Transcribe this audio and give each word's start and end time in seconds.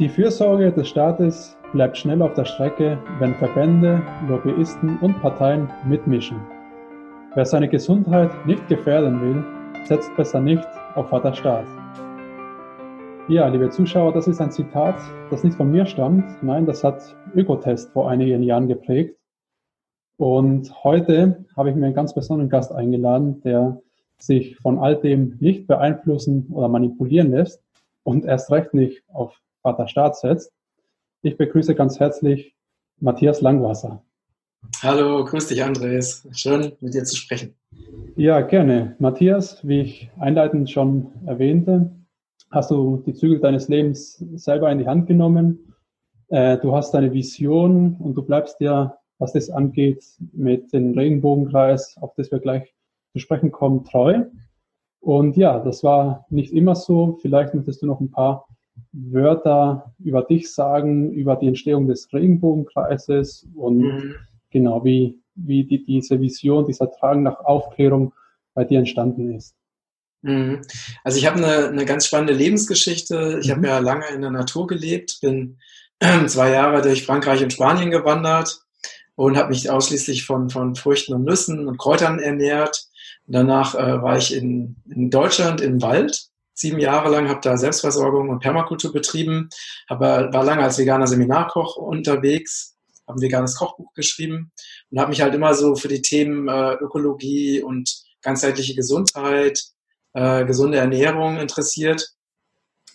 Die 0.00 0.08
Fürsorge 0.08 0.72
des 0.72 0.88
Staates 0.88 1.58
bleibt 1.74 1.94
schnell 1.94 2.22
auf 2.22 2.32
der 2.32 2.46
Strecke, 2.46 2.98
wenn 3.18 3.34
Verbände, 3.34 4.00
Lobbyisten 4.30 4.98
und 5.00 5.20
Parteien 5.20 5.68
mitmischen. 5.86 6.40
Wer 7.34 7.44
seine 7.44 7.68
Gesundheit 7.68 8.30
nicht 8.46 8.66
gefährden 8.66 9.20
will, 9.20 9.44
setzt 9.84 10.08
besser 10.16 10.40
nicht 10.40 10.66
auf 10.94 11.10
Vater 11.10 11.34
Staat. 11.34 11.66
Ja, 13.28 13.46
liebe 13.48 13.68
Zuschauer, 13.68 14.14
das 14.14 14.26
ist 14.26 14.40
ein 14.40 14.50
Zitat, 14.50 14.96
das 15.30 15.44
nicht 15.44 15.58
von 15.58 15.70
mir 15.70 15.84
stammt. 15.84 16.42
Nein, 16.42 16.64
das 16.64 16.82
hat 16.82 17.14
Ökotest 17.34 17.90
vor 17.90 18.08
einigen 18.08 18.42
Jahren 18.42 18.68
geprägt. 18.68 19.18
Und 20.16 20.82
heute 20.82 21.44
habe 21.58 21.68
ich 21.68 21.76
mir 21.76 21.84
einen 21.84 21.94
ganz 21.94 22.14
besonderen 22.14 22.48
Gast 22.48 22.72
eingeladen, 22.72 23.42
der 23.42 23.82
sich 24.16 24.56
von 24.60 24.78
all 24.78 24.96
dem 24.96 25.36
nicht 25.40 25.66
beeinflussen 25.66 26.46
oder 26.50 26.68
manipulieren 26.68 27.32
lässt 27.32 27.62
und 28.02 28.24
erst 28.24 28.50
recht 28.50 28.72
nicht 28.72 29.02
auf 29.12 29.38
Vater 29.62 29.88
Staat 29.88 30.16
setzt. 30.16 30.52
Ich 31.22 31.36
begrüße 31.36 31.74
ganz 31.74 32.00
herzlich 32.00 32.56
Matthias 32.98 33.42
Langwasser. 33.42 34.02
Hallo, 34.82 35.24
grüß 35.24 35.48
dich 35.48 35.62
Andres. 35.62 36.26
Schön 36.32 36.72
mit 36.80 36.94
dir 36.94 37.04
zu 37.04 37.16
sprechen. 37.16 37.54
Ja, 38.16 38.40
gerne. 38.40 38.96
Matthias, 38.98 39.66
wie 39.66 39.80
ich 39.80 40.10
einleitend 40.18 40.70
schon 40.70 41.12
erwähnte, 41.26 41.90
hast 42.50 42.70
du 42.70 43.02
die 43.06 43.12
Zügel 43.12 43.40
deines 43.40 43.68
Lebens 43.68 44.24
selber 44.34 44.70
in 44.72 44.78
die 44.78 44.86
Hand 44.86 45.06
genommen. 45.06 45.74
Äh, 46.28 46.58
du 46.58 46.74
hast 46.74 46.92
deine 46.92 47.12
Vision 47.12 47.96
und 47.98 48.14
du 48.14 48.22
bleibst 48.22 48.60
dir, 48.60 48.96
was 49.18 49.34
das 49.34 49.50
angeht, 49.50 50.04
mit 50.32 50.72
dem 50.72 50.96
Regenbogenkreis, 50.96 51.96
auf 52.00 52.14
das 52.14 52.30
wir 52.30 52.38
gleich 52.38 52.74
zu 53.12 53.18
sprechen 53.18 53.52
kommen, 53.52 53.84
treu. 53.84 54.24
Und 55.00 55.36
ja, 55.36 55.58
das 55.58 55.82
war 55.82 56.26
nicht 56.30 56.52
immer 56.52 56.74
so. 56.74 57.18
Vielleicht 57.20 57.54
möchtest 57.54 57.82
du 57.82 57.86
noch 57.86 58.00
ein 58.00 58.10
paar 58.10 58.46
Wörter 58.92 59.94
über 59.98 60.22
dich 60.22 60.52
sagen, 60.52 61.12
über 61.12 61.36
die 61.36 61.48
Entstehung 61.48 61.86
des 61.86 62.12
Regenbogenkreises 62.12 63.48
und 63.54 63.78
mhm. 63.78 64.14
genau 64.50 64.84
wie, 64.84 65.20
wie 65.34 65.64
die, 65.64 65.84
diese 65.84 66.20
Vision, 66.20 66.66
dieser 66.66 66.90
Tragen 66.90 67.22
nach 67.22 67.40
Aufklärung 67.40 68.12
bei 68.54 68.64
dir 68.64 68.78
entstanden 68.78 69.34
ist. 69.34 69.54
Mhm. 70.22 70.62
Also 71.04 71.18
ich 71.18 71.26
habe 71.26 71.36
eine, 71.38 71.68
eine 71.68 71.84
ganz 71.84 72.06
spannende 72.06 72.32
Lebensgeschichte. 72.32 73.38
Ich 73.40 73.48
mhm. 73.48 73.52
habe 73.52 73.66
ja 73.66 73.78
lange 73.78 74.06
in 74.08 74.22
der 74.22 74.30
Natur 74.30 74.66
gelebt, 74.66 75.18
bin 75.20 75.58
zwei 76.26 76.50
Jahre 76.50 76.82
durch 76.82 77.04
Frankreich 77.04 77.42
und 77.42 77.52
Spanien 77.52 77.90
gewandert 77.90 78.60
und 79.14 79.36
habe 79.36 79.50
mich 79.50 79.70
ausschließlich 79.70 80.24
von, 80.24 80.50
von 80.50 80.74
Früchten 80.74 81.14
und 81.14 81.24
Nüssen 81.24 81.68
und 81.68 81.78
Kräutern 81.78 82.18
ernährt. 82.18 82.86
Danach 83.26 83.74
äh, 83.74 84.02
war 84.02 84.16
ich 84.16 84.34
in, 84.34 84.76
in 84.88 85.10
Deutschland 85.10 85.60
im 85.60 85.80
Wald 85.82 86.30
sieben 86.60 86.78
Jahre 86.78 87.10
lang, 87.10 87.28
habe 87.28 87.40
da 87.42 87.56
Selbstversorgung 87.56 88.28
und 88.28 88.40
Permakultur 88.40 88.92
betrieben, 88.92 89.48
aber 89.88 90.32
war 90.32 90.44
lange 90.44 90.62
als 90.62 90.78
veganer 90.78 91.06
Seminarkoch 91.06 91.76
unterwegs, 91.76 92.76
habe 93.06 93.18
ein 93.18 93.22
veganes 93.22 93.56
Kochbuch 93.56 93.92
geschrieben 93.94 94.52
und 94.90 95.00
habe 95.00 95.10
mich 95.10 95.22
halt 95.22 95.34
immer 95.34 95.54
so 95.54 95.74
für 95.74 95.88
die 95.88 96.02
Themen 96.02 96.48
äh, 96.48 96.74
Ökologie 96.74 97.62
und 97.62 97.90
ganzheitliche 98.22 98.74
Gesundheit, 98.74 99.62
äh, 100.12 100.44
gesunde 100.44 100.78
Ernährung 100.78 101.38
interessiert 101.38 102.14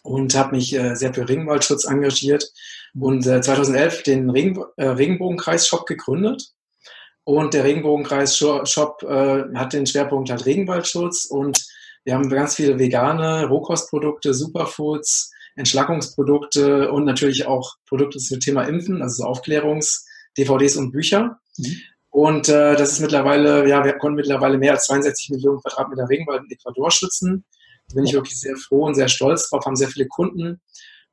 und 0.03 0.35
habe 0.35 0.55
mich 0.55 0.73
äh, 0.75 0.95
sehr 0.95 1.13
für 1.13 1.27
Regenwaldschutz 1.27 1.85
engagiert 1.85 2.51
und 2.99 3.25
äh, 3.25 3.41
2011 3.41 4.03
den 4.03 4.29
Regen, 4.29 4.63
äh, 4.77 4.87
Regenbogenkreis-Shop 4.87 5.85
gegründet. 5.85 6.51
Und 7.23 7.55
der 7.55 7.63
Regenbogenkreis-Shop 7.63 9.01
äh, 9.01 9.43
hat 9.55 9.73
den 9.73 9.87
Schwerpunkt 9.87 10.29
halt 10.29 10.45
Regenwaldschutz 10.45 11.25
und 11.25 11.65
wir 12.05 12.13
haben 12.13 12.29
ganz 12.29 12.55
viele 12.55 12.79
vegane 12.79 13.47
Rohkostprodukte, 13.47 14.33
Superfoods, 14.33 15.31
Entschlackungsprodukte 15.55 16.91
und 16.91 17.05
natürlich 17.05 17.47
auch 17.47 17.75
Produkte 17.87 18.19
zum 18.19 18.39
Thema 18.39 18.63
Impfen, 18.63 19.01
also 19.01 19.23
so 19.23 19.29
Aufklärungs-, 19.29 20.05
DVDs 20.37 20.77
und 20.77 20.91
Bücher. 20.91 21.39
Mhm. 21.57 21.75
Und 22.09 22.47
äh, 22.47 22.75
das 22.75 22.93
ist 22.93 23.01
mittlerweile, 23.01 23.67
ja, 23.67 23.83
wir 23.83 23.97
konnten 23.97 24.15
mittlerweile 24.15 24.57
mehr 24.57 24.73
als 24.73 24.85
62 24.85 25.31
Millionen 25.31 25.59
Quadratmeter 25.59 26.07
Regenwald 26.07 26.43
in 26.43 26.51
Ecuador 26.51 26.91
schützen. 26.91 27.43
Da 27.89 27.95
bin 27.95 28.05
ich 28.05 28.13
wirklich 28.13 28.39
sehr 28.39 28.55
froh 28.55 28.85
und 28.85 28.95
sehr 28.95 29.09
stolz 29.09 29.49
drauf, 29.49 29.65
haben 29.65 29.75
sehr 29.75 29.89
viele 29.89 30.07
Kunden. 30.07 30.61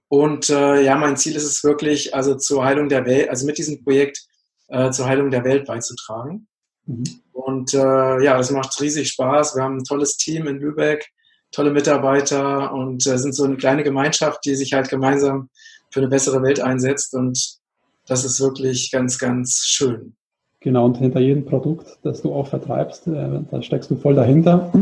Und 0.08 0.50
äh, 0.50 0.82
ja, 0.82 0.96
mein 0.96 1.16
Ziel 1.16 1.34
ist 1.34 1.44
es 1.44 1.64
wirklich, 1.64 2.14
also 2.14 2.36
zur 2.36 2.64
Heilung 2.64 2.88
der 2.88 3.06
Welt, 3.06 3.30
also 3.30 3.46
mit 3.46 3.58
diesem 3.58 3.82
Projekt 3.82 4.26
äh, 4.68 4.90
zur 4.90 5.06
Heilung 5.06 5.30
der 5.30 5.44
Welt 5.44 5.66
beizutragen. 5.66 6.46
Mhm. 6.86 7.04
Und 7.52 7.74
äh, 7.74 8.24
ja, 8.24 8.36
das 8.36 8.50
macht 8.50 8.80
riesig 8.80 9.08
Spaß. 9.10 9.56
Wir 9.56 9.62
haben 9.62 9.78
ein 9.78 9.84
tolles 9.84 10.16
Team 10.16 10.46
in 10.46 10.58
Lübeck, 10.58 11.06
tolle 11.50 11.70
Mitarbeiter 11.70 12.72
und 12.72 13.06
äh, 13.06 13.18
sind 13.18 13.34
so 13.34 13.44
eine 13.44 13.56
kleine 13.56 13.82
Gemeinschaft, 13.82 14.44
die 14.44 14.54
sich 14.54 14.72
halt 14.72 14.88
gemeinsam 14.88 15.50
für 15.90 16.00
eine 16.00 16.08
bessere 16.08 16.42
Welt 16.42 16.60
einsetzt. 16.60 17.14
Und 17.14 17.58
das 18.06 18.24
ist 18.24 18.40
wirklich 18.40 18.90
ganz, 18.90 19.18
ganz 19.18 19.64
schön. 19.66 20.16
Genau, 20.60 20.86
und 20.86 20.96
hinter 20.96 21.20
jedem 21.20 21.44
Produkt, 21.44 21.98
das 22.02 22.22
du 22.22 22.32
auch 22.32 22.46
vertreibst, 22.46 23.06
äh, 23.08 23.40
da 23.50 23.62
steckst 23.62 23.90
du 23.90 23.96
voll 23.96 24.14
dahinter. 24.14 24.72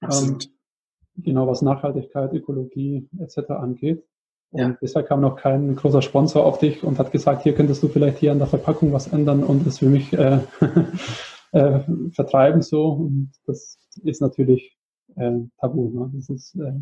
Absolut. 0.00 0.44
Ähm, 0.44 0.50
genau, 1.24 1.48
was 1.48 1.62
Nachhaltigkeit, 1.62 2.32
Ökologie 2.32 3.08
etc. 3.18 3.50
angeht. 3.50 4.04
Und 4.52 4.60
ja. 4.60 4.76
bisher 4.80 5.02
kam 5.02 5.20
noch 5.20 5.36
kein 5.36 5.74
großer 5.74 6.02
Sponsor 6.02 6.46
auf 6.46 6.58
dich 6.58 6.84
und 6.84 7.00
hat 7.00 7.10
gesagt, 7.10 7.42
hier 7.42 7.54
könntest 7.54 7.82
du 7.82 7.88
vielleicht 7.88 8.18
hier 8.18 8.30
an 8.30 8.38
der 8.38 8.46
Verpackung 8.46 8.92
was 8.92 9.08
ändern 9.08 9.42
und 9.42 9.66
das 9.66 9.80
für 9.80 9.86
mich 9.86 10.12
äh, 10.12 10.38
äh, 11.54 11.80
vertreiben 12.12 12.62
so. 12.62 12.88
Und 12.88 13.32
das 13.46 13.78
ist 14.02 14.20
natürlich 14.20 14.76
äh, 15.16 15.30
tabu. 15.60 15.90
Ne? 15.90 16.10
Das 16.14 16.28
ist, 16.28 16.54
äh, 16.56 16.72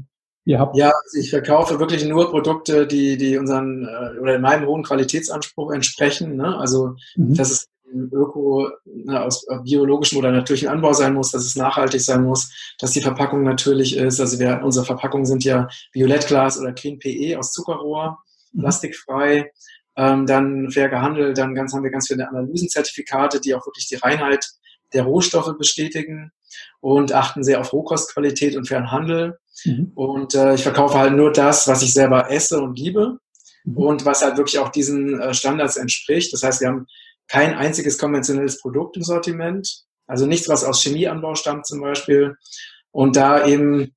ihr 0.44 0.58
habt 0.58 0.76
ja, 0.76 0.86
also 0.86 1.18
ich 1.18 1.30
verkaufe 1.30 1.78
wirklich 1.78 2.04
nur 2.06 2.30
Produkte, 2.30 2.86
die, 2.86 3.16
die 3.16 3.36
unseren 3.36 3.86
äh, 3.86 4.18
oder 4.18 4.36
in 4.36 4.42
meinem 4.42 4.66
hohen 4.66 4.82
Qualitätsanspruch 4.82 5.72
entsprechen. 5.72 6.36
Ne? 6.36 6.56
Also 6.56 6.96
mhm. 7.16 7.34
das 7.34 7.50
ist 7.50 7.68
Öko 7.94 8.70
ne, 8.86 9.22
aus 9.22 9.46
biologischem 9.64 10.18
oder 10.18 10.32
natürlichem 10.32 10.70
Anbau 10.70 10.94
sein 10.94 11.12
muss, 11.12 11.30
dass 11.30 11.44
es 11.44 11.56
nachhaltig 11.56 12.00
sein 12.00 12.24
muss, 12.24 12.50
dass 12.78 12.92
die 12.92 13.02
Verpackung 13.02 13.42
natürlich 13.42 13.98
ist. 13.98 14.18
Also 14.18 14.38
wir, 14.38 14.62
unsere 14.64 14.86
Verpackungen 14.86 15.26
sind 15.26 15.44
ja 15.44 15.68
Violettglas 15.92 16.58
oder 16.58 16.72
Clean 16.72 16.98
PE 16.98 17.38
aus 17.38 17.52
Zuckerrohr, 17.52 18.18
mhm. 18.52 18.60
plastikfrei, 18.60 19.52
ähm, 19.96 20.26
dann 20.26 20.70
fair 20.70 20.88
gehandelt, 20.88 21.36
dann 21.36 21.54
ganz, 21.54 21.74
haben 21.74 21.84
wir 21.84 21.90
ganz 21.90 22.08
viele 22.08 22.26
Analysenzertifikate, 22.26 23.40
die 23.40 23.54
auch 23.54 23.66
wirklich 23.66 23.88
die 23.88 23.96
Reinheit 23.96 24.46
der 24.94 25.04
Rohstoffe 25.04 25.56
bestätigen 25.58 26.32
und 26.80 27.12
achten 27.12 27.42
sehr 27.42 27.60
auf 27.60 27.72
Rohkostqualität 27.72 28.56
und 28.56 28.68
fairen 28.68 28.90
Handel. 28.90 29.38
Mhm. 29.64 29.92
Und 29.94 30.34
äh, 30.34 30.54
ich 30.54 30.62
verkaufe 30.62 30.98
halt 30.98 31.14
nur 31.14 31.32
das, 31.32 31.68
was 31.68 31.82
ich 31.82 31.92
selber 31.92 32.30
esse 32.30 32.60
und 32.60 32.78
liebe 32.78 33.18
mhm. 33.64 33.76
und 33.76 34.04
was 34.04 34.22
halt 34.22 34.36
wirklich 34.36 34.58
auch 34.58 34.70
diesen 34.70 35.20
äh, 35.20 35.34
Standards 35.34 35.76
entspricht. 35.76 36.32
Das 36.32 36.42
heißt, 36.42 36.60
wir 36.60 36.68
haben 36.68 36.86
kein 37.28 37.54
einziges 37.54 37.98
konventionelles 37.98 38.60
Produkt 38.60 38.96
im 38.96 39.02
Sortiment, 39.02 39.84
also 40.06 40.26
nichts, 40.26 40.48
was 40.48 40.64
aus 40.64 40.82
Chemieanbau 40.82 41.34
stammt 41.34 41.66
zum 41.66 41.80
Beispiel. 41.80 42.36
Und 42.90 43.16
da 43.16 43.46
eben 43.46 43.94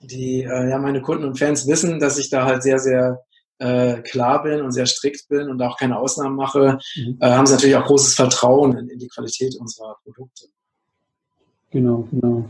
die, 0.00 0.42
äh, 0.42 0.70
ja, 0.70 0.78
meine 0.78 1.02
Kunden 1.02 1.24
und 1.24 1.38
Fans 1.38 1.66
wissen, 1.66 1.98
dass 1.98 2.18
ich 2.18 2.30
da 2.30 2.46
halt 2.46 2.62
sehr, 2.62 2.78
sehr 2.78 3.20
äh, 3.60 4.00
klar 4.02 4.42
bin 4.42 4.62
und 4.62 4.72
sehr 4.72 4.86
strikt 4.86 5.28
bin 5.28 5.48
und 5.48 5.62
auch 5.62 5.76
keine 5.76 5.98
Ausnahmen 5.98 6.34
mache, 6.34 6.78
mhm. 6.96 7.18
äh, 7.20 7.30
haben 7.30 7.46
sie 7.46 7.54
natürlich 7.54 7.76
auch 7.76 7.84
großes 7.84 8.14
Vertrauen 8.14 8.76
in, 8.76 8.88
in, 8.88 8.98
die 8.98 9.08
Qualität 9.08 9.54
unserer 9.60 9.96
Produkte. 10.02 10.46
Genau, 11.70 12.08
genau. 12.10 12.46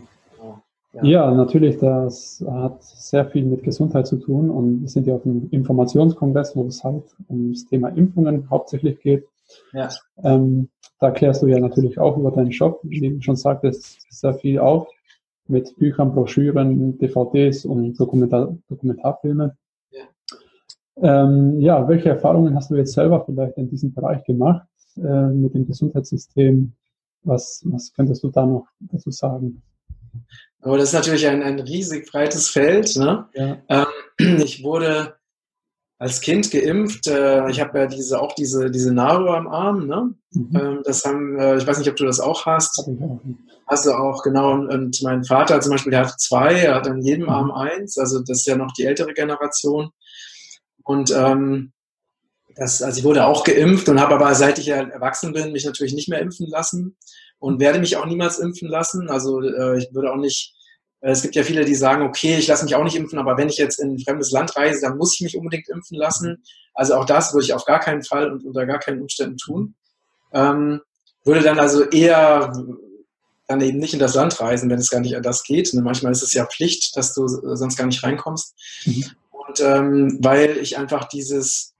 Ja. 0.92 1.04
ja. 1.04 1.30
natürlich, 1.32 1.78
das 1.78 2.44
hat 2.48 2.82
sehr 2.82 3.26
viel 3.26 3.44
mit 3.44 3.62
Gesundheit 3.62 4.06
zu 4.06 4.16
tun 4.16 4.50
und 4.50 4.82
wir 4.82 4.88
sind 4.88 5.06
ja 5.06 5.14
auf 5.14 5.24
einem 5.24 5.48
Informationskongress, 5.50 6.56
wo 6.56 6.66
es 6.66 6.82
halt 6.82 7.04
ums 7.28 7.66
Thema 7.66 7.88
Impfungen 7.88 8.48
hauptsächlich 8.48 9.00
geht. 9.00 9.26
Ja. 9.72 9.88
Ähm, 10.22 10.68
da 11.00 11.10
klärst 11.10 11.42
du 11.42 11.46
ja 11.46 11.58
natürlich 11.58 11.98
auch 11.98 12.16
über 12.16 12.30
deinen 12.30 12.52
Shop, 12.52 12.80
wie 12.82 13.00
du 13.00 13.20
schon 13.22 13.36
sagtest, 13.36 13.98
sehr 14.10 14.34
viel 14.34 14.58
auf 14.58 14.88
mit 15.48 15.76
Büchern, 15.76 16.14
Broschüren, 16.14 16.98
DVDs 16.98 17.64
und 17.64 17.98
Dokumentar 17.98 18.56
Dokumentarfilme. 18.68 19.56
Ja. 21.02 21.24
Ähm, 21.24 21.60
ja, 21.60 21.88
welche 21.88 22.10
Erfahrungen 22.10 22.54
hast 22.54 22.70
du 22.70 22.76
jetzt 22.76 22.92
selber 22.92 23.24
vielleicht 23.24 23.56
in 23.56 23.68
diesem 23.68 23.92
Bereich 23.92 24.24
gemacht 24.24 24.66
äh, 24.96 25.26
mit 25.28 25.54
dem 25.54 25.66
Gesundheitssystem? 25.66 26.72
Was, 27.22 27.62
was 27.66 27.92
könntest 27.92 28.22
du 28.22 28.30
da 28.30 28.46
noch 28.46 28.66
dazu 28.80 29.10
sagen? 29.10 29.62
Aber 30.62 30.76
das 30.76 30.88
ist 30.88 30.94
natürlich 30.94 31.26
ein, 31.26 31.42
ein 31.42 31.58
riesig 31.60 32.10
breites 32.10 32.48
Feld. 32.48 32.96
Ne? 32.96 33.26
Ja. 33.34 33.58
Ähm, 33.68 34.38
ich 34.42 34.62
wurde 34.62 35.14
als 35.98 36.20
Kind 36.20 36.50
geimpft. 36.50 37.06
Äh, 37.06 37.50
ich 37.50 37.60
habe 37.60 37.78
ja 37.78 37.86
diese 37.86 38.20
auch 38.20 38.34
diese 38.34 38.70
diese 38.70 38.92
Narbe 38.92 39.36
am 39.36 39.48
Arm. 39.48 39.86
Ne? 39.86 40.14
Mhm. 40.32 40.56
Ähm, 40.56 40.82
das 40.84 41.04
haben, 41.04 41.38
äh, 41.38 41.56
ich 41.56 41.66
weiß 41.66 41.78
nicht, 41.78 41.90
ob 41.90 41.96
du 41.96 42.04
das 42.04 42.20
auch 42.20 42.46
hast. 42.46 42.90
Hast 43.66 43.86
du 43.86 43.92
auch 43.92 44.22
genau. 44.22 44.52
Und 44.52 45.02
mein 45.02 45.24
Vater 45.24 45.60
zum 45.60 45.72
Beispiel, 45.72 45.92
der 45.92 46.00
hat 46.00 46.20
zwei, 46.20 46.54
er 46.54 46.74
hat 46.76 46.88
an 46.88 47.02
jedem 47.02 47.24
mhm. 47.24 47.30
Arm 47.30 47.50
eins. 47.52 47.98
Also 47.98 48.20
das 48.20 48.38
ist 48.38 48.46
ja 48.46 48.56
noch 48.56 48.72
die 48.72 48.84
ältere 48.84 49.12
Generation. 49.12 49.90
Und 50.90 51.10
ähm, 51.12 51.72
das, 52.56 52.82
also 52.82 52.98
ich 52.98 53.04
wurde 53.04 53.24
auch 53.24 53.44
geimpft 53.44 53.88
und 53.88 54.00
habe 54.00 54.14
aber 54.16 54.34
seit 54.34 54.58
ich 54.58 54.68
erwachsen 54.68 55.32
bin, 55.32 55.52
mich 55.52 55.64
natürlich 55.64 55.94
nicht 55.94 56.08
mehr 56.08 56.20
impfen 56.20 56.48
lassen 56.48 56.96
und 57.38 57.60
werde 57.60 57.78
mich 57.78 57.96
auch 57.96 58.06
niemals 58.06 58.40
impfen 58.40 58.68
lassen. 58.68 59.08
Also 59.08 59.40
äh, 59.40 59.78
ich 59.78 59.94
würde 59.94 60.10
auch 60.12 60.16
nicht 60.16 60.54
Äh, 61.00 61.12
es 61.12 61.22
gibt 61.22 61.34
ja 61.34 61.42
viele, 61.42 61.64
die 61.64 61.74
sagen, 61.74 62.02
okay, 62.02 62.36
ich 62.38 62.46
lasse 62.46 62.64
mich 62.64 62.74
auch 62.74 62.84
nicht 62.84 62.96
impfen, 62.96 63.18
aber 63.18 63.36
wenn 63.36 63.48
ich 63.48 63.56
jetzt 63.56 63.80
in 63.80 63.94
ein 63.94 63.98
fremdes 63.98 64.30
Land 64.30 64.56
reise, 64.56 64.80
dann 64.82 64.98
muss 64.98 65.14
ich 65.14 65.20
mich 65.20 65.36
unbedingt 65.36 65.68
impfen 65.68 65.96
lassen. 65.96 66.42
Also 66.74 66.94
auch 66.94 67.04
das 67.04 67.32
würde 67.32 67.44
ich 67.44 67.54
auf 67.54 67.64
gar 67.64 67.80
keinen 67.80 68.02
Fall 68.04 68.30
und 68.30 68.44
unter 68.44 68.66
gar 68.66 68.78
keinen 68.78 69.00
Umständen 69.00 69.36
tun. 69.36 69.74
Ähm, 70.32 70.80
würde 71.24 71.42
dann 71.42 71.58
also 71.58 71.84
eher 71.84 72.52
dann 73.48 73.60
eben 73.60 73.78
nicht 73.78 73.94
in 73.94 73.98
das 73.98 74.14
Land 74.14 74.40
reisen, 74.40 74.70
wenn 74.70 74.78
es 74.78 74.90
gar 74.90 75.00
nicht 75.00 75.16
an 75.16 75.22
das 75.22 75.42
geht. 75.42 75.72
Und 75.74 75.82
manchmal 75.82 76.12
ist 76.12 76.22
es 76.22 76.32
ja 76.32 76.46
Pflicht, 76.46 76.96
dass 76.96 77.14
du 77.14 77.26
sonst 77.26 77.76
gar 77.76 77.86
nicht 77.86 78.02
reinkommst. 78.02 78.54
Mhm. 78.84 79.04
Und 79.50 79.60
ähm, 79.60 80.18
weil 80.20 80.58
ich 80.58 80.78
einfach 80.78 81.06
dieses, 81.06 81.74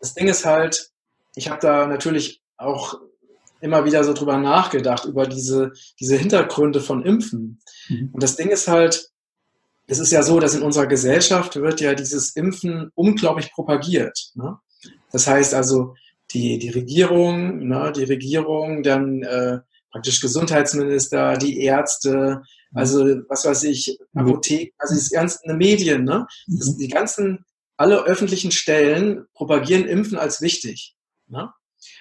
das 0.00 0.14
Ding 0.14 0.28
ist 0.28 0.46
halt, 0.46 0.90
ich 1.34 1.50
habe 1.50 1.60
da 1.60 1.86
natürlich 1.86 2.40
auch 2.56 2.98
immer 3.60 3.84
wieder 3.84 4.02
so 4.02 4.14
drüber 4.14 4.38
nachgedacht, 4.38 5.04
über 5.04 5.26
diese, 5.26 5.72
diese 6.00 6.16
Hintergründe 6.16 6.80
von 6.80 7.04
Impfen. 7.04 7.60
Mhm. 7.88 8.10
Und 8.12 8.22
das 8.22 8.36
Ding 8.36 8.48
ist 8.48 8.66
halt, 8.66 9.10
es 9.86 9.98
ist 9.98 10.10
ja 10.10 10.22
so, 10.22 10.40
dass 10.40 10.54
in 10.54 10.62
unserer 10.62 10.86
Gesellschaft 10.86 11.56
wird 11.56 11.80
ja 11.80 11.94
dieses 11.94 12.34
Impfen 12.34 12.90
unglaublich 12.94 13.52
propagiert. 13.52 14.30
Ne? 14.34 14.58
Das 15.10 15.26
heißt 15.26 15.54
also, 15.54 15.94
die, 16.32 16.58
die 16.58 16.70
Regierung, 16.70 17.68
ne, 17.68 17.92
die 17.94 18.04
Regierung, 18.04 18.82
dann 18.82 19.22
äh, 19.22 19.58
praktisch 19.90 20.22
Gesundheitsminister, 20.22 21.36
die 21.36 21.60
Ärzte. 21.60 22.42
Also 22.74 23.04
was 23.28 23.44
weiß 23.44 23.64
ich, 23.64 23.98
Apotheken, 24.14 24.72
also 24.78 24.94
die 24.94 25.14
ganzen 25.14 25.56
Medien, 25.56 26.04
ne? 26.04 26.26
Das, 26.46 26.70
mhm. 26.70 26.78
die 26.78 26.88
ganzen, 26.88 27.44
alle 27.76 28.04
öffentlichen 28.04 28.50
Stellen 28.52 29.26
propagieren 29.34 29.86
Impfen 29.86 30.18
als 30.18 30.40
wichtig. 30.40 30.94
Ne? 31.26 31.52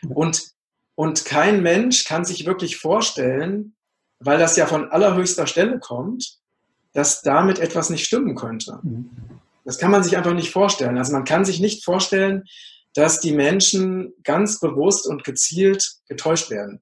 Und, 0.10 0.52
und 0.96 1.26
kein 1.26 1.62
Mensch 1.62 2.06
kann 2.06 2.26
sich 2.26 2.46
wirklich 2.46 2.78
vorstellen, 2.78 3.76
weil 4.20 4.38
das 4.38 4.56
ja 4.56 4.68
von 4.68 4.92
allerhöchster 4.92 5.48
Stelle 5.48 5.80
kommt, 5.80 6.38
dass 6.94 7.22
damit 7.22 7.60
etwas 7.60 7.90
nicht 7.90 8.06
stimmen 8.06 8.36
könnte. 8.36 8.80
Mhm. 8.84 9.10
Das 9.64 9.78
kann 9.78 9.92
man 9.92 10.04
sich 10.04 10.18
einfach 10.18 10.34
nicht 10.34 10.52
vorstellen. 10.52 10.98
Also 10.98 11.14
man 11.14 11.24
kann 11.24 11.46
sich 11.46 11.60
nicht 11.60 11.84
vorstellen, 11.84 12.44
dass 12.94 13.20
die 13.20 13.32
Menschen 13.32 14.14
ganz 14.24 14.60
bewusst 14.60 15.08
und 15.08 15.24
gezielt 15.24 15.96
getäuscht 16.08 16.50
werden. 16.50 16.82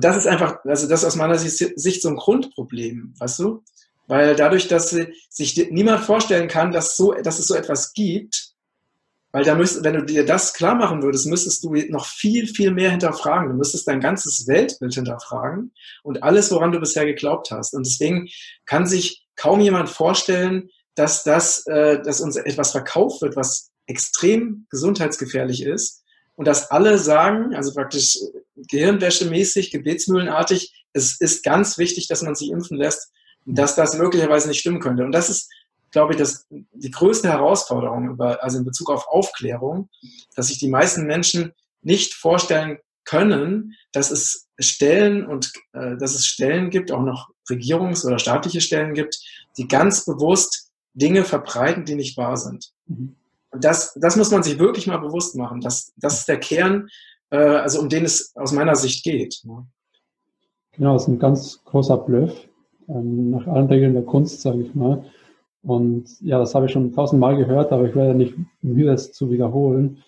Das 0.00 0.16
ist 0.16 0.26
einfach, 0.26 0.64
also 0.64 0.88
das 0.88 1.00
ist 1.00 1.06
aus 1.06 1.16
meiner 1.16 1.38
Sicht 1.38 2.02
so 2.02 2.08
ein 2.08 2.16
Grundproblem, 2.16 3.14
weißt 3.18 3.40
du? 3.40 3.64
Weil 4.06 4.36
dadurch, 4.36 4.68
dass 4.68 4.96
sich 5.28 5.70
niemand 5.70 6.04
vorstellen 6.04 6.48
kann, 6.48 6.72
dass, 6.72 6.96
so, 6.96 7.12
dass 7.12 7.38
es 7.38 7.46
so 7.46 7.54
etwas 7.54 7.92
gibt, 7.92 8.54
weil 9.32 9.44
da 9.44 9.54
müsst, 9.54 9.84
wenn 9.84 9.94
du 9.94 10.04
dir 10.04 10.24
das 10.24 10.54
klar 10.54 10.74
machen 10.74 11.02
würdest, 11.02 11.26
müsstest 11.26 11.62
du 11.62 11.74
noch 11.90 12.06
viel, 12.06 12.46
viel 12.46 12.70
mehr 12.70 12.90
hinterfragen. 12.90 13.50
Du 13.50 13.56
müsstest 13.56 13.86
dein 13.86 14.00
ganzes 14.00 14.46
Weltbild 14.46 14.94
hinterfragen 14.94 15.72
und 16.02 16.22
alles, 16.22 16.50
woran 16.50 16.72
du 16.72 16.80
bisher 16.80 17.04
geglaubt 17.04 17.50
hast. 17.50 17.74
Und 17.74 17.84
deswegen 17.84 18.28
kann 18.64 18.86
sich 18.86 19.26
kaum 19.36 19.60
jemand 19.60 19.90
vorstellen, 19.90 20.70
dass 20.94 21.24
das, 21.24 21.66
äh, 21.66 22.00
dass 22.02 22.20
uns 22.20 22.36
etwas 22.36 22.70
verkauft 22.70 23.20
wird, 23.20 23.36
was 23.36 23.70
extrem 23.86 24.66
gesundheitsgefährlich 24.70 25.62
ist 25.62 26.04
und 26.38 26.44
dass 26.44 26.70
alle 26.70 26.98
sagen, 26.98 27.52
also 27.56 27.74
praktisch 27.74 28.16
gehirnwäschemäßig, 28.54 29.72
gebetsmühlenartig, 29.72 30.84
es 30.92 31.20
ist 31.20 31.42
ganz 31.42 31.78
wichtig, 31.78 32.06
dass 32.06 32.22
man 32.22 32.36
sich 32.36 32.50
impfen 32.50 32.76
lässt, 32.76 33.10
dass 33.44 33.74
das 33.74 33.98
möglicherweise 33.98 34.46
nicht 34.46 34.60
stimmen 34.60 34.78
könnte. 34.78 35.02
Und 35.02 35.10
das 35.10 35.30
ist, 35.30 35.50
glaube 35.90 36.12
ich, 36.12 36.18
das, 36.18 36.46
die 36.48 36.92
größte 36.92 37.28
Herausforderung, 37.28 38.10
über, 38.10 38.40
also 38.40 38.58
in 38.58 38.64
Bezug 38.64 38.88
auf 38.88 39.08
Aufklärung, 39.08 39.88
dass 40.36 40.46
sich 40.46 40.58
die 40.58 40.68
meisten 40.68 41.06
Menschen 41.06 41.54
nicht 41.82 42.14
vorstellen 42.14 42.78
können, 43.04 43.74
dass 43.90 44.12
es 44.12 44.46
Stellen 44.60 45.26
und 45.26 45.52
äh, 45.72 45.96
dass 45.96 46.14
es 46.14 46.24
Stellen 46.24 46.70
gibt, 46.70 46.92
auch 46.92 47.02
noch 47.02 47.30
Regierungs- 47.50 48.06
oder 48.06 48.20
staatliche 48.20 48.60
Stellen 48.60 48.94
gibt, 48.94 49.18
die 49.56 49.66
ganz 49.66 50.04
bewusst 50.04 50.70
Dinge 50.94 51.24
verbreiten, 51.24 51.84
die 51.84 51.96
nicht 51.96 52.16
wahr 52.16 52.36
sind. 52.36 52.70
Mhm. 52.86 53.16
Das, 53.52 53.94
das 53.94 54.16
muss 54.16 54.30
man 54.30 54.42
sich 54.42 54.58
wirklich 54.58 54.86
mal 54.86 54.98
bewusst 54.98 55.36
machen. 55.36 55.60
Das, 55.60 55.92
das 55.96 56.20
ist 56.20 56.28
der 56.28 56.38
Kern, 56.38 56.88
äh, 57.30 57.36
also 57.38 57.80
um 57.80 57.88
den 57.88 58.04
es 58.04 58.34
aus 58.36 58.52
meiner 58.52 58.76
Sicht 58.76 59.04
geht. 59.04 59.40
Ne? 59.44 59.66
Genau, 60.72 60.94
das 60.94 61.02
ist 61.02 61.08
ein 61.08 61.18
ganz 61.18 61.64
großer 61.64 61.96
Bluff, 61.98 62.32
ähm, 62.88 63.30
nach 63.30 63.46
allen 63.46 63.66
Regeln 63.66 63.94
der 63.94 64.04
Kunst, 64.04 64.42
sage 64.42 64.62
ich 64.62 64.74
mal. 64.74 65.04
Und 65.62 66.20
ja, 66.20 66.38
das 66.38 66.54
habe 66.54 66.66
ich 66.66 66.72
schon 66.72 66.92
tausendmal 66.92 67.36
gehört, 67.36 67.72
aber 67.72 67.88
ich 67.88 67.94
werde 67.94 68.14
nicht 68.14 68.34
müde, 68.62 68.92
es 68.92 69.12
zu 69.12 69.30
wiederholen. 69.30 69.98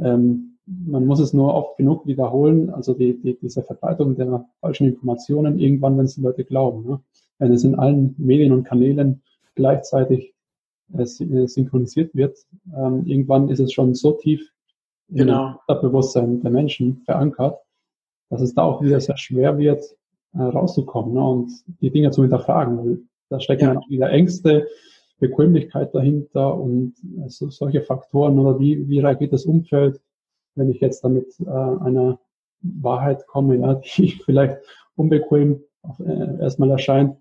Ähm, 0.00 0.56
man 0.66 1.06
muss 1.06 1.20
es 1.20 1.32
nur 1.32 1.52
oft 1.54 1.76
genug 1.76 2.06
wiederholen, 2.06 2.70
also 2.70 2.94
die, 2.94 3.20
die, 3.20 3.38
diese 3.38 3.62
Verbreitung 3.62 4.16
der 4.16 4.46
falschen 4.60 4.86
Informationen, 4.86 5.58
irgendwann, 5.58 5.98
wenn 5.98 6.06
es 6.06 6.14
die 6.14 6.22
Leute 6.22 6.44
glauben. 6.44 6.88
Ne? 6.88 7.00
Wenn 7.38 7.52
es 7.52 7.64
in 7.64 7.74
allen 7.74 8.14
Medien 8.18 8.52
und 8.52 8.64
Kanälen 8.64 9.22
gleichzeitig 9.54 10.33
synchronisiert 10.88 12.14
wird. 12.14 12.38
Ähm, 12.76 13.06
irgendwann 13.06 13.48
ist 13.48 13.60
es 13.60 13.72
schon 13.72 13.94
so 13.94 14.12
tief 14.12 14.50
genau. 15.08 15.58
im 15.68 15.80
Bewusstsein 15.80 16.40
der 16.40 16.50
Menschen 16.50 17.02
verankert, 17.04 17.58
dass 18.30 18.40
es 18.40 18.54
da 18.54 18.62
auch 18.62 18.82
wieder 18.82 19.00
sehr 19.00 19.16
schwer 19.16 19.58
wird, 19.58 19.84
äh, 20.34 20.42
rauszukommen 20.42 21.14
ne, 21.14 21.22
und 21.22 21.52
die 21.80 21.90
Dinge 21.90 22.10
zu 22.10 22.22
hinterfragen. 22.22 23.08
Da 23.30 23.40
stecken 23.40 23.64
ja. 23.64 23.80
wieder 23.88 24.10
Ängste, 24.10 24.66
Bequemlichkeit 25.18 25.94
dahinter 25.94 26.54
und 26.58 26.94
äh, 27.18 27.28
so, 27.28 27.50
solche 27.50 27.82
Faktoren 27.82 28.38
oder 28.38 28.58
wie, 28.58 28.88
wie 28.88 29.00
reagiert 29.00 29.32
das 29.32 29.46
Umfeld, 29.46 30.00
wenn 30.54 30.70
ich 30.70 30.80
jetzt 30.80 31.02
damit 31.04 31.38
äh, 31.40 31.50
einer 31.50 32.18
Wahrheit 32.60 33.26
komme, 33.26 33.56
ja, 33.56 33.74
die 33.96 34.10
vielleicht 34.24 34.58
unbequem 34.96 35.62
auf, 35.82 36.00
äh, 36.00 36.40
erstmal 36.40 36.70
erscheint. 36.70 37.16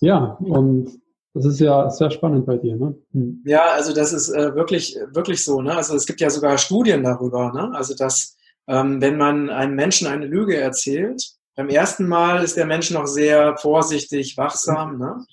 Ja, 0.00 0.38
und 0.40 1.00
das 1.34 1.44
ist 1.44 1.60
ja 1.60 1.90
sehr 1.90 2.10
spannend 2.10 2.46
bei 2.46 2.56
dir, 2.56 2.76
ne? 2.76 2.96
Hm. 3.12 3.42
Ja, 3.44 3.72
also 3.72 3.92
das 3.92 4.12
ist 4.12 4.30
äh, 4.30 4.54
wirklich, 4.54 4.96
wirklich 5.12 5.44
so, 5.44 5.60
ne? 5.60 5.74
Also 5.74 5.94
es 5.94 6.06
gibt 6.06 6.20
ja 6.20 6.30
sogar 6.30 6.58
Studien 6.58 7.02
darüber, 7.02 7.52
ne? 7.52 7.70
Also 7.74 7.94
dass, 7.94 8.36
ähm, 8.66 9.00
wenn 9.00 9.16
man 9.16 9.50
einem 9.50 9.74
Menschen 9.74 10.08
eine 10.08 10.26
Lüge 10.26 10.56
erzählt, 10.56 11.22
beim 11.54 11.68
ersten 11.68 12.06
Mal 12.06 12.42
ist 12.42 12.56
der 12.56 12.66
Mensch 12.66 12.90
noch 12.90 13.06
sehr 13.06 13.56
vorsichtig, 13.58 14.36
wachsam, 14.36 14.98
ne? 14.98 15.24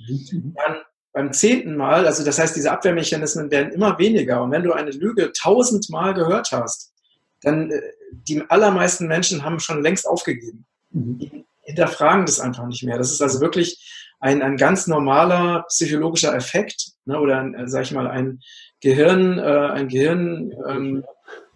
Dann 0.55 0.77
beim 1.13 1.31
zehnten 1.31 1.77
Mal, 1.77 2.05
also 2.05 2.25
das 2.25 2.39
heißt, 2.39 2.55
diese 2.55 2.71
Abwehrmechanismen 2.71 3.49
werden 3.49 3.71
immer 3.71 3.97
weniger. 3.97 4.43
Und 4.43 4.51
wenn 4.51 4.63
du 4.63 4.73
eine 4.73 4.91
Lüge 4.91 5.31
tausendmal 5.31 6.13
gehört 6.13 6.51
hast, 6.51 6.91
dann 7.41 7.71
äh, 7.71 7.81
die 8.11 8.43
allermeisten 8.49 9.07
Menschen 9.07 9.43
haben 9.43 9.59
schon 9.59 9.81
längst 9.81 10.07
aufgegeben. 10.07 10.65
Mhm. 10.91 11.17
Die 11.19 11.45
hinterfragen 11.61 12.25
das 12.25 12.39
einfach 12.39 12.67
nicht 12.67 12.83
mehr. 12.83 12.97
Das 12.97 13.11
ist 13.11 13.21
also 13.21 13.39
wirklich 13.39 14.04
ein, 14.25 14.41
ein 14.41 14.57
ganz 14.57 14.87
normaler 14.87 15.65
psychologischer 15.67 16.33
Effekt 16.35 16.93
ne, 17.05 17.19
oder, 17.19 17.45
äh, 17.45 17.67
sag 17.67 17.83
ich 17.83 17.91
mal, 17.91 18.07
ein 18.07 18.39
Gehirn, 18.81 19.37
äh, 19.37 19.67
ein 19.69 19.87
Gehirn 19.87 20.51
ähm, 20.67 21.05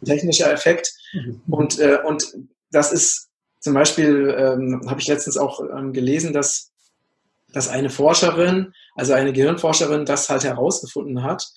technischer 0.06 0.54
Effekt. 0.54 0.94
Mhm. 1.14 1.42
Und, 1.50 1.80
äh, 1.80 1.98
und 2.06 2.32
das 2.72 2.92
ist 2.94 3.30
zum 3.60 3.74
Beispiel, 3.74 4.36
ähm, 4.38 4.82
habe 4.88 5.02
ich 5.02 5.08
letztens 5.08 5.36
auch 5.36 5.62
ähm, 5.62 5.94
gelesen, 5.94 6.32
dass, 6.32 6.72
dass 7.54 7.70
eine 7.70 7.90
Forscherin, 7.90 8.72
also 8.94 9.14
eine 9.14 9.34
Gehirnforscherin, 9.34 10.06
das 10.06 10.30
halt 10.30 10.44
herausgefunden 10.44 11.24
hat. 11.24 11.48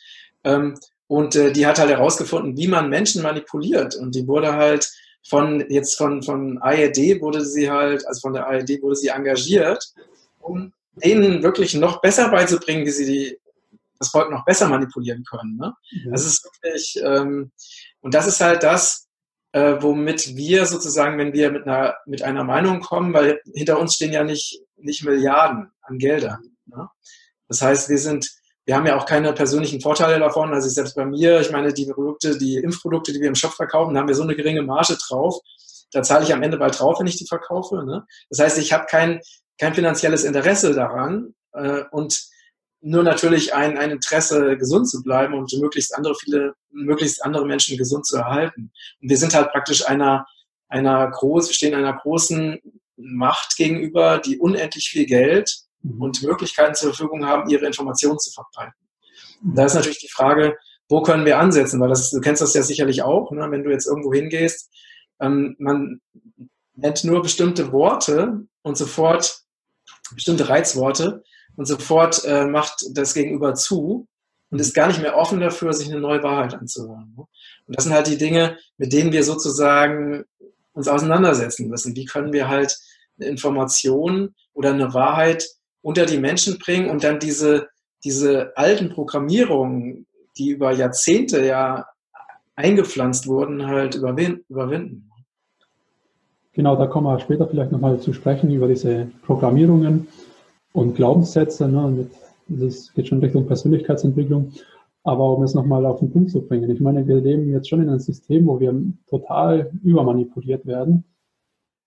Ähm, 0.45 0.79
und 1.09 1.37
äh, 1.37 1.53
die 1.53 1.67
hat 1.67 1.79
halt 1.79 1.91
herausgefunden, 1.91 2.57
wie 2.57 2.69
man 2.69 2.89
Menschen 2.89 3.23
manipuliert. 3.23 3.97
Und 3.97 4.15
die 4.15 4.27
wurde 4.27 4.55
halt 4.55 4.91
von, 5.29 5.63
jetzt 5.69 5.99
von, 5.99 6.23
von 6.23 6.57
ARD 6.63 7.21
wurde 7.21 7.45
sie 7.45 7.71
halt, 7.71 8.07
also 8.07 8.23
von 8.23 8.33
der 8.33 8.47
ARD 8.47 8.81
wurde 8.81 8.97
sie 8.97 9.09
engagiert, 9.09 9.93
um 10.41 10.73
denen 10.93 11.43
wirklich 11.43 11.75
noch 11.75 12.01
besser 12.01 12.29
beizubringen, 12.31 12.87
wie 12.87 12.91
sie 12.91 13.07
die, 13.07 13.39
das 13.99 14.09
Volk 14.09 14.31
noch 14.31 14.45
besser 14.45 14.69
manipulieren 14.69 15.25
können. 15.25 15.57
Ne? 15.57 15.75
Mhm. 16.05 16.11
Das 16.11 16.25
ist 16.25 16.45
wirklich, 16.45 17.01
ähm, 17.05 17.53
und 18.01 18.15
das 18.15 18.27
ist 18.27 18.41
halt 18.41 18.63
das, 18.63 19.09
äh, 19.53 19.77
womit 19.81 20.37
wir 20.37 20.67
sozusagen, 20.67 21.19
wenn 21.19 21.33
wir 21.33 21.51
mit 21.51 21.67
einer, 21.67 21.95
mit 22.07 22.23
einer 22.23 22.45
Meinung 22.45 22.81
kommen, 22.81 23.13
weil 23.13 23.41
hinter 23.55 23.79
uns 23.79 23.95
stehen 23.95 24.13
ja 24.13 24.25
nicht, 24.25 24.61
nicht 24.77 25.05
Milliarden 25.05 25.71
an 25.83 25.99
Geldern. 25.99 26.57
Ne? 26.67 26.89
Das 27.49 27.63
heißt, 27.63 27.89
wir 27.89 27.99
sind, 27.99 28.29
wir 28.65 28.77
haben 28.77 28.87
ja 28.87 28.97
auch 28.97 29.07
keine 29.07 29.33
persönlichen 29.33 29.81
Vorteile 29.81 30.19
davon. 30.19 30.53
Also 30.53 30.69
selbst 30.69 30.95
bei 30.95 31.05
mir, 31.05 31.41
ich 31.41 31.51
meine, 31.51 31.73
die 31.73 31.87
Produkte, 31.87 32.39
die 32.39 32.57
Impfprodukte, 32.57 33.13
die 33.13 33.21
wir 33.21 33.29
im 33.29 33.35
Shop 33.35 33.53
verkaufen, 33.53 33.95
da 33.95 34.01
haben 34.01 34.09
wir 34.09 34.15
so 34.15 34.23
eine 34.23 34.37
geringe 34.37 34.63
Marge 34.63 34.97
drauf. 35.07 35.39
Da 35.93 36.03
zahle 36.03 36.25
ich 36.25 36.33
am 36.33 36.43
Ende 36.43 36.57
bald 36.57 36.79
drauf, 36.79 36.99
wenn 36.99 37.07
ich 37.07 37.19
die 37.19 37.27
verkaufe. 37.27 37.85
Ne? 37.85 38.07
Das 38.31 38.39
heißt, 38.39 38.59
ich 38.59 38.73
habe 38.73 38.87
kein, 38.89 39.21
kein 39.62 39.75
finanzielles 39.75 40.25
Interesse 40.25 40.75
daran 40.75 41.35
äh, 41.52 41.85
und 41.92 42.21
nur 42.81 43.04
natürlich 43.04 43.54
ein, 43.54 43.78
ein 43.78 43.92
Interesse, 43.92 44.57
gesund 44.57 44.90
zu 44.90 45.04
bleiben 45.04 45.35
und 45.35 45.52
möglichst 45.61 45.95
andere, 45.95 46.16
viele, 46.16 46.54
möglichst 46.73 47.25
andere 47.25 47.47
Menschen 47.47 47.78
gesund 47.78 48.04
zu 48.04 48.16
erhalten. 48.16 48.73
Und 49.00 49.09
wir 49.09 49.16
sind 49.16 49.35
halt 49.35 49.52
praktisch 49.52 49.87
einer, 49.87 50.26
einer 50.69 51.09
groß, 51.09 51.49
wir 51.49 51.54
stehen 51.54 51.76
einer 51.76 51.92
großen 51.92 52.59
Macht 52.97 53.57
gegenüber, 53.57 54.19
die 54.19 54.40
unendlich 54.40 54.88
viel 54.88 55.07
Geld 55.07 55.49
mhm. 55.83 56.02
und 56.02 56.23
Möglichkeiten 56.25 56.75
zur 56.75 56.92
Verfügung 56.92 57.25
haben, 57.25 57.49
ihre 57.49 57.66
Informationen 57.66 58.19
zu 58.19 58.33
verbreiten. 58.33 58.75
Und 59.45 59.57
da 59.57 59.66
ist 59.66 59.75
natürlich 59.75 60.00
die 60.00 60.11
Frage, 60.11 60.57
wo 60.88 61.02
können 61.02 61.25
wir 61.25 61.38
ansetzen? 61.38 61.78
Weil 61.81 61.90
das, 61.90 62.11
du 62.11 62.21
kennst 62.21 62.42
das 62.42 62.54
ja 62.54 62.64
sicherlich 62.64 63.04
auch, 63.04 63.31
ne? 63.31 63.49
wenn 63.49 63.62
du 63.62 63.71
jetzt 63.71 63.87
irgendwo 63.87 64.12
hingehst, 64.12 64.73
ähm, 65.21 65.54
man 65.61 66.00
nennt 66.75 67.04
nur 67.04 67.23
bestimmte 67.23 67.71
Worte 67.71 68.40
und 68.62 68.76
sofort 68.76 69.42
bestimmte 70.14 70.49
Reizworte 70.49 71.23
und 71.57 71.66
sofort 71.66 72.25
äh, 72.25 72.45
macht 72.45 72.85
das 72.92 73.14
Gegenüber 73.14 73.54
zu 73.54 74.07
und 74.50 74.61
ist 74.61 74.75
gar 74.75 74.88
nicht 74.88 75.00
mehr 75.00 75.16
offen 75.16 75.40
dafür, 75.40 75.73
sich 75.73 75.90
eine 75.90 76.00
neue 76.00 76.23
Wahrheit 76.23 76.54
anzuhören. 76.54 77.14
Ne? 77.16 77.25
Und 77.66 77.76
das 77.76 77.85
sind 77.85 77.95
halt 77.95 78.07
die 78.07 78.19
Dinge, 78.19 78.59
mit 78.76 78.92
denen 78.92 79.12
wir 79.12 79.25
sozusagen 79.25 80.25
uns 80.73 80.88
auseinandersetzen 80.88 81.69
müssen. 81.69 81.97
Wie 81.97 82.04
können 82.04 82.33
wir 82.33 82.49
halt 82.49 82.78
eine 83.19 83.28
Information 83.28 84.35
oder 84.52 84.71
eine 84.73 84.95
Wahrheit 84.95 85.47
unter 85.81 86.07
die 86.07 86.19
Menschen 86.19 86.59
bringen 86.59 86.90
und 86.90 87.04
dann 87.04 87.19
diese, 87.19 87.69
diese 88.04 88.57
alten 88.57 88.90
Programmierungen, 88.90 90.07
die 90.38 90.50
über 90.50 90.73
Jahrzehnte 90.73 91.45
ja 91.45 91.87
eingepflanzt 92.54 93.26
wurden, 93.26 93.66
halt 93.66 93.95
überwinden. 93.95 95.12
Genau, 96.55 96.77
da 96.77 96.87
kommen 96.87 97.07
wir 97.07 97.19
später 97.19 97.49
vielleicht 97.49 97.73
nochmal 97.73 97.99
zu 97.99 98.13
sprechen 98.13 98.51
über 98.51 98.69
diese 98.69 99.09
Programmierungen 99.25 100.07
und 100.73 100.95
Glaubenssätze. 100.95 101.67
Ne, 101.67 102.07
das 102.49 102.93
geht 102.93 103.09
schon 103.09 103.21
Richtung 103.21 103.47
Persönlichkeitsentwicklung. 103.47 104.53
Aber 105.05 105.37
um 105.37 105.43
es 105.43 105.55
nochmal 105.55 105.85
auf 105.87 105.99
den 106.01 106.13
Punkt 106.13 106.31
zu 106.31 106.43
bringen, 106.43 106.71
ich 106.71 106.81
meine, 106.81 107.07
wir 107.07 107.21
leben 107.21 107.49
jetzt 107.51 107.69
schon 107.69 107.83
in 107.83 107.89
einem 107.89 107.99
System, 107.99 108.47
wo 108.47 108.61
wir 108.61 108.73
total 109.09 109.73
übermanipuliert 109.83 110.65
werden 110.67 111.05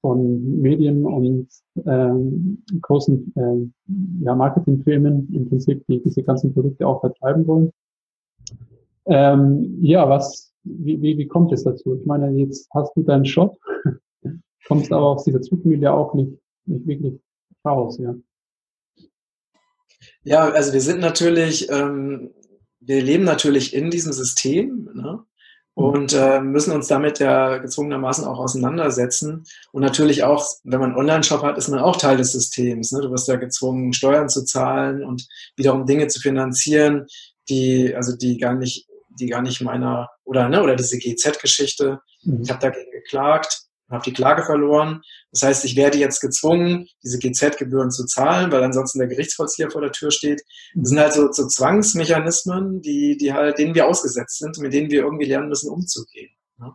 von 0.01 0.61
Medien 0.61 1.05
und 1.05 1.47
ähm, 1.85 2.63
großen 2.81 3.33
ähm, 3.37 3.73
ja, 4.21 4.35
Marketingfirmen 4.35 5.33
im 5.33 5.47
Prinzip, 5.47 5.85
die 5.87 6.01
diese 6.01 6.23
ganzen 6.23 6.53
Produkte 6.53 6.85
auch 6.85 6.99
vertreiben 6.99 7.47
wollen. 7.47 7.71
Ähm, 9.05 9.77
ja, 9.81 10.09
was, 10.09 10.53
wie, 10.63 11.01
wie, 11.01 11.17
wie 11.17 11.27
kommt 11.27 11.53
es 11.53 11.63
dazu? 11.63 11.95
Ich 11.95 12.05
meine, 12.05 12.31
jetzt 12.31 12.67
hast 12.73 12.95
du 12.95 13.03
deinen 13.03 13.25
Shop, 13.25 13.57
kommst 14.67 14.91
aber 14.91 15.07
aus 15.07 15.23
dieser 15.23 15.41
Zugmühle 15.41 15.93
auch 15.93 16.13
nicht, 16.13 16.31
nicht 16.65 16.87
wirklich 16.87 17.13
raus, 17.63 17.97
ja. 17.99 18.15
Ja, 20.23 20.49
also 20.49 20.73
wir 20.73 20.81
sind 20.81 20.99
natürlich, 20.99 21.69
ähm, 21.69 22.31
wir 22.79 23.01
leben 23.01 23.23
natürlich 23.23 23.73
in 23.73 23.89
diesem 23.91 24.13
System 24.13 24.89
ne? 24.93 25.23
und 25.73 26.13
äh, 26.13 26.39
müssen 26.41 26.73
uns 26.73 26.87
damit 26.87 27.19
ja 27.19 27.57
gezwungenermaßen 27.57 28.25
auch 28.25 28.39
auseinandersetzen. 28.39 29.43
Und 29.71 29.81
natürlich 29.81 30.23
auch, 30.23 30.45
wenn 30.63 30.79
man 30.79 30.91
einen 30.91 30.99
Online-Shop 30.99 31.43
hat, 31.43 31.57
ist 31.57 31.69
man 31.69 31.79
auch 31.79 31.97
Teil 31.97 32.17
des 32.17 32.31
Systems. 32.31 32.91
Ne? 32.91 33.01
Du 33.01 33.11
wirst 33.11 33.27
ja 33.27 33.35
gezwungen, 33.35 33.93
Steuern 33.93 34.29
zu 34.29 34.43
zahlen 34.45 35.03
und 35.03 35.27
wiederum 35.55 35.85
Dinge 35.85 36.07
zu 36.07 36.19
finanzieren, 36.19 37.05
die, 37.49 37.95
also 37.95 38.15
die 38.15 38.37
gar 38.37 38.55
nicht, 38.55 38.87
die 39.19 39.27
gar 39.27 39.41
nicht 39.41 39.61
meiner, 39.61 40.09
oder, 40.23 40.49
ne, 40.49 40.61
oder 40.61 40.75
diese 40.75 40.97
GZ-Geschichte. 40.97 41.99
Mhm. 42.23 42.41
Ich 42.41 42.49
habe 42.49 42.59
dagegen 42.59 42.91
geklagt 42.91 43.65
habe 43.95 44.03
die 44.03 44.13
Klage 44.13 44.43
verloren. 44.43 45.01
Das 45.31 45.43
heißt, 45.43 45.65
ich 45.65 45.75
werde 45.75 45.97
jetzt 45.97 46.21
gezwungen, 46.21 46.87
diese 47.03 47.19
GZ-Gebühren 47.19 47.91
zu 47.91 48.05
zahlen, 48.05 48.51
weil 48.51 48.63
ansonsten 48.63 48.99
der 48.99 49.07
Gerichtsvollzieher 49.07 49.71
vor 49.71 49.81
der 49.81 49.91
Tür 49.91 50.11
steht. 50.11 50.41
Das 50.75 50.89
sind 50.89 50.99
halt 50.99 51.13
so, 51.13 51.31
so 51.31 51.47
Zwangsmechanismen, 51.47 52.81
die, 52.81 53.17
die 53.17 53.33
halt, 53.33 53.57
denen 53.57 53.75
wir 53.75 53.87
ausgesetzt 53.87 54.39
sind, 54.39 54.57
mit 54.59 54.73
denen 54.73 54.89
wir 54.89 55.03
irgendwie 55.03 55.25
lernen 55.25 55.49
müssen, 55.49 55.69
umzugehen. 55.69 56.29
Ne? 56.57 56.73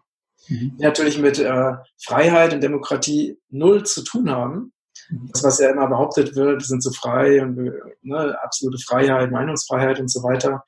Mhm. 0.48 0.76
Die 0.78 0.82
natürlich 0.82 1.18
mit 1.18 1.38
äh, 1.38 1.72
Freiheit 2.02 2.52
und 2.52 2.62
Demokratie 2.62 3.38
null 3.48 3.84
zu 3.84 4.02
tun 4.02 4.30
haben. 4.30 4.72
Mhm. 5.08 5.30
Das, 5.32 5.44
was 5.44 5.58
ja 5.60 5.70
immer 5.70 5.88
behauptet 5.88 6.34
wird, 6.34 6.60
wir 6.60 6.66
sind 6.66 6.82
so 6.82 6.90
frei 6.90 7.42
und 7.42 7.56
ne, 8.02 8.36
absolute 8.42 8.78
Freiheit, 8.78 9.30
Meinungsfreiheit 9.30 10.00
und 10.00 10.10
so 10.10 10.22
weiter. 10.22 10.64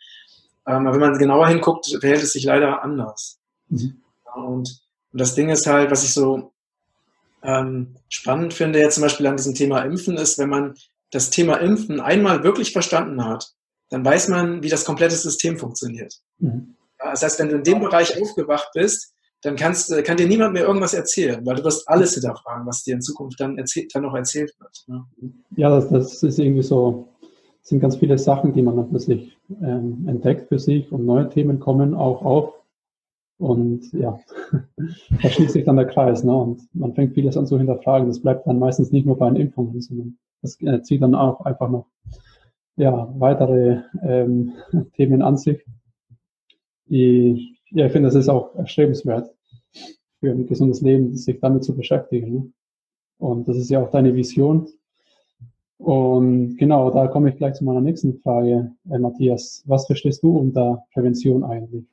Ähm, 0.66 0.86
aber 0.86 0.92
wenn 0.92 1.00
man 1.00 1.18
genauer 1.18 1.48
hinguckt, 1.48 1.86
verhält 2.00 2.22
es 2.22 2.32
sich 2.32 2.44
leider 2.44 2.82
anders. 2.82 3.38
Mhm. 3.68 4.02
Und 4.34 4.81
und 5.12 5.20
das 5.20 5.34
Ding 5.34 5.50
ist 5.50 5.66
halt, 5.66 5.90
was 5.90 6.04
ich 6.04 6.12
so 6.12 6.52
ähm, 7.42 7.96
spannend 8.08 8.54
finde 8.54 8.78
jetzt 8.78 8.94
zum 8.94 9.02
Beispiel 9.02 9.26
an 9.26 9.36
diesem 9.36 9.54
Thema 9.54 9.82
Impfen, 9.82 10.16
ist, 10.16 10.38
wenn 10.38 10.48
man 10.48 10.74
das 11.10 11.30
Thema 11.30 11.56
Impfen 11.56 12.00
einmal 12.00 12.42
wirklich 12.44 12.72
verstanden 12.72 13.24
hat, 13.24 13.52
dann 13.90 14.04
weiß 14.04 14.28
man, 14.28 14.62
wie 14.62 14.68
das 14.68 14.84
komplette 14.84 15.16
System 15.16 15.58
funktioniert. 15.58 16.14
Mhm. 16.38 16.74
Das 16.98 17.22
heißt, 17.22 17.40
wenn 17.40 17.48
du 17.48 17.56
in 17.56 17.64
dem 17.64 17.80
Bereich 17.80 18.20
aufgewacht 18.20 18.68
bist, 18.74 19.12
dann 19.42 19.56
kannst, 19.56 19.92
äh, 19.92 20.02
kann 20.02 20.16
dir 20.16 20.26
niemand 20.26 20.54
mehr 20.54 20.64
irgendwas 20.64 20.94
erzählen, 20.94 21.44
weil 21.44 21.56
du 21.56 21.64
wirst 21.64 21.88
alles 21.88 22.14
hinterfragen, 22.14 22.66
was 22.66 22.84
dir 22.84 22.94
in 22.94 23.02
Zukunft 23.02 23.40
dann, 23.40 23.58
erzählt, 23.58 23.90
dann 23.94 24.04
noch 24.04 24.14
erzählt 24.14 24.54
wird. 24.58 24.84
Ne? 24.86 25.04
Ja, 25.56 25.68
das, 25.68 25.88
das, 25.88 26.22
ist 26.22 26.38
irgendwie 26.38 26.62
so, 26.62 27.08
sind 27.62 27.80
ganz 27.80 27.96
viele 27.96 28.18
Sachen, 28.18 28.52
die 28.52 28.62
man 28.62 28.76
dann 28.76 28.98
sich 28.98 29.36
ähm, 29.62 30.06
entdeckt 30.08 30.48
für 30.48 30.58
sich 30.58 30.90
und 30.92 31.04
neue 31.04 31.28
Themen 31.28 31.58
kommen 31.58 31.94
auch 31.94 32.22
auf. 32.22 32.54
Und 33.38 33.92
ja, 33.92 34.18
da 35.22 35.28
schließt 35.28 35.52
sich 35.52 35.64
dann 35.64 35.76
der 35.76 35.86
Kreis. 35.86 36.24
Ne? 36.24 36.34
Und 36.34 36.62
man 36.74 36.94
fängt 36.94 37.14
vieles 37.14 37.36
an 37.36 37.46
zu 37.46 37.58
hinterfragen. 37.58 38.08
Das 38.08 38.20
bleibt 38.20 38.46
dann 38.46 38.58
meistens 38.58 38.92
nicht 38.92 39.06
nur 39.06 39.18
bei 39.18 39.28
den 39.28 39.36
Impfungen, 39.36 39.80
sondern 39.80 40.18
das 40.42 40.60
äh, 40.60 40.82
zieht 40.82 41.02
dann 41.02 41.14
auch 41.14 41.40
einfach 41.40 41.70
noch 41.70 41.86
ja, 42.76 43.12
weitere 43.18 43.80
ähm, 44.02 44.52
Themen 44.96 45.22
an 45.22 45.36
sich. 45.36 45.64
Die, 46.86 47.56
ja, 47.70 47.86
ich 47.86 47.92
finde, 47.92 48.08
das 48.08 48.16
ist 48.16 48.28
auch 48.28 48.54
erstrebenswert 48.54 49.34
für 50.20 50.30
ein 50.30 50.46
gesundes 50.46 50.80
Leben, 50.82 51.16
sich 51.16 51.40
damit 51.40 51.64
zu 51.64 51.74
beschäftigen. 51.74 52.32
Ne? 52.32 52.52
Und 53.18 53.48
das 53.48 53.56
ist 53.56 53.70
ja 53.70 53.82
auch 53.82 53.90
deine 53.90 54.14
Vision. 54.14 54.68
Und 55.78 56.56
genau, 56.58 56.90
da 56.90 57.08
komme 57.08 57.30
ich 57.30 57.36
gleich 57.36 57.54
zu 57.54 57.64
meiner 57.64 57.80
nächsten 57.80 58.14
Frage, 58.20 58.72
äh, 58.90 58.98
Matthias. 58.98 59.64
Was 59.66 59.86
verstehst 59.86 60.22
du 60.22 60.36
unter 60.36 60.84
Prävention 60.92 61.42
eigentlich? 61.42 61.84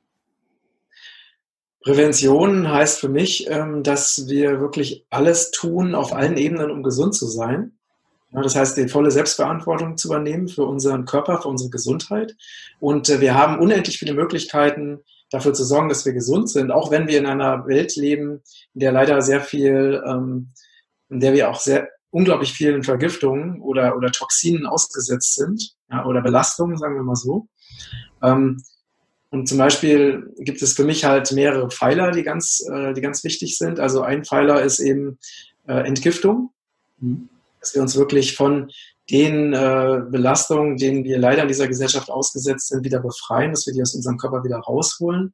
Prävention 1.82 2.70
heißt 2.70 3.00
für 3.00 3.08
mich, 3.08 3.48
ähm, 3.48 3.82
dass 3.82 4.28
wir 4.28 4.60
wirklich 4.60 5.06
alles 5.10 5.50
tun 5.50 5.94
auf 5.94 6.12
allen 6.12 6.36
Ebenen, 6.36 6.70
um 6.70 6.82
gesund 6.82 7.14
zu 7.14 7.26
sein. 7.26 7.72
Das 8.32 8.54
heißt, 8.54 8.76
die 8.76 8.88
volle 8.88 9.10
Selbstverantwortung 9.10 9.96
zu 9.96 10.08
übernehmen 10.08 10.46
für 10.46 10.64
unseren 10.64 11.04
Körper, 11.04 11.42
für 11.42 11.48
unsere 11.48 11.70
Gesundheit. 11.70 12.36
Und 12.78 13.08
äh, 13.08 13.20
wir 13.20 13.34
haben 13.34 13.58
unendlich 13.58 13.98
viele 13.98 14.14
Möglichkeiten, 14.14 15.00
dafür 15.30 15.52
zu 15.52 15.64
sorgen, 15.64 15.88
dass 15.88 16.04
wir 16.04 16.12
gesund 16.12 16.50
sind, 16.50 16.70
auch 16.70 16.90
wenn 16.90 17.08
wir 17.08 17.18
in 17.18 17.26
einer 17.26 17.66
Welt 17.66 17.96
leben, 17.96 18.42
in 18.74 18.80
der 18.80 18.92
leider 18.92 19.22
sehr 19.22 19.40
viel, 19.40 20.02
ähm, 20.06 20.52
in 21.08 21.20
der 21.20 21.32
wir 21.32 21.50
auch 21.50 21.60
sehr 21.60 21.88
unglaublich 22.10 22.52
vielen 22.52 22.82
Vergiftungen 22.82 23.60
oder, 23.60 23.96
oder 23.96 24.10
Toxinen 24.10 24.66
ausgesetzt 24.66 25.36
sind, 25.36 25.74
oder 26.04 26.22
Belastungen, 26.22 26.76
sagen 26.76 26.94
wir 26.94 27.02
mal 27.02 27.16
so. 27.16 27.48
Ähm, 28.22 28.62
und 29.30 29.48
zum 29.48 29.58
Beispiel 29.58 30.32
gibt 30.38 30.60
es 30.60 30.72
für 30.72 30.84
mich 30.84 31.04
halt 31.04 31.30
mehrere 31.32 31.70
Pfeiler, 31.70 32.10
die 32.10 32.24
ganz, 32.24 32.66
äh, 32.68 32.92
die 32.94 33.00
ganz 33.00 33.22
wichtig 33.22 33.56
sind. 33.56 33.78
Also 33.78 34.02
ein 34.02 34.24
Pfeiler 34.24 34.62
ist 34.62 34.80
eben 34.80 35.18
äh, 35.68 35.86
Entgiftung, 35.86 36.50
mhm. 36.98 37.28
dass 37.60 37.74
wir 37.74 37.82
uns 37.82 37.96
wirklich 37.96 38.34
von 38.34 38.72
den 39.08 39.52
äh, 39.52 40.00
Belastungen, 40.10 40.76
denen 40.76 41.04
wir 41.04 41.18
leider 41.18 41.42
in 41.42 41.48
dieser 41.48 41.68
Gesellschaft 41.68 42.10
ausgesetzt 42.10 42.68
sind, 42.68 42.84
wieder 42.84 43.00
befreien, 43.00 43.52
dass 43.52 43.66
wir 43.66 43.72
die 43.72 43.82
aus 43.82 43.94
unserem 43.94 44.18
Körper 44.18 44.42
wieder 44.42 44.58
rausholen. 44.58 45.32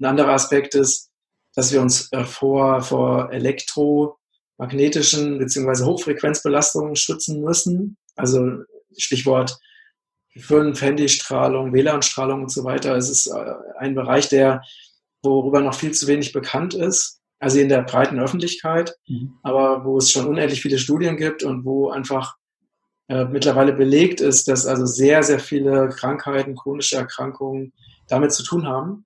Ein 0.00 0.04
anderer 0.04 0.32
Aspekt 0.32 0.74
ist, 0.74 1.10
dass 1.54 1.72
wir 1.72 1.80
uns 1.80 2.10
äh, 2.12 2.24
vor, 2.24 2.82
vor 2.82 3.32
elektromagnetischen 3.32 5.38
bzw. 5.38 5.84
Hochfrequenzbelastungen 5.84 6.96
schützen 6.96 7.42
müssen. 7.42 7.96
Also 8.16 8.62
Stichwort 8.96 9.56
5, 10.38 10.80
Handystrahlung, 10.80 11.72
WLAN-Strahlung 11.72 12.42
und 12.42 12.50
so 12.52 12.64
weiter. 12.64 12.96
Es 12.96 13.10
ist 13.10 13.26
äh, 13.26 13.54
ein 13.78 13.94
Bereich, 13.94 14.28
der, 14.28 14.62
worüber 15.22 15.60
noch 15.60 15.74
viel 15.74 15.92
zu 15.92 16.06
wenig 16.06 16.32
bekannt 16.32 16.74
ist, 16.74 17.20
also 17.38 17.58
in 17.58 17.68
der 17.68 17.82
breiten 17.82 18.18
Öffentlichkeit, 18.18 18.94
mhm. 19.08 19.34
aber 19.42 19.84
wo 19.84 19.98
es 19.98 20.10
schon 20.10 20.26
unendlich 20.26 20.62
viele 20.62 20.78
Studien 20.78 21.16
gibt 21.16 21.42
und 21.42 21.64
wo 21.64 21.90
einfach 21.90 22.36
äh, 23.08 23.24
mittlerweile 23.24 23.72
belegt 23.72 24.20
ist, 24.20 24.48
dass 24.48 24.66
also 24.66 24.84
sehr, 24.84 25.22
sehr 25.22 25.38
viele 25.38 25.88
Krankheiten, 25.90 26.56
chronische 26.56 26.96
Erkrankungen 26.96 27.72
damit 28.08 28.32
zu 28.32 28.42
tun 28.42 28.66
haben. 28.66 29.04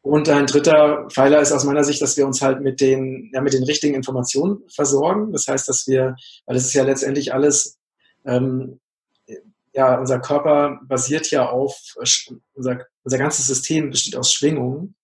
Und 0.00 0.28
ein 0.28 0.46
dritter 0.46 1.08
Pfeiler 1.10 1.40
ist 1.40 1.52
aus 1.52 1.64
meiner 1.64 1.84
Sicht, 1.84 2.02
dass 2.02 2.16
wir 2.16 2.26
uns 2.26 2.42
halt 2.42 2.60
mit 2.60 2.80
den, 2.80 3.30
ja, 3.32 3.40
mit 3.40 3.52
den 3.52 3.62
richtigen 3.62 3.94
Informationen 3.94 4.62
versorgen. 4.68 5.32
Das 5.32 5.46
heißt, 5.46 5.68
dass 5.68 5.86
wir, 5.86 6.16
weil 6.46 6.54
das 6.54 6.66
ist 6.66 6.74
ja 6.74 6.82
letztendlich 6.82 7.32
alles 7.32 7.78
ähm, 8.24 8.80
ja, 9.72 9.98
unser 9.98 10.20
Körper 10.20 10.80
basiert 10.84 11.30
ja 11.30 11.48
auf, 11.48 11.76
unser, 12.54 12.80
unser 13.04 13.18
ganzes 13.18 13.46
System 13.46 13.90
besteht 13.90 14.16
aus 14.16 14.32
Schwingungen 14.32 14.94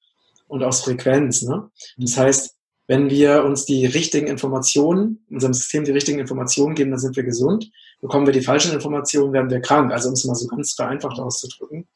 und 0.47 0.63
aus 0.63 0.83
Frequenz. 0.83 1.43
Ne? 1.43 1.71
Das 1.97 2.17
heißt, 2.17 2.55
wenn 2.87 3.11
wir 3.11 3.45
uns 3.45 3.67
die 3.67 3.85
richtigen 3.87 4.27
Informationen, 4.27 5.25
unserem 5.31 5.53
System 5.53 5.85
die 5.85 5.93
richtigen 5.93 6.19
Informationen 6.19 6.75
geben, 6.75 6.91
dann 6.91 7.01
sind 7.01 7.17
wir 7.17 7.23
gesund. 7.23 7.71
Bekommen 8.01 8.27
wir 8.27 8.33
die 8.33 8.41
falschen 8.41 8.73
Informationen, 8.73 9.33
werden 9.33 9.51
wir 9.51 9.61
krank. 9.61 9.93
Also 9.93 10.09
um 10.09 10.15
es 10.15 10.25
mal 10.25 10.35
so 10.35 10.47
ganz 10.47 10.73
vereinfacht 10.73 11.19
auszudrücken. 11.19 11.87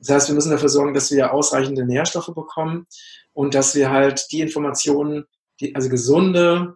Das 0.00 0.10
heißt, 0.10 0.28
wir 0.28 0.34
müssen 0.34 0.50
dafür 0.50 0.68
sorgen, 0.68 0.94
dass 0.94 1.12
wir 1.12 1.32
ausreichende 1.32 1.86
Nährstoffe 1.86 2.34
bekommen 2.34 2.86
und 3.32 3.54
dass 3.54 3.76
wir 3.76 3.90
halt 3.90 4.32
die 4.32 4.40
Informationen, 4.40 5.24
die, 5.60 5.76
also 5.76 5.88
gesunde, 5.88 6.74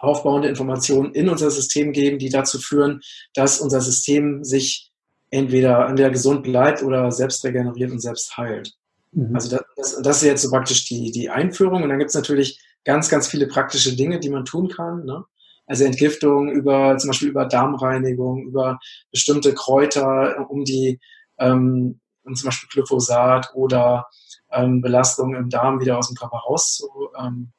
aufbauende 0.00 0.48
Informationen 0.48 1.12
in 1.14 1.28
unser 1.28 1.50
System 1.50 1.92
geben, 1.92 2.18
die 2.18 2.30
dazu 2.30 2.58
führen, 2.58 3.00
dass 3.34 3.60
unser 3.60 3.80
System 3.80 4.42
sich 4.44 4.90
entweder, 5.30 5.86
entweder 5.88 6.10
gesund 6.10 6.42
bleibt 6.42 6.82
oder 6.82 7.10
selbst 7.12 7.44
regeneriert 7.44 7.92
und 7.92 8.00
selbst 8.00 8.36
heilt. 8.36 8.72
Mhm. 9.12 9.34
Also 9.34 9.50
das, 9.50 9.62
das, 9.76 10.02
das, 10.02 10.16
ist 10.18 10.22
jetzt 10.24 10.42
so 10.42 10.50
praktisch 10.50 10.86
die, 10.86 11.10
die 11.10 11.30
Einführung. 11.30 11.82
Und 11.82 11.88
dann 11.88 11.98
gibt 11.98 12.10
es 12.10 12.16
natürlich 12.16 12.60
ganz, 12.84 13.08
ganz 13.08 13.28
viele 13.28 13.46
praktische 13.46 13.94
Dinge, 13.94 14.18
die 14.20 14.30
man 14.30 14.44
tun 14.44 14.68
kann. 14.68 15.04
Ne? 15.04 15.24
Also 15.66 15.84
Entgiftung 15.84 16.50
über 16.50 16.96
zum 16.98 17.10
Beispiel 17.10 17.28
über 17.28 17.46
Darmreinigung, 17.46 18.44
über 18.44 18.78
bestimmte 19.12 19.54
Kräuter, 19.54 20.50
um 20.50 20.64
die 20.64 20.98
ähm, 21.38 22.00
um 22.24 22.34
zum 22.34 22.46
Beispiel 22.46 22.68
Glyphosat 22.68 23.50
oder 23.54 24.06
ähm, 24.52 24.80
Belastung 24.80 25.34
im 25.34 25.48
Darm 25.48 25.80
wieder 25.80 25.98
aus 25.98 26.08
dem 26.08 26.16
Körper 26.16 26.38
rauszu, 26.38 26.88
ähm, 27.18 27.52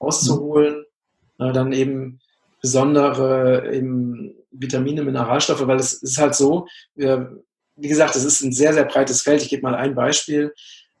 rauszuholen. 0.00 0.78
Mhm. 0.78 0.84
Äh, 1.38 1.52
dann 1.52 1.72
eben 1.72 2.20
besondere 2.60 3.72
eben 3.72 4.34
Vitamine, 4.50 5.02
Mineralstoffe, 5.02 5.66
weil 5.66 5.78
es 5.78 5.92
ist 5.94 6.18
halt 6.18 6.34
so, 6.34 6.66
wir, 6.94 7.42
wie 7.76 7.88
gesagt, 7.88 8.16
es 8.16 8.24
ist 8.24 8.42
ein 8.42 8.52
sehr, 8.52 8.74
sehr 8.74 8.84
breites 8.84 9.22
Feld. 9.22 9.42
Ich 9.42 9.48
gebe 9.48 9.62
mal 9.62 9.74
ein 9.74 9.94
Beispiel. 9.94 10.52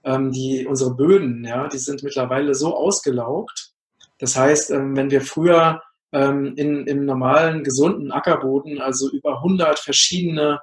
Ähm, 0.04 0.30
die, 0.30 0.66
unsere 0.66 0.94
Böden, 0.94 1.44
ja, 1.44 1.68
die 1.68 1.78
sind 1.78 2.02
mittlerweile 2.02 2.54
so 2.54 2.74
ausgelaugt. 2.76 3.72
Das 4.18 4.36
heißt, 4.36 4.70
ähm, 4.70 4.96
wenn 4.96 5.10
wir 5.10 5.20
früher 5.20 5.82
ähm, 6.12 6.54
in, 6.56 6.86
im 6.86 7.04
normalen, 7.04 7.64
gesunden 7.64 8.12
Ackerboden, 8.12 8.80
also 8.80 9.10
über 9.10 9.38
100 9.38 9.78
verschiedene 9.78 10.60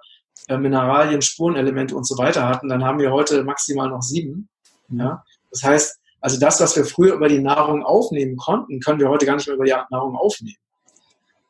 äh, 0.47 0.57
Mineralien, 0.57 1.21
Spurenelemente 1.21 1.95
und 1.95 2.07
so 2.07 2.17
weiter 2.17 2.47
hatten, 2.47 2.69
dann 2.69 2.83
haben 2.83 2.99
wir 2.99 3.11
heute 3.11 3.43
maximal 3.43 3.89
noch 3.89 4.01
sieben. 4.01 4.49
Mhm. 4.87 4.99
Ja? 4.99 5.23
Das 5.51 5.63
heißt, 5.63 5.99
also 6.25 6.39
das, 6.39 6.59
was 6.59 6.75
wir 6.75 6.85
früher 6.85 7.13
über 7.13 7.27
die 7.27 7.37
Nahrung 7.37 7.83
aufnehmen 7.83 8.35
konnten, 8.35 8.79
können 8.79 8.99
wir 8.99 9.09
heute 9.09 9.27
gar 9.27 9.35
nicht 9.35 9.45
mehr 9.45 9.57
über 9.57 9.65
die 9.65 9.75
Nahrung 9.91 10.15
aufnehmen. 10.15 10.57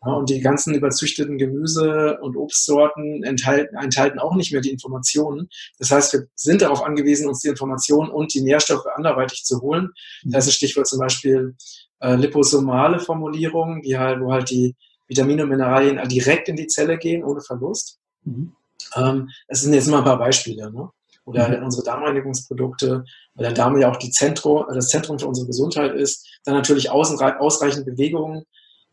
Ja, 0.05 0.11
und 0.11 0.29
die 0.29 0.41
ganzen 0.41 0.75
überzüchteten 0.75 1.37
Gemüse- 1.37 2.19
und 2.19 2.35
Obstsorten 2.35 3.23
enthalten, 3.23 3.77
enthalten 3.77 4.19
auch 4.19 4.35
nicht 4.35 4.51
mehr 4.51 4.59
die 4.59 4.71
Informationen. 4.71 5.47
Das 5.79 5.91
heißt, 5.91 6.11
wir 6.11 6.27
sind 6.35 6.61
darauf 6.61 6.83
angewiesen, 6.83 7.29
uns 7.29 7.39
die 7.39 7.47
Informationen 7.47 8.09
und 8.09 8.33
die 8.33 8.41
Nährstoffe 8.41 8.85
anderweitig 8.93 9.45
zu 9.45 9.61
holen. 9.61 9.91
Mhm. 10.25 10.31
Das 10.31 10.45
ist 10.45 10.55
Stichwort 10.55 10.87
zum 10.87 10.99
Beispiel 10.99 11.55
äh, 12.01 12.15
liposomale 12.15 12.99
Formulierung, 12.99 13.81
die 13.81 13.97
halt, 13.97 14.19
wo 14.19 14.33
halt 14.33 14.49
die 14.49 14.75
Vitamine 15.07 15.43
und 15.43 15.49
Mineralien 15.51 16.05
direkt 16.09 16.49
in 16.49 16.57
die 16.57 16.67
Zelle 16.67 16.97
gehen, 16.97 17.23
ohne 17.23 17.39
Verlust. 17.39 17.97
Mhm. 18.25 18.51
Ähm, 18.97 19.29
das 19.47 19.61
sind 19.61 19.73
jetzt 19.73 19.87
mal 19.87 19.99
ein 19.99 20.03
paar 20.03 20.19
Beispiele. 20.19 20.69
Ne? 20.69 20.89
Oder 21.25 21.57
mhm. 21.57 21.65
unsere 21.65 21.83
Darmreinigungsprodukte, 21.83 23.03
weil 23.33 23.43
der 23.43 23.53
Darm 23.53 23.79
ja 23.79 23.91
auch 23.91 23.97
die 23.97 24.11
Zentrum, 24.11 24.63
das 24.73 24.89
Zentrum 24.89 25.19
für 25.19 25.27
unsere 25.27 25.47
Gesundheit 25.47 25.95
ist. 25.95 26.27
Dann 26.45 26.53
natürlich 26.53 26.91
ausreichend 26.91 27.85
Bewegungen, 27.85 28.45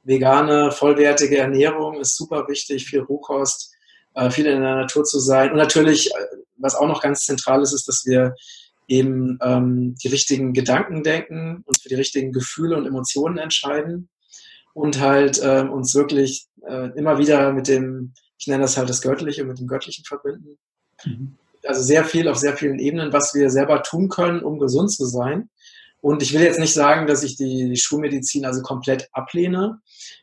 vegane, 0.03 0.71
vollwertige 0.71 1.39
Ernährung 1.39 2.01
ist 2.01 2.17
super 2.17 2.49
wichtig, 2.49 2.87
viel 2.87 3.01
Rohkost, 3.01 3.75
äh, 4.15 4.31
viel 4.31 4.47
in 4.47 4.61
der 4.61 4.77
Natur 4.77 5.05
zu 5.05 5.19
sein. 5.21 5.51
Und 5.51 5.59
natürlich, 5.59 6.11
äh, 6.11 6.27
was 6.57 6.75
auch 6.75 6.89
noch 6.89 7.03
ganz 7.03 7.25
zentral 7.25 7.63
ist, 7.63 7.73
ist, 7.73 7.87
dass 7.87 8.05
wir 8.07 8.35
eben 8.89 9.39
ähm, 9.43 9.95
die 10.03 10.09
richtigen 10.09 10.53
Gedanken 10.53 11.03
denken 11.03 11.63
und 11.65 11.81
für 11.81 11.89
die 11.89 11.95
richtigen 11.95 12.33
Gefühle 12.33 12.77
und 12.77 12.87
Emotionen 12.87 13.39
entscheiden 13.39 14.09
und 14.75 15.01
halt 15.01 15.41
äh, 15.43 15.63
uns 15.63 15.95
wirklich 15.95 16.47
äh, 16.67 16.91
immer 16.97 17.19
wieder 17.19 17.53
mit 17.53 17.69
dem, 17.69 18.13
ich 18.39 18.47
nenne 18.47 18.63
das 18.63 18.77
halt 18.77 18.89
das 18.89 19.03
Göttliche, 19.03 19.45
mit 19.45 19.59
dem 19.59 19.67
Göttlichen 19.67 20.05
verbinden. 20.05 20.59
Mhm. 21.05 21.37
Also 21.67 21.83
sehr 21.83 22.05
viel 22.05 22.29
auf 22.29 22.39
sehr 22.39 22.57
vielen 22.57 22.79
Ebenen, 22.79 23.13
was 23.13 23.35
wir 23.35 23.51
selber 23.51 23.83
tun 23.83 24.09
können, 24.09 24.43
um 24.43 24.59
gesund 24.59 24.93
zu 24.93 25.07
sein. 25.07 25.49
Und 26.01 26.21
ich 26.21 26.33
will 26.33 26.43
jetzt 26.43 26.59
nicht 26.59 26.75
sagen, 26.75 27.07
dass 27.07 27.23
ich 27.23 27.37
die, 27.37 27.69
die 27.69 27.77
Schulmedizin 27.77 28.45
also 28.45 28.61
komplett 28.63 29.09
ablehne. 29.13 29.81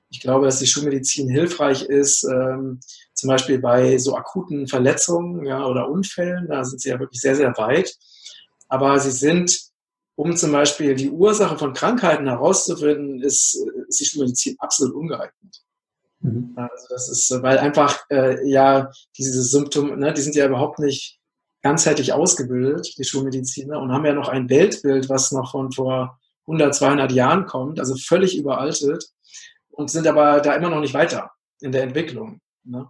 Ich 0.09 0.19
glaube, 0.19 0.45
dass 0.45 0.59
die 0.59 0.67
Schulmedizin 0.67 1.29
hilfreich 1.29 1.83
ist, 1.83 2.25
ähm, 2.25 2.81
zum 3.13 3.29
Beispiel 3.29 3.59
bei 3.59 3.97
so 3.97 4.15
akuten 4.15 4.67
Verletzungen 4.67 5.45
ja, 5.45 5.65
oder 5.65 5.89
Unfällen. 5.89 6.47
Da 6.49 6.65
sind 6.65 6.81
sie 6.81 6.89
ja 6.89 6.99
wirklich 6.99 7.21
sehr, 7.21 7.35
sehr 7.35 7.55
weit. 7.57 7.95
Aber 8.67 8.99
sie 8.99 9.11
sind, 9.11 9.57
um 10.15 10.35
zum 10.35 10.51
Beispiel 10.51 10.95
die 10.95 11.09
Ursache 11.09 11.57
von 11.57 11.73
Krankheiten 11.73 12.27
herauszufinden, 12.27 13.21
ist, 13.21 13.57
ist 13.87 13.99
die 14.01 14.05
Schulmedizin 14.05 14.55
absolut 14.59 14.93
ungeeignet. 14.95 15.63
Mhm. 16.19 16.53
Also 16.55 16.87
das 16.89 17.09
ist, 17.09 17.31
weil 17.41 17.57
einfach 17.57 18.03
äh, 18.09 18.45
ja 18.49 18.91
diese 19.17 19.41
Symptome, 19.43 19.95
ne, 19.95 20.13
die 20.13 20.21
sind 20.21 20.35
ja 20.35 20.45
überhaupt 20.45 20.79
nicht 20.79 21.18
ganzheitlich 21.61 22.13
ausgebildet, 22.13 22.95
die 22.97 23.03
Schulmediziner, 23.03 23.79
und 23.79 23.91
haben 23.91 24.05
ja 24.05 24.13
noch 24.13 24.29
ein 24.29 24.49
Weltbild, 24.49 25.09
was 25.09 25.31
noch 25.31 25.51
von 25.51 25.71
vor 25.71 26.19
100, 26.47 26.73
200 26.73 27.11
Jahren 27.11 27.45
kommt, 27.45 27.79
also 27.79 27.95
völlig 27.95 28.37
überaltet 28.37 29.05
und 29.69 29.91
sind 29.91 30.07
aber 30.07 30.41
da 30.41 30.55
immer 30.55 30.69
noch 30.69 30.79
nicht 30.79 30.93
weiter 30.93 31.31
in 31.61 31.71
der 31.71 31.83
Entwicklung. 31.83 32.41
Ne? 32.63 32.87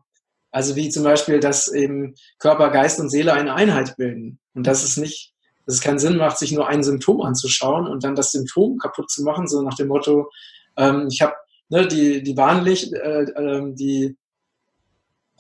Also 0.52 0.76
wie 0.76 0.90
zum 0.90 1.04
Beispiel, 1.04 1.40
dass 1.40 1.68
eben 1.68 2.16
Körper, 2.40 2.70
Geist 2.70 3.00
und 3.00 3.10
Seele 3.10 3.34
eine 3.34 3.54
Einheit 3.54 3.98
bilden 3.98 4.40
und 4.54 4.66
dass 4.66 4.84
es 4.84 4.98
nicht, 4.98 5.34
dass 5.66 5.76
es 5.76 5.82
keinen 5.82 6.00
Sinn 6.00 6.18
macht, 6.18 6.38
sich 6.38 6.52
nur 6.52 6.68
ein 6.68 6.84
Symptom 6.84 7.22
anzuschauen 7.22 7.88
und 7.88 8.04
dann 8.04 8.16
das 8.16 8.32
Symptom 8.32 8.78
kaputt 8.78 9.12
zu 9.12 9.24
machen, 9.24 9.48
so 9.48 9.62
nach 9.62 9.76
dem 9.76 9.90
Motto, 9.90 10.32
ähm, 10.78 11.08
ich 11.12 11.22
habe 11.22 11.34
ne, 11.70 11.88
die, 11.88 12.24
die 12.24 12.38
Warnlicht, 12.38 12.94
äh, 12.94 13.24
äh, 13.24 13.74
die 13.74 14.18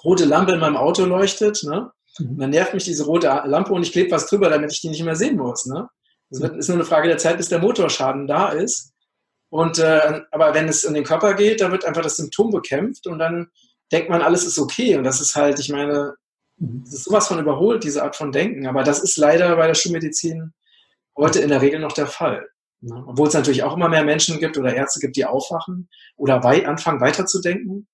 rote 0.04 0.26
Lampe 0.26 0.54
in 0.54 0.60
meinem 0.60 0.78
Auto 0.78 1.06
leuchtet, 1.06 1.64
ne? 1.64 1.92
Und 2.20 2.40
dann 2.40 2.50
nervt 2.50 2.74
mich 2.74 2.84
diese 2.84 3.06
rote 3.06 3.28
Lampe 3.46 3.74
und 3.74 3.84
ich 3.84 3.92
klebe 3.92 4.12
was 4.12 4.28
drüber, 4.28 4.50
damit 4.50 4.72
ich 4.72 4.82
die 4.82 4.90
nicht 4.90 5.04
mehr 5.04 5.16
sehen 5.16 5.38
muss. 5.38 5.66
Ne? 5.66 5.88
Es 6.32 6.40
ist 6.40 6.68
nur 6.68 6.78
eine 6.78 6.86
Frage 6.86 7.08
der 7.08 7.18
Zeit, 7.18 7.38
bis 7.38 7.50
der 7.50 7.60
Motorschaden 7.60 8.28
da 8.28 8.50
ist. 8.50 8.94
Und 9.50 9.80
äh, 9.80 10.22
aber 10.32 10.54
wenn 10.54 10.68
es 10.68 10.84
in 10.84 10.94
den 10.94 11.04
Körper 11.04 11.34
geht, 11.34 11.62
da 11.62 11.72
wird 11.72 11.86
einfach 11.86 12.04
das 12.04 12.18
Symptom 12.18 12.52
bekämpft 12.52 13.08
und 13.08 13.18
dann 13.20 13.48
denkt 13.92 14.10
man, 14.10 14.22
alles 14.22 14.46
ist 14.46 14.60
okay. 14.60 14.96
Und 14.96 15.04
das 15.04 15.22
ist 15.22 15.36
halt, 15.36 15.60
ich 15.60 15.70
meine, 15.70 16.14
das 16.58 16.94
ist 16.94 17.04
sowas 17.06 17.28
von 17.28 17.40
überholt, 17.40 17.84
diese 17.84 18.04
Art 18.04 18.16
von 18.16 18.32
Denken. 18.32 18.68
Aber 18.68 18.84
das 18.84 19.02
ist 19.02 19.18
leider 19.18 19.56
bei 19.56 19.66
der 19.66 19.74
Schulmedizin 19.74 20.54
heute 21.18 21.40
in 21.40 21.50
der 21.50 21.62
Regel 21.62 21.80
noch 21.80 21.94
der 21.94 22.08
Fall. 22.08 22.48
Ne? 22.82 23.04
Obwohl 23.08 23.28
es 23.28 23.34
natürlich 23.34 23.64
auch 23.64 23.76
immer 23.76 23.90
mehr 23.90 24.04
Menschen 24.04 24.40
gibt 24.40 24.58
oder 24.58 24.74
Ärzte 24.74 25.00
gibt, 25.00 25.16
die 25.16 25.26
aufwachen 25.26 25.90
oder 26.16 26.44
weit 26.44 26.66
anfangen 26.66 27.02
weiterzudenken. 27.02 27.88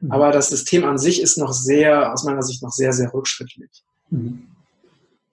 Mhm. 0.00 0.12
Aber 0.12 0.30
das 0.30 0.48
System 0.48 0.84
an 0.84 0.98
sich 0.98 1.22
ist 1.22 1.38
noch 1.38 1.52
sehr, 1.52 2.12
aus 2.12 2.24
meiner 2.24 2.42
Sicht 2.42 2.62
noch 2.62 2.70
sehr, 2.70 2.92
sehr 2.92 3.12
rückschrittlich. 3.12 3.84
Mhm. 4.10 4.42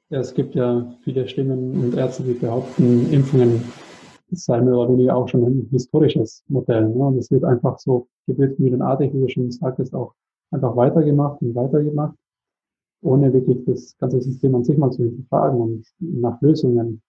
Ja, 0.10 0.20
es 0.20 0.34
gibt 0.34 0.56
ja 0.56 0.94
viele 1.04 1.28
Stimmen 1.28 1.84
und 1.84 1.96
Ärzte, 1.96 2.24
die 2.24 2.34
behaupten, 2.34 3.12
Impfungen 3.12 3.64
seien 4.32 4.66
mehr 4.66 4.76
oder 4.76 4.92
weniger 4.92 5.16
auch 5.16 5.28
schon 5.28 5.44
ein 5.46 5.68
historisches 5.72 6.44
Modell. 6.48 6.90
Ne? 6.90 7.06
Und 7.06 7.18
es 7.18 7.32
wird 7.32 7.44
einfach 7.44 7.80
so 7.80 8.08
gebetsmühlenartig, 8.28 9.14
wie 9.14 9.22
du 9.22 9.30
schon 9.30 9.52
sagtest, 9.52 9.94
auch 9.94 10.14
einfach 10.52 10.76
weitergemacht 10.76 11.42
und 11.42 11.56
weitergemacht, 11.56 12.16
ohne 13.02 13.34
wirklich 13.34 13.66
das 13.66 13.96
ganze 13.98 14.22
System 14.22 14.56
an 14.56 14.64
sich 14.64 14.78
mal 14.78 14.92
zu 14.92 15.04
hinterfragen 15.04 15.60
und 15.60 15.86
nach 16.00 16.42
Lösungen 16.42 17.02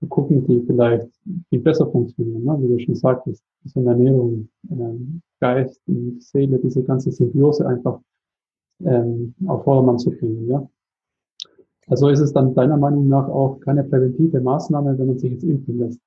zu 0.00 0.06
gucken, 0.06 0.46
die 0.46 0.62
vielleicht 0.66 1.08
viel 1.48 1.60
besser 1.60 1.90
funktionieren, 1.90 2.44
ne? 2.44 2.58
wie 2.60 2.68
du 2.68 2.78
schon 2.78 2.94
sagtest, 2.94 3.42
eine 3.74 3.90
Ernährung, 3.90 4.48
ähm, 4.70 5.22
Geist 5.40 5.80
und 5.86 6.22
Seele, 6.22 6.58
diese 6.58 6.82
ganze 6.82 7.12
Symbiose 7.12 7.66
einfach 7.66 8.00
ähm, 8.84 9.34
auf 9.46 9.64
Vordermann 9.64 9.98
zu 9.98 10.10
bringen. 10.10 10.48
Ja? 10.48 10.68
Also 11.88 12.08
ist 12.08 12.20
es 12.20 12.32
dann 12.32 12.54
deiner 12.54 12.76
Meinung 12.76 13.08
nach 13.08 13.28
auch 13.28 13.60
keine 13.60 13.84
präventive 13.84 14.40
Maßnahme, 14.40 14.98
wenn 14.98 15.06
man 15.06 15.18
sich 15.18 15.32
jetzt 15.32 15.44
impfen 15.44 15.78
lässt? 15.78 16.00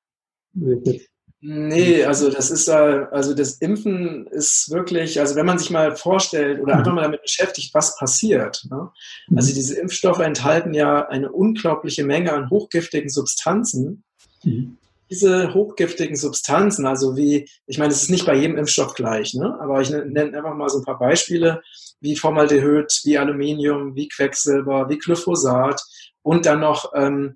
Nee, 1.41 2.03
also 2.03 2.29
das 2.29 2.51
ist 2.51 2.69
also 2.69 3.33
das 3.33 3.59
Impfen 3.59 4.27
ist 4.27 4.69
wirklich, 4.71 5.21
also 5.21 5.35
wenn 5.35 5.45
man 5.45 5.57
sich 5.57 5.69
mal 5.69 5.95
vorstellt 5.95 6.59
oder 6.59 6.75
einfach 6.75 6.93
mal 6.93 7.03
damit 7.03 7.21
beschäftigt, 7.21 7.73
was 7.73 7.95
passiert. 7.97 8.67
Ne? 8.69 8.89
Also 9.33 9.53
diese 9.53 9.79
Impfstoffe 9.79 10.19
enthalten 10.19 10.73
ja 10.73 11.07
eine 11.07 11.31
unglaubliche 11.31 12.03
Menge 12.03 12.33
an 12.33 12.49
hochgiftigen 12.49 13.09
Substanzen. 13.09 14.03
Mhm. 14.43 14.77
Diese 15.09 15.53
hochgiftigen 15.53 16.15
Substanzen, 16.15 16.85
also 16.85 17.17
wie, 17.17 17.49
ich 17.65 17.77
meine, 17.77 17.91
es 17.91 18.03
ist 18.03 18.09
nicht 18.09 18.25
bei 18.25 18.35
jedem 18.35 18.57
Impfstoff 18.57 18.93
gleich, 18.93 19.33
ne? 19.33 19.57
aber 19.59 19.81
ich 19.81 19.89
nenne 19.89 20.37
einfach 20.37 20.53
mal 20.53 20.69
so 20.69 20.79
ein 20.79 20.85
paar 20.85 20.99
Beispiele, 20.99 21.61
wie 21.99 22.15
Formaldehyd, 22.15 23.01
wie 23.03 23.17
Aluminium, 23.17 23.95
wie 23.95 24.07
Quecksilber, 24.07 24.87
wie 24.89 24.97
Glyphosat 24.97 25.81
und 26.21 26.45
dann 26.45 26.59
noch 26.59 26.91
ähm, 26.95 27.35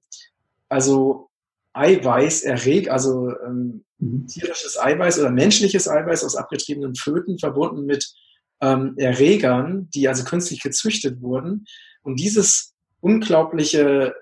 also 0.70 1.30
Eiweiß 1.74 2.44
erregt, 2.44 2.90
also 2.90 3.32
ähm, 3.46 3.84
mhm. 3.98 4.28
tierisches 4.28 4.80
Eiweiß 4.80 5.20
oder 5.20 5.32
menschliches 5.32 5.88
Eiweiß 5.88 6.24
aus 6.24 6.36
abgetriebenen 6.36 6.96
Föten 6.96 7.40
verbunden 7.40 7.86
mit 7.86 8.14
ähm, 8.62 8.94
Erregern, 8.98 9.90
die 9.94 10.08
also 10.08 10.24
künstlich 10.24 10.62
gezüchtet 10.62 11.22
wurden. 11.22 11.66
Und 12.04 12.20
dieses 12.20 12.74
unglaubliche 13.02 14.16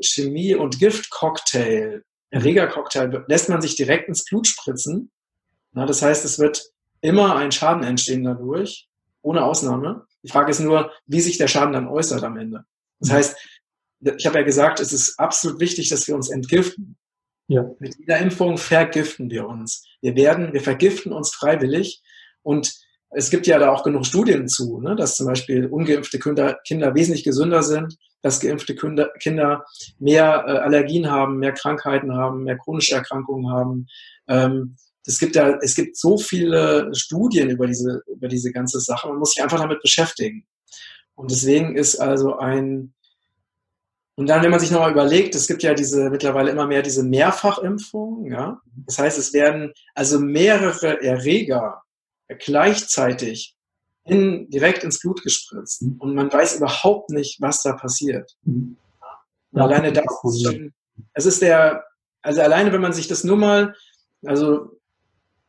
Chemie- 0.00 0.54
und 0.54 0.78
Giftcocktail, 0.78 2.02
Erregercocktail, 2.34 3.24
lässt 3.28 3.48
man 3.48 3.62
sich 3.62 3.76
direkt 3.76 4.08
ins 4.08 4.24
Blut 4.24 4.46
spritzen. 4.46 5.10
Na, 5.72 5.86
das 5.86 6.02
heißt, 6.02 6.24
es 6.24 6.38
wird 6.38 6.62
immer 7.00 7.36
ein 7.36 7.52
Schaden 7.52 7.84
entstehen 7.84 8.24
dadurch, 8.24 8.88
ohne 9.22 9.44
Ausnahme. 9.44 10.06
Die 10.22 10.30
Frage 10.30 10.50
ist 10.50 10.60
nur, 10.60 10.90
wie 11.06 11.20
sich 11.20 11.38
der 11.38 11.48
Schaden 11.48 11.72
dann 11.72 11.88
äußert 11.88 12.22
am 12.24 12.36
Ende. 12.36 12.64
Das 12.98 13.10
mhm. 13.10 13.14
heißt, 13.14 13.36
ich 14.18 14.26
habe 14.26 14.38
ja 14.38 14.44
gesagt, 14.44 14.80
es 14.80 14.92
ist 14.92 15.18
absolut 15.18 15.60
wichtig, 15.60 15.88
dass 15.88 16.06
wir 16.08 16.14
uns 16.14 16.30
entgiften. 16.30 16.96
Ja. 17.46 17.70
Mit 17.78 17.96
jeder 17.98 18.18
Impfung 18.18 18.58
vergiften 18.58 19.30
wir 19.30 19.46
uns. 19.46 19.86
Wir 20.00 20.16
werden, 20.16 20.52
wir 20.52 20.60
vergiften 20.60 21.12
uns 21.12 21.32
freiwillig. 21.32 22.02
Und 22.42 22.72
es 23.10 23.30
gibt 23.30 23.46
ja 23.46 23.58
da 23.58 23.70
auch 23.70 23.84
genug 23.84 24.06
Studien 24.06 24.48
zu, 24.48 24.80
ne, 24.80 24.96
dass 24.96 25.16
zum 25.16 25.26
Beispiel 25.26 25.66
ungeimpfte 25.66 26.18
Kinder, 26.18 26.58
Kinder 26.66 26.94
wesentlich 26.94 27.24
gesünder 27.24 27.62
sind, 27.62 27.96
dass 28.24 28.40
geimpfte 28.40 28.74
Kinder, 28.74 29.64
mehr 29.98 30.44
äh, 30.46 30.58
Allergien 30.58 31.10
haben, 31.10 31.38
mehr 31.38 31.52
Krankheiten 31.52 32.14
haben, 32.14 32.44
mehr 32.44 32.56
chronische 32.56 32.94
Erkrankungen 32.94 33.52
haben, 33.52 33.86
ähm, 34.28 34.76
es 35.06 35.18
gibt 35.18 35.36
ja, 35.36 35.58
es 35.60 35.74
gibt 35.74 35.98
so 35.98 36.16
viele 36.16 36.90
Studien 36.94 37.50
über 37.50 37.66
diese, 37.66 38.02
über 38.06 38.26
diese 38.26 38.50
ganze 38.50 38.80
Sache. 38.80 39.08
Man 39.08 39.18
muss 39.18 39.32
sich 39.32 39.42
einfach 39.42 39.60
damit 39.60 39.82
beschäftigen. 39.82 40.46
Und 41.14 41.30
deswegen 41.30 41.76
ist 41.76 41.96
also 41.96 42.38
ein, 42.38 42.94
und 44.14 44.26
dann, 44.26 44.42
wenn 44.42 44.50
man 44.50 44.60
sich 44.60 44.70
nochmal 44.70 44.92
überlegt, 44.92 45.34
es 45.34 45.46
gibt 45.46 45.62
ja 45.62 45.74
diese, 45.74 46.08
mittlerweile 46.08 46.50
immer 46.50 46.66
mehr 46.66 46.80
diese 46.80 47.02
Mehrfachimpfungen, 47.02 48.32
ja. 48.32 48.58
Das 48.86 48.98
heißt, 48.98 49.18
es 49.18 49.34
werden 49.34 49.74
also 49.94 50.18
mehrere 50.18 51.02
Erreger 51.02 51.82
gleichzeitig 52.38 53.54
in, 54.04 54.48
direkt 54.50 54.84
ins 54.84 55.00
Blut 55.00 55.22
gespritzt. 55.22 55.82
Mhm. 55.82 55.96
Und 55.98 56.14
man 56.14 56.32
weiß 56.32 56.56
überhaupt 56.56 57.10
nicht, 57.10 57.40
was 57.40 57.62
da 57.62 57.72
passiert. 57.74 58.36
Mhm. 58.42 58.76
Ja, 59.52 59.62
alleine 59.62 59.92
das 59.92 60.04
ist 60.24 60.42
schon, 60.42 60.74
es 61.12 61.26
ist 61.26 61.42
der, 61.42 61.84
also 62.22 62.40
alleine, 62.40 62.72
wenn 62.72 62.80
man 62.80 62.92
sich 62.92 63.06
das 63.06 63.24
nur 63.24 63.36
mal, 63.36 63.74
also 64.24 64.78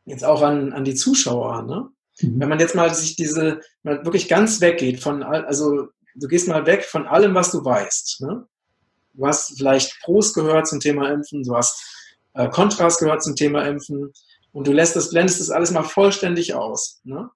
jetzt 0.04 0.24
auch 0.24 0.42
an, 0.42 0.72
an 0.72 0.84
die 0.84 0.94
Zuschauer, 0.94 1.62
ne? 1.62 1.88
Mhm. 2.20 2.40
Wenn 2.40 2.48
man 2.48 2.60
jetzt 2.60 2.74
mal 2.74 2.94
sich 2.94 3.16
diese, 3.16 3.60
mal 3.82 4.04
wirklich 4.04 4.28
ganz 4.28 4.60
weggeht 4.60 5.02
von, 5.02 5.22
also 5.22 5.88
du 6.14 6.28
gehst 6.28 6.48
mal 6.48 6.64
weg 6.66 6.84
von 6.84 7.06
allem, 7.06 7.34
was 7.34 7.50
du 7.50 7.64
weißt, 7.64 8.20
ne? 8.22 8.46
Du 9.14 9.26
hast 9.26 9.56
vielleicht 9.56 9.98
Pros 10.02 10.34
gehört 10.34 10.68
zum 10.68 10.78
Thema 10.78 11.10
Impfen, 11.10 11.42
du 11.42 11.56
hast 11.56 11.82
äh, 12.34 12.48
Kontras 12.50 12.98
gehört 12.98 13.22
zum 13.22 13.34
Thema 13.34 13.66
Impfen 13.66 14.12
und 14.52 14.66
du 14.66 14.72
lässt 14.72 14.94
das, 14.94 15.10
blendest 15.10 15.40
das 15.40 15.50
alles 15.50 15.70
mal 15.70 15.82
vollständig 15.82 16.54
aus. 16.54 17.00
Ne? 17.04 17.30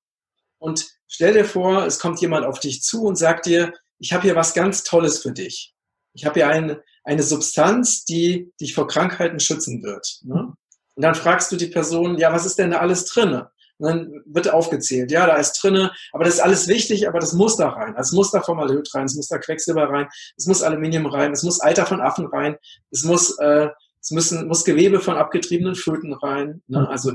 Und 0.58 0.88
stell 1.10 1.34
dir 1.34 1.44
vor, 1.44 1.84
es 1.84 1.98
kommt 1.98 2.20
jemand 2.20 2.46
auf 2.46 2.60
dich 2.60 2.82
zu 2.82 3.02
und 3.02 3.16
sagt 3.16 3.44
dir, 3.44 3.74
ich 3.98 4.14
habe 4.14 4.22
hier 4.22 4.36
was 4.36 4.54
ganz 4.54 4.82
Tolles 4.84 5.18
für 5.18 5.32
dich. 5.32 5.74
Ich 6.14 6.24
habe 6.24 6.34
hier 6.34 6.48
eine, 6.48 6.82
eine 7.04 7.22
Substanz, 7.22 8.04
die 8.04 8.50
dich 8.60 8.74
vor 8.74 8.86
Krankheiten 8.86 9.40
schützen 9.40 9.82
wird. 9.82 10.20
Ne? 10.22 10.54
Und 10.94 11.02
dann 11.02 11.14
fragst 11.14 11.52
du 11.52 11.56
die 11.56 11.66
Person, 11.66 12.16
ja, 12.16 12.32
was 12.32 12.46
ist 12.46 12.58
denn 12.58 12.70
da 12.70 12.78
alles 12.78 13.04
drinne? 13.04 13.50
Und 13.78 13.88
dann 13.88 14.22
wird 14.26 14.52
aufgezählt, 14.52 15.10
ja, 15.10 15.26
da 15.26 15.36
ist 15.36 15.54
drinne, 15.54 15.92
aber 16.12 16.24
das 16.24 16.34
ist 16.34 16.40
alles 16.40 16.68
wichtig, 16.68 17.08
aber 17.08 17.18
das 17.18 17.32
muss 17.32 17.56
da 17.56 17.70
rein. 17.70 17.94
Es 17.98 18.12
muss 18.12 18.30
da 18.30 18.42
Formaldehyd 18.42 18.94
rein, 18.94 19.06
es 19.06 19.14
muss 19.14 19.28
da 19.28 19.38
Quecksilber 19.38 19.88
rein, 19.88 20.06
es 20.36 20.46
muss 20.46 20.62
Aluminium 20.62 21.06
rein, 21.06 21.32
es 21.32 21.42
muss 21.42 21.62
Eiter 21.62 21.86
von 21.86 22.00
Affen 22.00 22.26
rein, 22.26 22.56
es 22.90 23.04
muss, 23.04 23.38
äh, 23.38 23.68
es 24.00 24.10
müssen, 24.10 24.46
muss 24.48 24.64
Gewebe 24.64 25.00
von 25.00 25.16
abgetriebenen 25.16 25.74
Föten 25.74 26.12
rein, 26.12 26.62
ne? 26.66 26.86
also 26.88 27.12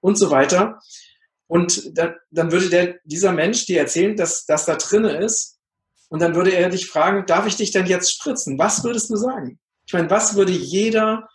und 0.00 0.16
so 0.16 0.30
weiter. 0.30 0.80
Und 1.52 1.98
da, 1.98 2.14
dann 2.30 2.50
würde 2.50 2.70
der, 2.70 2.94
dieser 3.04 3.30
Mensch 3.30 3.66
dir 3.66 3.80
erzählen, 3.80 4.16
dass 4.16 4.46
das 4.46 4.64
da 4.64 4.76
drinne 4.76 5.18
ist. 5.18 5.58
Und 6.08 6.22
dann 6.22 6.34
würde 6.34 6.52
er 6.52 6.70
dich 6.70 6.88
fragen, 6.88 7.26
darf 7.26 7.46
ich 7.46 7.56
dich 7.56 7.72
denn 7.72 7.84
jetzt 7.84 8.10
spritzen? 8.10 8.58
Was 8.58 8.82
würdest 8.84 9.10
du 9.10 9.16
sagen? 9.16 9.58
Ich 9.86 9.92
meine, 9.92 10.08
was 10.08 10.34
würde 10.34 10.50
jeder 10.50 11.28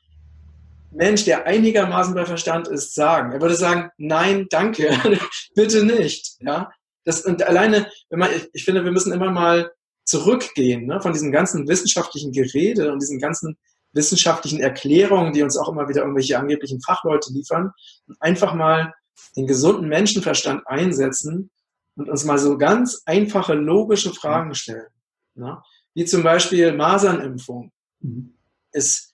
Mensch, 0.89 1.25
der 1.25 1.45
einigermaßen 1.45 2.15
bei 2.15 2.25
Verstand 2.25 2.67
ist, 2.67 2.95
sagen? 2.95 3.32
Er 3.32 3.41
würde 3.41 3.53
sagen, 3.53 3.91
nein, 3.99 4.47
danke, 4.49 4.89
bitte 5.56 5.86
nicht. 5.86 6.38
Ja, 6.39 6.71
das, 7.03 7.21
und 7.21 7.43
alleine, 7.43 7.88
wenn 8.10 8.17
man, 8.17 8.32
ich, 8.36 8.49
ich 8.53 8.65
finde, 8.65 8.84
wir 8.84 8.91
müssen 8.91 9.13
immer 9.13 9.30
mal 9.30 9.71
zurückgehen 10.03 10.88
ne, 10.88 10.99
von 10.99 11.13
diesem 11.13 11.32
ganzen 11.32 11.67
wissenschaftlichen 11.67 12.32
Gerede 12.32 12.91
und 12.91 13.03
diesen 13.03 13.19
ganzen 13.19 13.56
wissenschaftlichen 13.93 14.62
Erklärungen, 14.62 15.34
die 15.34 15.43
uns 15.43 15.58
auch 15.58 15.69
immer 15.69 15.88
wieder 15.88 16.01
irgendwelche 16.01 16.39
angeblichen 16.39 16.82
Fachleute 16.82 17.32
liefern, 17.34 17.71
und 18.08 18.19
einfach 18.19 18.56
mal 18.56 18.95
den 19.36 19.47
gesunden 19.47 19.88
Menschenverstand 19.88 20.65
einsetzen 20.67 21.49
und 21.95 22.10
uns 22.10 22.25
mal 22.25 22.38
so 22.38 22.58
ganz 22.58 23.01
einfache, 23.06 23.53
logische 23.53 24.13
Fragen 24.13 24.53
stellen. 24.53 24.88
Ne? 25.36 25.62
Wie 25.93 26.06
zum 26.06 26.23
Beispiel 26.23 26.73
Masernimpfung. 26.73 27.71
Mhm. 27.99 28.34
Ist 28.71 29.13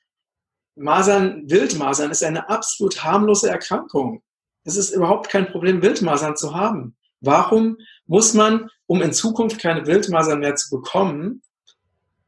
Masern, 0.76 1.50
Wildmasern 1.50 2.12
ist 2.12 2.24
eine 2.24 2.50
absolut 2.50 3.04
harmlose 3.04 3.50
Erkrankung. 3.50 4.24
Es 4.64 4.76
ist 4.76 4.92
überhaupt 4.92 5.30
kein 5.30 5.48
Problem, 5.48 5.82
Wildmasern 5.82 6.36
zu 6.36 6.56
haben. 6.56 6.96
Warum 7.20 7.78
muss 8.06 8.34
man, 8.34 8.70
um 8.86 9.02
in 9.02 9.14
Zukunft 9.14 9.60
keine 9.60 9.86
Wildmasern 9.86 10.40
mehr 10.40 10.56
zu 10.56 10.70
bekommen, 10.70 11.42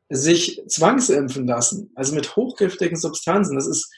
sich 0.09 0.61
zwangsimpfen 0.67 1.47
lassen? 1.47 1.91
Also 1.95 2.13
mit 2.13 2.35
hochgiftigen 2.35 2.97
Substanzen. 2.97 3.55
Das 3.55 3.67
ist 3.67 3.91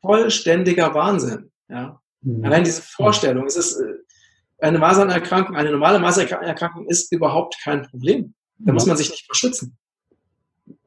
vollständiger 0.00 0.94
Wahnsinn. 0.94 1.50
Ja? 1.68 2.01
Mhm. 2.22 2.44
Allein 2.44 2.64
diese 2.64 2.82
Vorstellung, 2.82 3.46
es 3.46 3.56
ist 3.56 3.80
äh, 3.80 3.94
eine 4.58 4.78
Masernerkrankung, 4.78 5.56
eine 5.56 5.72
normale 5.72 5.98
Masernerkrankung 5.98 6.86
ist 6.86 7.12
überhaupt 7.12 7.56
kein 7.62 7.82
Problem. 7.82 8.34
Da 8.58 8.68
ja. 8.68 8.72
muss 8.74 8.86
man 8.86 8.96
sich 8.96 9.10
nicht 9.10 9.26
verschützen. 9.26 9.76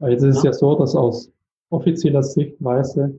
Jetzt 0.00 0.22
ist 0.22 0.38
es 0.38 0.42
ja 0.42 0.52
so, 0.52 0.76
dass 0.78 0.94
aus 0.94 1.30
offizieller 1.70 2.22
Sichtweise 2.22 3.18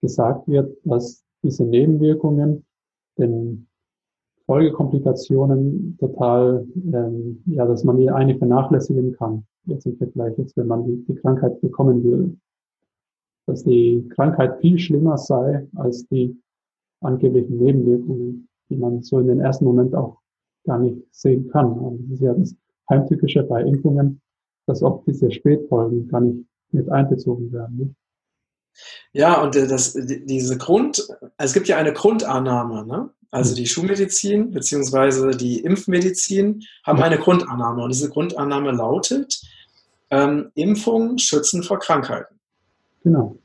gesagt 0.00 0.46
wird, 0.46 0.76
dass 0.84 1.24
diese 1.42 1.64
Nebenwirkungen 1.64 2.64
den 3.18 3.66
Folgekomplikationen 4.46 5.96
total, 5.98 6.66
ähm, 6.92 7.42
ja, 7.46 7.66
dass 7.66 7.82
man 7.82 7.98
die 7.98 8.10
eine 8.10 8.38
vernachlässigen 8.38 9.12
kann. 9.16 9.44
Jetzt 9.64 9.86
im 9.86 9.96
Vergleich, 9.96 10.38
jetzt 10.38 10.56
wenn 10.56 10.68
man 10.68 10.84
die, 10.84 11.04
die 11.06 11.16
Krankheit 11.16 11.60
bekommen 11.60 12.04
würde. 12.04 12.36
Dass 13.46 13.64
die 13.64 14.08
Krankheit 14.14 14.60
viel 14.60 14.78
schlimmer 14.78 15.18
sei 15.18 15.66
als 15.74 16.06
die 16.06 16.40
angeblichen 17.00 17.58
Nebenwirkungen, 17.58 18.48
die 18.68 18.76
man 18.76 19.02
so 19.02 19.18
in 19.18 19.28
den 19.28 19.40
ersten 19.40 19.64
Moment 19.64 19.94
auch 19.94 20.18
gar 20.64 20.78
nicht 20.78 21.02
sehen 21.12 21.48
kann. 21.50 21.72
Und 21.72 22.04
das 22.04 22.12
ist 22.12 22.22
ja 22.22 22.34
das 22.34 22.54
Heimtückische 22.90 23.42
bei 23.42 23.62
Impfungen, 23.62 24.20
dass 24.66 24.82
oft 24.82 25.06
diese 25.06 25.30
Spätfolgen 25.30 26.08
gar 26.08 26.20
nicht 26.20 26.44
mit 26.72 26.90
einbezogen 26.90 27.52
werden. 27.52 27.76
Nicht? 27.76 27.94
Ja, 29.12 29.42
und 29.42 29.56
äh, 29.56 29.66
das, 29.66 29.94
diese 29.94 30.58
Grund, 30.58 31.08
es 31.38 31.52
gibt 31.52 31.68
ja 31.68 31.76
eine 31.76 31.92
Grundannahme, 31.92 32.86
ne? 32.86 33.10
Also 33.30 33.54
die 33.54 33.66
Schulmedizin 33.66 34.52
beziehungsweise 34.52 35.30
die 35.30 35.60
Impfmedizin 35.60 36.62
haben 36.84 37.02
eine 37.02 37.18
Grundannahme 37.18 37.82
und 37.82 37.92
diese 37.92 38.08
Grundannahme 38.08 38.70
lautet, 38.70 39.42
ähm, 40.10 40.50
Impfungen 40.54 41.18
schützen 41.18 41.62
vor 41.62 41.78
Krankheiten. 41.78 42.38
Genau. 43.02 43.36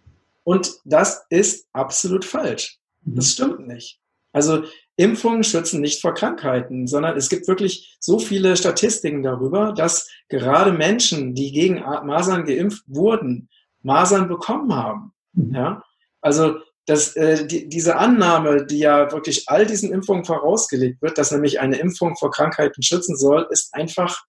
Und 0.43 0.79
das 0.85 1.25
ist 1.29 1.67
absolut 1.73 2.25
falsch. 2.25 2.79
Das 3.01 3.31
stimmt 3.31 3.67
nicht. 3.67 3.99
Also 4.33 4.63
Impfungen 4.95 5.43
schützen 5.43 5.81
nicht 5.81 6.01
vor 6.01 6.13
Krankheiten, 6.13 6.87
sondern 6.87 7.17
es 7.17 7.29
gibt 7.29 7.47
wirklich 7.47 7.97
so 7.99 8.19
viele 8.19 8.55
Statistiken 8.55 9.23
darüber, 9.23 9.73
dass 9.73 10.09
gerade 10.29 10.71
Menschen, 10.71 11.35
die 11.35 11.51
gegen 11.51 11.79
Masern 11.79 12.45
geimpft 12.45 12.83
wurden, 12.87 13.49
Masern 13.81 14.27
bekommen 14.27 14.73
haben. 14.73 15.13
Mhm. 15.33 15.55
Ja, 15.55 15.83
also 16.21 16.55
dass 16.85 17.15
äh, 17.15 17.45
die, 17.45 17.69
diese 17.69 17.95
Annahme, 17.95 18.65
die 18.65 18.79
ja 18.79 19.11
wirklich 19.11 19.47
all 19.47 19.65
diesen 19.65 19.93
Impfungen 19.93 20.25
vorausgelegt 20.25 21.01
wird, 21.01 21.17
dass 21.17 21.31
nämlich 21.31 21.59
eine 21.59 21.77
Impfung 21.77 22.15
vor 22.17 22.31
Krankheiten 22.31 22.81
schützen 22.81 23.15
soll, 23.15 23.47
ist 23.51 23.73
einfach, 23.73 24.25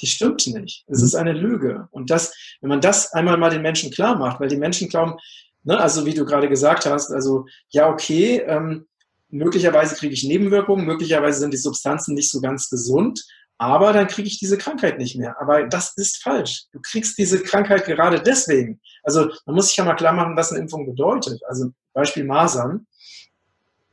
die 0.00 0.06
stimmt 0.06 0.46
nicht. 0.46 0.84
Es 0.86 1.00
mhm. 1.00 1.04
ist 1.04 1.14
eine 1.16 1.32
Lüge. 1.32 1.88
Und 1.90 2.10
das, 2.10 2.32
wenn 2.60 2.70
man 2.70 2.80
das 2.80 3.12
einmal 3.12 3.36
mal 3.36 3.50
den 3.50 3.62
Menschen 3.62 3.90
klar 3.90 4.16
macht, 4.16 4.40
weil 4.40 4.48
die 4.48 4.56
Menschen 4.56 4.88
glauben, 4.88 5.18
ne, 5.64 5.78
also 5.78 6.06
wie 6.06 6.14
du 6.14 6.24
gerade 6.24 6.48
gesagt 6.48 6.86
hast, 6.86 7.10
also 7.10 7.46
ja, 7.70 7.88
okay, 7.88 8.42
ähm, 8.46 8.86
möglicherweise 9.30 9.94
kriege 9.94 10.14
ich 10.14 10.24
Nebenwirkungen, 10.24 10.86
möglicherweise 10.86 11.40
sind 11.40 11.52
die 11.52 11.58
Substanzen 11.58 12.14
nicht 12.14 12.30
so 12.30 12.40
ganz 12.40 12.70
gesund, 12.70 13.24
aber 13.58 13.92
dann 13.92 14.06
kriege 14.06 14.28
ich 14.28 14.38
diese 14.38 14.56
Krankheit 14.56 14.98
nicht 14.98 15.16
mehr. 15.16 15.40
Aber 15.40 15.64
das 15.64 15.94
ist 15.96 16.22
falsch. 16.22 16.66
Du 16.72 16.80
kriegst 16.80 17.18
diese 17.18 17.42
Krankheit 17.42 17.84
gerade 17.86 18.22
deswegen. 18.22 18.80
Also 19.02 19.30
man 19.46 19.56
muss 19.56 19.68
sich 19.68 19.76
ja 19.76 19.84
mal 19.84 19.96
klar 19.96 20.12
machen, 20.12 20.36
was 20.36 20.52
eine 20.52 20.60
Impfung 20.60 20.86
bedeutet. 20.86 21.40
Also 21.48 21.70
Beispiel 21.92 22.24
Masern. 22.24 22.86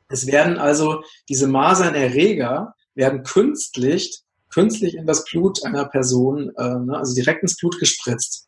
Es 0.07 0.27
werden 0.27 0.59
also 0.59 1.03
diese 1.29 1.47
Masernerreger 1.47 2.75
werden 2.93 3.23
künstlich, 3.23 4.21
künstlich 4.49 4.95
in 4.95 5.07
das 5.07 5.25
Blut 5.25 5.65
einer 5.65 5.85
Person, 5.85 6.51
äh, 6.57 6.75
ne, 6.79 6.97
also 6.97 7.15
direkt 7.15 7.41
ins 7.41 7.57
Blut 7.57 7.79
gespritzt. 7.79 8.47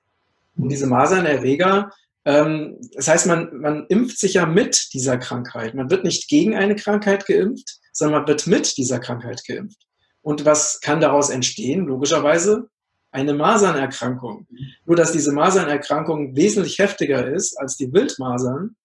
Und 0.55 0.69
diese 0.69 0.85
Masernerreger 0.85 1.91
das 2.27 3.07
heißt, 3.07 3.25
man, 3.27 3.57
man 3.61 3.85
impft 3.87 4.19
sich 4.19 4.33
ja 4.33 4.45
mit 4.45 4.89
dieser 4.93 5.17
Krankheit. 5.17 5.75
Man 5.75 5.89
wird 5.89 6.03
nicht 6.03 6.27
gegen 6.27 6.57
eine 6.57 6.75
Krankheit 6.75 7.25
geimpft, 7.25 7.79
sondern 7.93 8.19
man 8.19 8.27
wird 8.27 8.47
mit 8.47 8.75
dieser 8.75 8.99
Krankheit 8.99 9.43
geimpft. 9.47 9.77
Und 10.21 10.43
was 10.43 10.81
kann 10.81 10.99
daraus 10.99 11.29
entstehen? 11.29 11.85
Logischerweise 11.85 12.67
eine 13.11 13.33
Masernerkrankung. 13.33 14.45
Nur, 14.85 14.97
dass 14.97 15.13
diese 15.13 15.31
Masernerkrankung 15.31 16.35
wesentlich 16.35 16.79
heftiger 16.79 17.31
ist 17.33 17.57
als 17.57 17.77
die 17.77 17.93
Wildmasern 17.93 18.75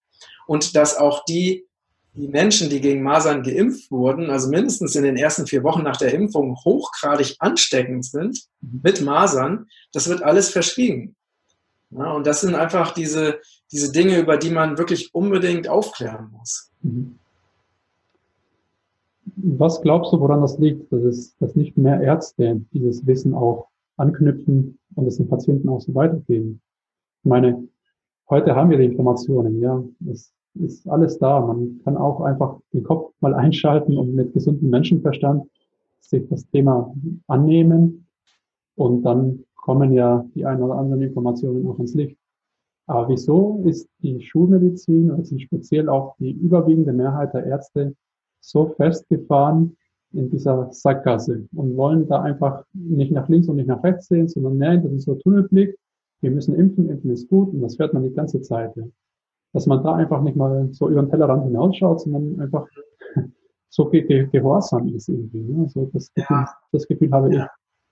und 0.47 0.77
dass 0.77 0.95
auch 0.95 1.25
die, 1.25 1.67
die 2.13 2.29
Menschen, 2.29 2.69
die 2.69 2.79
gegen 2.79 3.03
Masern 3.03 3.43
geimpft 3.43 3.91
wurden, 3.91 4.29
also 4.29 4.47
mindestens 4.47 4.95
in 4.95 5.03
den 5.03 5.17
ersten 5.17 5.47
vier 5.47 5.63
Wochen 5.63 5.83
nach 5.83 5.97
der 5.97 6.13
Impfung 6.13 6.55
hochgradig 6.63 7.35
ansteckend 7.39 8.05
sind 8.05 8.39
mit 8.61 9.01
Masern, 9.01 9.65
das 9.91 10.07
wird 10.07 10.23
alles 10.23 10.47
verschwiegen. 10.47 11.17
Ja, 11.97 12.13
und 12.13 12.25
das 12.25 12.41
sind 12.41 12.55
einfach 12.55 12.91
diese, 12.91 13.39
diese 13.71 13.91
Dinge, 13.91 14.19
über 14.19 14.37
die 14.37 14.49
man 14.49 14.77
wirklich 14.77 15.13
unbedingt 15.13 15.67
aufklären 15.67 16.29
muss. 16.31 16.71
Mhm. 16.81 17.19
Was 19.35 19.81
glaubst 19.81 20.13
du, 20.13 20.19
woran 20.19 20.41
das 20.41 20.59
liegt, 20.59 20.91
dass, 20.91 21.03
es, 21.03 21.37
dass 21.37 21.55
nicht 21.55 21.77
mehr 21.77 22.01
Ärzte 22.01 22.61
dieses 22.71 23.05
Wissen 23.07 23.33
auch 23.33 23.67
anknüpfen 23.97 24.77
und 24.95 25.07
es 25.07 25.17
den 25.17 25.27
Patienten 25.27 25.69
auch 25.69 25.81
so 25.81 25.95
weitergeben? 25.95 26.61
Ich 27.19 27.29
meine, 27.29 27.67
heute 28.29 28.55
haben 28.55 28.69
wir 28.69 28.77
die 28.77 28.85
Informationen, 28.85 29.59
ja. 29.59 29.83
Es 30.09 30.33
ist 30.55 30.87
alles 30.87 31.17
da. 31.17 31.39
Man 31.39 31.81
kann 31.83 31.97
auch 31.97 32.21
einfach 32.21 32.59
den 32.73 32.83
Kopf 32.83 33.13
mal 33.21 33.33
einschalten 33.33 33.97
und 33.97 34.13
mit 34.13 34.33
gesundem 34.33 34.69
Menschenverstand 34.69 35.49
sich 35.99 36.27
das 36.29 36.47
Thema 36.49 36.93
annehmen 37.27 38.05
und 38.75 39.03
dann 39.03 39.45
kommen 39.63 39.93
ja 39.93 40.25
die 40.35 40.45
ein 40.45 40.61
oder 40.61 40.75
anderen 40.75 41.01
Informationen 41.01 41.65
auch 41.67 41.79
ins 41.79 41.93
Licht. 41.93 42.17
Aber 42.85 43.07
wieso 43.07 43.63
ist 43.65 43.87
die 43.99 44.21
Schulmedizin, 44.21 45.09
also 45.09 45.39
speziell 45.39 45.87
auch 45.87 46.17
die 46.19 46.31
überwiegende 46.31 46.91
Mehrheit 46.91 47.33
der 47.33 47.45
Ärzte, 47.45 47.95
so 48.41 48.67
festgefahren 48.75 49.77
in 50.11 50.29
dieser 50.29 50.69
Sackgasse 50.71 51.47
und 51.55 51.77
wollen 51.77 52.07
da 52.09 52.21
einfach 52.21 52.65
nicht 52.73 53.13
nach 53.13 53.29
links 53.29 53.47
und 53.47 53.55
nicht 53.55 53.67
nach 53.67 53.81
rechts 53.83 54.07
sehen, 54.07 54.27
sondern 54.27 54.57
nein, 54.57 54.83
das 54.83 54.91
ist 54.91 55.05
so 55.05 55.15
Tunnelblick, 55.15 55.77
wir 56.19 56.31
müssen 56.31 56.55
impfen, 56.55 56.89
impfen 56.89 57.11
ist 57.11 57.29
gut 57.29 57.53
und 57.53 57.61
das 57.61 57.77
fährt 57.77 57.93
man 57.93 58.03
die 58.03 58.13
ganze 58.13 58.41
Zeit. 58.41 58.73
Dass 59.53 59.65
man 59.65 59.81
da 59.81 59.95
einfach 59.95 60.21
nicht 60.21 60.35
mal 60.35 60.67
so 60.73 60.89
über 60.89 61.03
den 61.03 61.09
Tellerrand 61.09 61.45
hinausschaut, 61.45 62.01
sondern 62.01 62.37
einfach 62.41 62.67
so 63.69 63.85
ge 63.85 64.01
ge 64.01 64.27
gehorsam 64.27 64.89
ist 64.89 65.07
irgendwie. 65.07 65.41
Ne? 65.41 65.63
Also 65.63 65.89
das, 65.93 66.13
Gefühl, 66.13 66.35
ja. 66.35 66.53
das 66.73 66.87
Gefühl 66.87 67.11
habe 67.11 67.33
ja. 67.33 67.49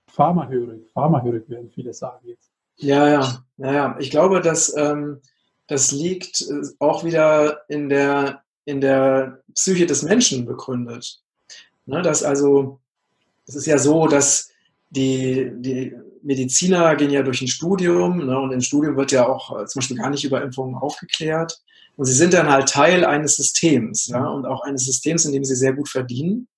Pharmahörig, 0.08 0.90
Pharmahörig 0.92 1.48
werden 1.48 1.70
viele 1.70 1.94
sagen 1.94 2.26
jetzt. 2.26 2.50
Ja, 2.76 3.08
ja, 3.08 3.44
ja, 3.58 3.72
ja. 3.72 3.96
Ich 3.98 4.10
glaube, 4.10 4.40
dass 4.40 4.76
ähm, 4.76 5.20
das 5.66 5.92
liegt 5.92 6.42
äh, 6.42 6.62
auch 6.78 7.04
wieder 7.04 7.62
in 7.68 7.88
der, 7.88 8.42
in 8.64 8.80
der 8.80 9.42
Psyche 9.54 9.86
des 9.86 10.02
Menschen 10.02 10.46
begründet. 10.46 11.20
Ne, 11.84 12.00
dass 12.02 12.22
also, 12.22 12.80
es 13.46 13.56
ist 13.56 13.66
ja 13.66 13.78
so, 13.78 14.06
dass 14.06 14.50
die, 14.90 15.50
die 15.56 15.94
Mediziner 16.22 16.94
gehen 16.94 17.10
ja 17.10 17.22
durch 17.22 17.42
ein 17.42 17.48
Studium 17.48 18.26
ne, 18.26 18.38
und 18.38 18.52
im 18.52 18.60
Studium 18.60 18.96
wird 18.96 19.10
ja 19.10 19.26
auch 19.26 19.58
äh, 19.58 19.66
zum 19.66 19.80
Beispiel 19.80 19.96
gar 19.96 20.10
nicht 20.10 20.24
über 20.24 20.42
Impfungen 20.42 20.76
aufgeklärt. 20.76 21.60
Und 21.96 22.06
sie 22.06 22.14
sind 22.14 22.32
dann 22.32 22.50
halt 22.50 22.68
Teil 22.68 23.04
eines 23.04 23.36
Systems 23.36 24.06
ja, 24.06 24.26
und 24.26 24.46
auch 24.46 24.62
eines 24.62 24.84
Systems, 24.84 25.24
in 25.24 25.32
dem 25.32 25.44
sie 25.44 25.56
sehr 25.56 25.72
gut 25.72 25.88
verdienen. 25.88 26.48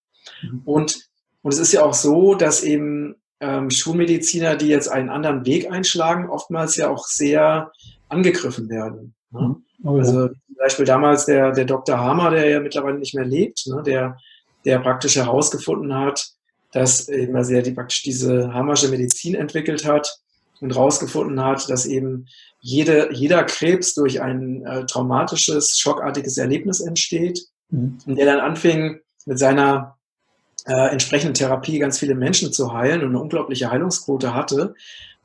Mhm. 0.42 0.62
Und, 0.64 1.08
und 1.42 1.52
es 1.52 1.58
ist 1.58 1.72
ja 1.72 1.84
auch 1.84 1.94
so, 1.94 2.34
dass 2.34 2.62
eben 2.62 3.16
ähm, 3.44 3.70
Schulmediziner, 3.70 4.56
die 4.56 4.68
jetzt 4.68 4.88
einen 4.88 5.10
anderen 5.10 5.44
Weg 5.44 5.70
einschlagen, 5.70 6.30
oftmals 6.30 6.76
ja 6.76 6.88
auch 6.88 7.06
sehr 7.06 7.70
angegriffen 8.08 8.68
werden. 8.68 9.14
Ne? 9.30 9.40
Mhm. 9.40 9.64
Oh, 9.84 9.96
ja. 9.96 9.98
Also 9.98 10.28
zum 10.28 10.56
Beispiel 10.58 10.86
damals 10.86 11.26
der, 11.26 11.52
der 11.52 11.66
Dr. 11.66 11.98
Hamer, 11.98 12.30
der 12.30 12.48
ja 12.48 12.60
mittlerweile 12.60 12.98
nicht 12.98 13.14
mehr 13.14 13.26
lebt, 13.26 13.66
ne, 13.66 13.82
der, 13.84 14.16
der 14.64 14.78
praktisch 14.78 15.16
herausgefunden 15.16 15.94
hat, 15.94 16.26
dass 16.72 17.08
eben, 17.08 17.36
also 17.36 17.52
er 17.52 17.62
die, 17.62 17.72
praktisch 17.72 18.02
diese 18.02 18.52
Hammersche 18.54 18.88
Medizin 18.88 19.34
entwickelt 19.34 19.84
hat 19.84 20.18
und 20.60 20.74
herausgefunden 20.74 21.44
hat, 21.44 21.68
dass 21.68 21.84
eben 21.84 22.26
jede, 22.60 23.12
jeder 23.12 23.44
Krebs 23.44 23.92
durch 23.92 24.22
ein 24.22 24.64
äh, 24.64 24.86
traumatisches, 24.86 25.78
schockartiges 25.78 26.38
Erlebnis 26.38 26.80
entsteht 26.80 27.40
mhm. 27.68 27.98
und 28.06 28.16
der 28.16 28.24
dann 28.24 28.40
anfing 28.40 29.00
mit 29.26 29.38
seiner 29.38 29.98
äh, 30.66 30.90
entsprechenden 30.90 31.34
Therapie 31.34 31.78
ganz 31.78 31.98
viele 31.98 32.14
Menschen 32.14 32.52
zu 32.52 32.72
heilen 32.72 33.02
und 33.02 33.08
eine 33.08 33.20
unglaubliche 33.20 33.70
Heilungsquote 33.70 34.34
hatte. 34.34 34.74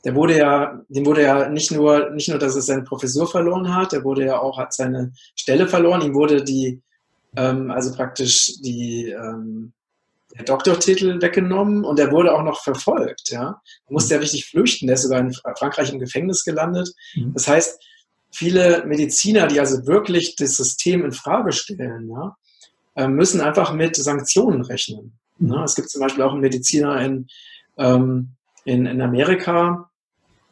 Der 0.05 0.15
wurde 0.15 0.37
ja, 0.37 0.81
dem 0.87 1.05
wurde 1.05 1.23
ja 1.23 1.49
nicht 1.49 1.71
nur, 1.71 2.09
nicht 2.11 2.29
nur, 2.29 2.39
dass 2.39 2.55
er 2.55 2.61
seine 2.61 2.83
Professur 2.83 3.29
verloren 3.29 3.73
hat, 3.73 3.91
der 3.91 4.03
wurde 4.03 4.25
ja 4.25 4.39
auch, 4.39 4.57
hat 4.57 4.73
seine 4.73 5.11
Stelle 5.35 5.67
verloren, 5.67 6.01
ihm 6.01 6.13
wurde 6.13 6.43
die, 6.43 6.81
ähm, 7.35 7.69
also 7.71 7.93
praktisch 7.93 8.59
die, 8.61 9.09
ähm, 9.09 9.73
der 10.37 10.45
Doktortitel 10.45 11.21
weggenommen 11.21 11.83
und 11.83 11.99
er 11.99 12.11
wurde 12.11 12.33
auch 12.33 12.43
noch 12.43 12.61
verfolgt. 12.61 13.29
Ja, 13.29 13.61
er 13.87 13.91
musste 13.91 14.13
ja 14.13 14.19
richtig 14.19 14.45
flüchten. 14.45 14.87
Der 14.87 14.93
ist 14.93 15.03
sogar 15.03 15.19
in 15.19 15.33
Frankreich 15.33 15.91
im 15.91 15.99
Gefängnis 15.99 16.45
gelandet. 16.45 16.93
Mhm. 17.15 17.33
Das 17.33 17.47
heißt, 17.47 17.81
viele 18.31 18.85
Mediziner, 18.85 19.47
die 19.47 19.59
also 19.59 19.85
wirklich 19.87 20.35
das 20.35 20.55
System 20.55 21.03
in 21.03 21.11
Frage 21.11 21.51
stellen, 21.51 22.09
ja, 22.09 22.37
äh, 22.95 23.07
müssen 23.07 23.41
einfach 23.41 23.73
mit 23.73 23.95
Sanktionen 23.95 24.61
rechnen. 24.61 25.13
Mhm. 25.39 25.53
Es 25.63 25.75
gibt 25.75 25.89
zum 25.89 26.01
Beispiel 26.01 26.23
auch 26.23 26.31
einen 26.31 26.41
Mediziner 26.41 27.01
in, 27.01 27.27
ähm, 27.77 28.29
in, 28.65 28.85
in 28.85 29.01
Amerika, 29.01 29.89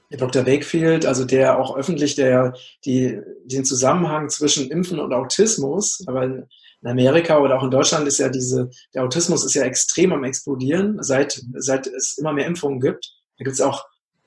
Dr. 0.09 0.45
Wakefield, 0.45 1.05
also 1.05 1.25
der 1.25 1.59
auch 1.59 1.75
öffentlich 1.75 2.15
der, 2.15 2.53
die, 2.85 3.19
den 3.43 3.65
Zusammenhang 3.65 4.29
zwischen 4.29 4.71
Impfen 4.71 4.99
und 4.99 5.13
Autismus, 5.13 6.01
aber 6.07 6.23
in 6.23 6.47
Amerika 6.85 7.39
oder 7.39 7.57
auch 7.57 7.63
in 7.63 7.71
Deutschland 7.71 8.07
ist 8.07 8.19
ja 8.19 8.29
diese, 8.29 8.69
der 8.93 9.03
Autismus 9.03 9.43
ist 9.43 9.55
ja 9.55 9.63
extrem 9.63 10.13
am 10.13 10.23
explodieren, 10.23 10.97
seit, 11.01 11.41
seit 11.55 11.87
es 11.87 12.17
immer 12.17 12.31
mehr 12.31 12.45
Impfungen 12.45 12.79
gibt. 12.79 13.13
Da 13.37 13.43
gibt 13.43 13.55
es 13.55 13.61
auch 13.61 13.83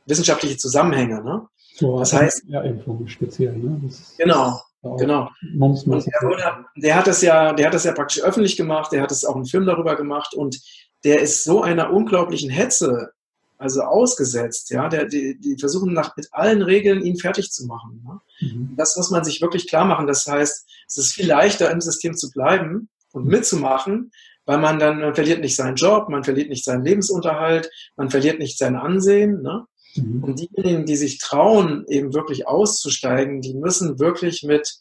wissenschaftliche 0.07 0.59
Zusammenhänge. 0.59 1.23
Ne? 1.23 1.47
So, 1.77 1.99
das 1.99 2.13
heißt, 2.13 2.43
ja, 2.49 2.61
Impfungen 2.61 3.09
speziell. 3.09 3.57
Ne? 3.57 3.81
genau, 4.19 4.61
genau. 4.83 5.31
Und 5.59 5.87
der, 5.87 6.65
der, 6.77 6.97
hat 6.97 7.07
das 7.07 7.23
ja, 7.23 7.53
der 7.53 7.67
hat 7.67 7.75
das 7.75 7.85
ja 7.85 7.93
praktisch 7.93 8.23
öffentlich 8.23 8.57
gemacht. 8.57 8.93
Der 8.93 9.03
hat 9.03 9.13
es 9.13 9.25
auch 9.25 9.37
einen 9.37 9.47
Film 9.47 9.67
darüber 9.67 9.97
gemacht 9.97 10.35
und 10.35 10.61
der 11.05 11.21
ist 11.21 11.45
so 11.45 11.63
einer 11.63 11.93
unglaublichen 11.93 12.51
Hetze 12.51 13.13
also 13.61 13.83
ausgesetzt, 13.83 14.71
ja, 14.71 14.89
der, 14.89 15.05
die, 15.05 15.39
die 15.39 15.57
versuchen 15.59 15.93
nach, 15.93 16.17
mit 16.17 16.29
allen 16.33 16.63
Regeln 16.63 17.05
ihn 17.05 17.19
fertig 17.19 17.53
zu 17.53 17.67
machen. 17.67 18.03
Ne? 18.03 18.21
Mhm. 18.41 18.75
Das 18.77 18.97
muss 18.97 19.11
man 19.11 19.23
sich 19.23 19.43
wirklich 19.43 19.69
klar 19.69 19.85
machen. 19.85 20.07
Das 20.07 20.27
heißt, 20.27 20.67
es 20.89 20.99
ist 20.99 21.13
viel 21.13 21.27
leichter 21.27 21.71
im 21.71 21.83
System 21.83 22.17
zu 22.17 22.31
bleiben 22.31 22.89
und 23.13 23.27
mitzumachen, 23.27 24.13
weil 24.47 24.59
man 24.59 24.79
dann, 24.79 25.01
man 25.01 25.15
verliert 25.15 25.43
nicht 25.43 25.57
seinen 25.57 25.77
Job, 25.77 26.09
man 26.09 26.25
verliert 26.25 26.49
nicht 26.49 26.65
seinen 26.65 26.85
Lebensunterhalt, 26.85 27.71
man 27.97 28.09
verliert 28.09 28.39
nicht 28.39 28.57
sein 28.57 28.77
Ansehen. 28.77 29.43
Ne? 29.43 29.67
Mhm. 29.97 30.25
Und 30.25 30.41
diejenigen, 30.41 30.85
die 30.87 30.97
sich 30.97 31.19
trauen, 31.19 31.85
eben 31.89 32.15
wirklich 32.15 32.47
auszusteigen, 32.47 33.41
die 33.41 33.55
müssen 33.55 33.99
wirklich 33.99 34.43
mit 34.43 34.81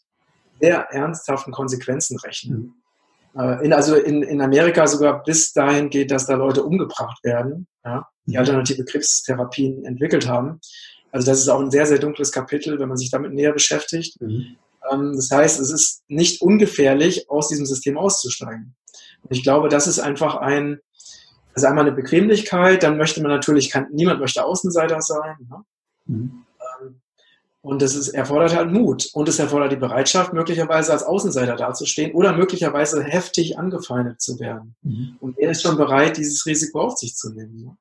sehr 0.60 0.80
ernsthaften 0.90 1.52
Konsequenzen 1.52 2.18
rechnen. 2.18 2.74
Mhm. 3.34 3.40
Äh, 3.40 3.64
in, 3.64 3.72
also 3.72 3.94
in, 3.94 4.22
in 4.22 4.40
Amerika 4.40 4.86
sogar 4.86 5.22
bis 5.22 5.52
dahin 5.52 5.90
geht, 5.90 6.10
dass 6.10 6.26
da 6.26 6.34
Leute 6.34 6.64
umgebracht 6.64 7.22
werden, 7.24 7.66
ja, 7.84 8.06
die 8.26 8.32
mhm. 8.32 8.38
alternative 8.38 8.84
Krebstherapien 8.84 9.84
entwickelt 9.84 10.28
haben. 10.28 10.60
Also 11.12 11.30
das 11.30 11.40
ist 11.40 11.48
auch 11.48 11.60
ein 11.60 11.70
sehr, 11.70 11.86
sehr 11.86 11.98
dunkles 11.98 12.32
Kapitel, 12.32 12.78
wenn 12.78 12.88
man 12.88 12.96
sich 12.96 13.10
damit 13.10 13.32
näher 13.32 13.52
beschäftigt. 13.52 14.20
Mhm. 14.20 14.56
Ähm, 14.90 15.12
das 15.14 15.30
heißt, 15.30 15.60
es 15.60 15.70
ist 15.70 16.02
nicht 16.08 16.42
ungefährlich, 16.42 17.28
aus 17.30 17.48
diesem 17.48 17.66
System 17.66 17.98
auszusteigen. 17.98 18.74
Und 19.22 19.36
ich 19.36 19.42
glaube, 19.42 19.68
das 19.68 19.86
ist 19.86 19.98
einfach 19.98 20.36
ein, 20.36 20.80
also 21.60 21.68
einmal 21.68 21.86
eine 21.86 21.94
Bequemlichkeit, 21.94 22.82
dann 22.82 22.96
möchte 22.96 23.22
man 23.22 23.30
natürlich, 23.30 23.70
kann, 23.70 23.86
niemand 23.92 24.20
möchte 24.20 24.44
Außenseiter 24.44 25.00
sein. 25.00 25.36
Ne? 25.48 25.64
Mhm. 26.06 26.44
Und 27.62 27.82
das 27.82 27.94
ist, 27.94 28.08
erfordert 28.08 28.54
halt 28.54 28.72
Mut. 28.72 29.10
Und 29.12 29.28
es 29.28 29.38
erfordert 29.38 29.72
die 29.72 29.76
Bereitschaft, 29.76 30.32
möglicherweise 30.32 30.92
als 30.92 31.02
Außenseiter 31.02 31.56
dazustehen 31.56 32.12
oder 32.14 32.34
möglicherweise 32.34 33.02
heftig 33.02 33.58
angefeindet 33.58 34.20
zu 34.20 34.40
werden. 34.40 34.74
Mhm. 34.82 35.16
Und 35.20 35.38
er 35.38 35.50
ist 35.50 35.62
schon 35.62 35.76
bereit, 35.76 36.16
dieses 36.16 36.46
Risiko 36.46 36.80
auf 36.80 36.96
sich 36.96 37.14
zu 37.14 37.30
nehmen. 37.30 37.64
Ne? 37.64 37.76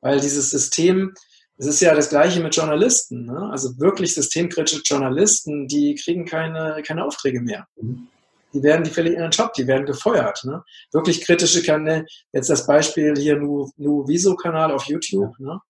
Weil 0.00 0.20
dieses 0.20 0.50
System, 0.50 1.14
es 1.58 1.66
ist 1.66 1.80
ja 1.80 1.94
das 1.94 2.10
Gleiche 2.10 2.40
mit 2.40 2.54
Journalisten. 2.54 3.26
Ne? 3.26 3.48
Also 3.50 3.78
wirklich 3.80 4.14
systemkritische 4.14 4.82
Journalisten, 4.84 5.66
die 5.66 5.96
kriegen 5.96 6.24
keine, 6.24 6.80
keine 6.86 7.04
Aufträge 7.04 7.40
mehr. 7.40 7.66
Mhm. 7.80 8.06
Die 8.54 8.62
werden, 8.62 8.84
die 8.84 8.90
verlieren 8.90 9.18
ihren 9.18 9.30
Job, 9.30 9.52
die 9.54 9.66
werden 9.66 9.86
gefeuert. 9.86 10.42
Ne? 10.44 10.62
Wirklich 10.92 11.22
kritische 11.22 11.62
Kanäle, 11.62 12.06
jetzt 12.32 12.50
das 12.50 12.66
Beispiel 12.66 13.14
hier 13.16 13.36
Nu, 13.36 13.70
Nu 13.76 14.06
Viso-Kanal 14.06 14.72
auf 14.72 14.84
YouTube. 14.84 15.38
Ne? 15.38 15.60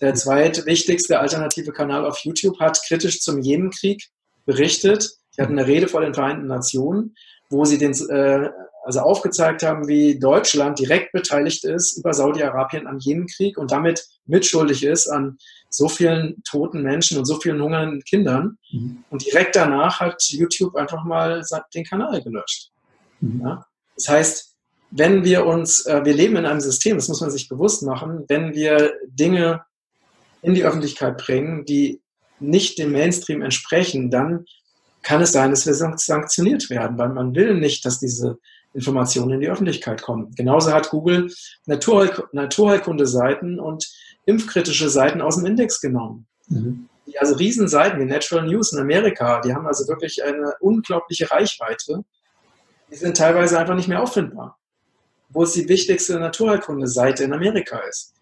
Der 0.00 0.14
zweitwichtigste 0.14 1.18
alternative 1.18 1.72
Kanal 1.72 2.06
auf 2.06 2.18
YouTube 2.18 2.60
hat 2.60 2.80
kritisch 2.86 3.20
zum 3.20 3.40
Jemenkrieg 3.40 4.08
berichtet. 4.46 5.10
Die 5.36 5.42
hatten 5.42 5.58
eine 5.58 5.66
Rede 5.66 5.88
vor 5.88 6.00
den 6.00 6.14
Vereinten 6.14 6.46
Nationen, 6.46 7.16
wo 7.50 7.64
sie 7.64 7.78
den, 7.78 7.92
äh, 8.08 8.50
also 8.88 9.00
aufgezeigt 9.00 9.62
haben, 9.62 9.86
wie 9.86 10.18
Deutschland 10.18 10.78
direkt 10.78 11.12
beteiligt 11.12 11.62
ist 11.62 11.98
über 11.98 12.14
Saudi-Arabien 12.14 12.86
am 12.86 12.98
Jemenkrieg 12.98 13.58
und 13.58 13.70
damit 13.70 14.02
mitschuldig 14.24 14.82
ist 14.82 15.08
an 15.08 15.36
so 15.68 15.90
vielen 15.90 16.42
toten 16.42 16.82
Menschen 16.82 17.18
und 17.18 17.26
so 17.26 17.38
vielen 17.38 17.60
hungernden 17.60 18.02
Kindern. 18.04 18.56
Mhm. 18.72 19.04
Und 19.10 19.26
direkt 19.26 19.56
danach 19.56 20.00
hat 20.00 20.22
YouTube 20.30 20.74
einfach 20.74 21.04
mal 21.04 21.42
den 21.74 21.84
Kanal 21.84 22.22
gelöscht. 22.22 22.70
Mhm. 23.20 23.42
Ja? 23.42 23.66
Das 23.94 24.08
heißt, 24.08 24.54
wenn 24.90 25.22
wir 25.22 25.44
uns, 25.44 25.84
äh, 25.84 26.02
wir 26.06 26.14
leben 26.14 26.36
in 26.36 26.46
einem 26.46 26.60
System, 26.60 26.96
das 26.96 27.08
muss 27.08 27.20
man 27.20 27.30
sich 27.30 27.46
bewusst 27.46 27.82
machen, 27.82 28.24
wenn 28.28 28.54
wir 28.54 28.94
Dinge 29.06 29.64
in 30.40 30.54
die 30.54 30.64
Öffentlichkeit 30.64 31.18
bringen, 31.18 31.66
die 31.66 32.00
nicht 32.40 32.78
dem 32.78 32.92
Mainstream 32.92 33.42
entsprechen, 33.42 34.10
dann 34.10 34.46
kann 35.02 35.20
es 35.20 35.32
sein, 35.32 35.50
dass 35.50 35.66
wir 35.66 35.74
sanktioniert 35.74 36.70
werden, 36.70 36.96
weil 36.96 37.10
man 37.10 37.34
will 37.34 37.52
nicht, 37.52 37.84
dass 37.84 37.98
diese 37.98 38.38
Informationen 38.78 39.32
in 39.32 39.40
die 39.40 39.48
Öffentlichkeit 39.48 40.02
kommen. 40.02 40.32
Genauso 40.36 40.72
hat 40.72 40.90
Google 40.90 41.32
Naturheil 41.66 42.12
Naturheilkunde-Seiten 42.32 43.58
und 43.58 43.88
impfkritische 44.24 44.88
Seiten 44.88 45.20
aus 45.20 45.36
dem 45.36 45.46
Index 45.46 45.80
genommen. 45.80 46.26
Mhm. 46.48 46.88
Also 47.18 47.34
Riesenseiten 47.34 47.98
wie 48.00 48.04
Natural 48.04 48.46
News 48.46 48.72
in 48.72 48.78
Amerika, 48.78 49.40
die 49.40 49.52
haben 49.52 49.66
also 49.66 49.88
wirklich 49.88 50.22
eine 50.22 50.54
unglaubliche 50.60 51.28
Reichweite. 51.30 52.04
Die 52.92 52.96
sind 52.96 53.16
teilweise 53.16 53.58
einfach 53.58 53.74
nicht 53.74 53.88
mehr 53.88 54.02
auffindbar, 54.02 54.56
wo 55.30 55.42
es 55.42 55.52
die 55.52 55.68
wichtigste 55.68 56.20
Naturheilkunde-Seite 56.20 57.24
in 57.24 57.32
Amerika 57.32 57.78
ist. 57.88 58.14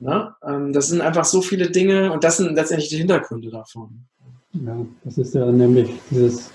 Ne? 0.00 0.34
Ähm, 0.42 0.72
das 0.72 0.88
sind 0.88 1.02
einfach 1.02 1.24
so 1.24 1.40
viele 1.40 1.70
Dinge 1.70 2.12
und 2.12 2.24
das 2.24 2.38
sind 2.38 2.54
letztendlich 2.56 2.88
die 2.88 2.96
Hintergründe 2.96 3.50
davon. 3.50 4.06
Ja, 4.52 4.76
das 5.04 5.18
ist 5.18 5.34
ja 5.34 5.46
nämlich 5.46 5.90
dieses 6.10 6.50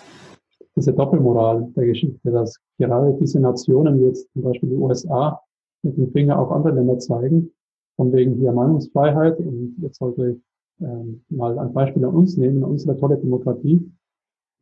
diese 0.80 0.94
Doppelmoral 0.94 1.70
der 1.76 1.88
Geschichte, 1.88 2.32
dass 2.32 2.58
gerade 2.78 3.18
diese 3.20 3.40
Nationen 3.40 4.00
wie 4.00 4.06
jetzt 4.06 4.32
zum 4.32 4.44
Beispiel 4.44 4.70
die 4.70 4.76
USA 4.76 5.42
mit 5.84 5.98
dem 5.98 6.10
Finger 6.12 6.40
auf 6.40 6.52
andere 6.52 6.74
Länder 6.74 6.98
zeigen, 7.00 7.52
von 7.98 8.14
wegen 8.14 8.36
hier 8.36 8.54
Meinungsfreiheit 8.54 9.40
und 9.40 9.76
jetzt 9.82 10.00
sollte 10.00 10.32
ich 10.32 10.38
ähm, 10.82 11.22
mal 11.30 11.60
ein 11.60 11.74
Beispiel 11.74 12.06
an 12.06 12.16
uns 12.16 12.38
nehmen, 12.38 12.64
unsere 12.64 12.98
tolle 12.98 13.18
Demokratie. 13.18 13.92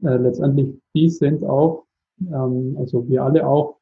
Äh, 0.04 0.18
letztendlich, 0.18 0.74
die 0.96 1.10
sind 1.10 1.44
auch, 1.44 1.86
ähm, 2.22 2.76
also 2.80 3.08
wir 3.08 3.24
alle 3.24 3.48
auch, 3.48 3.78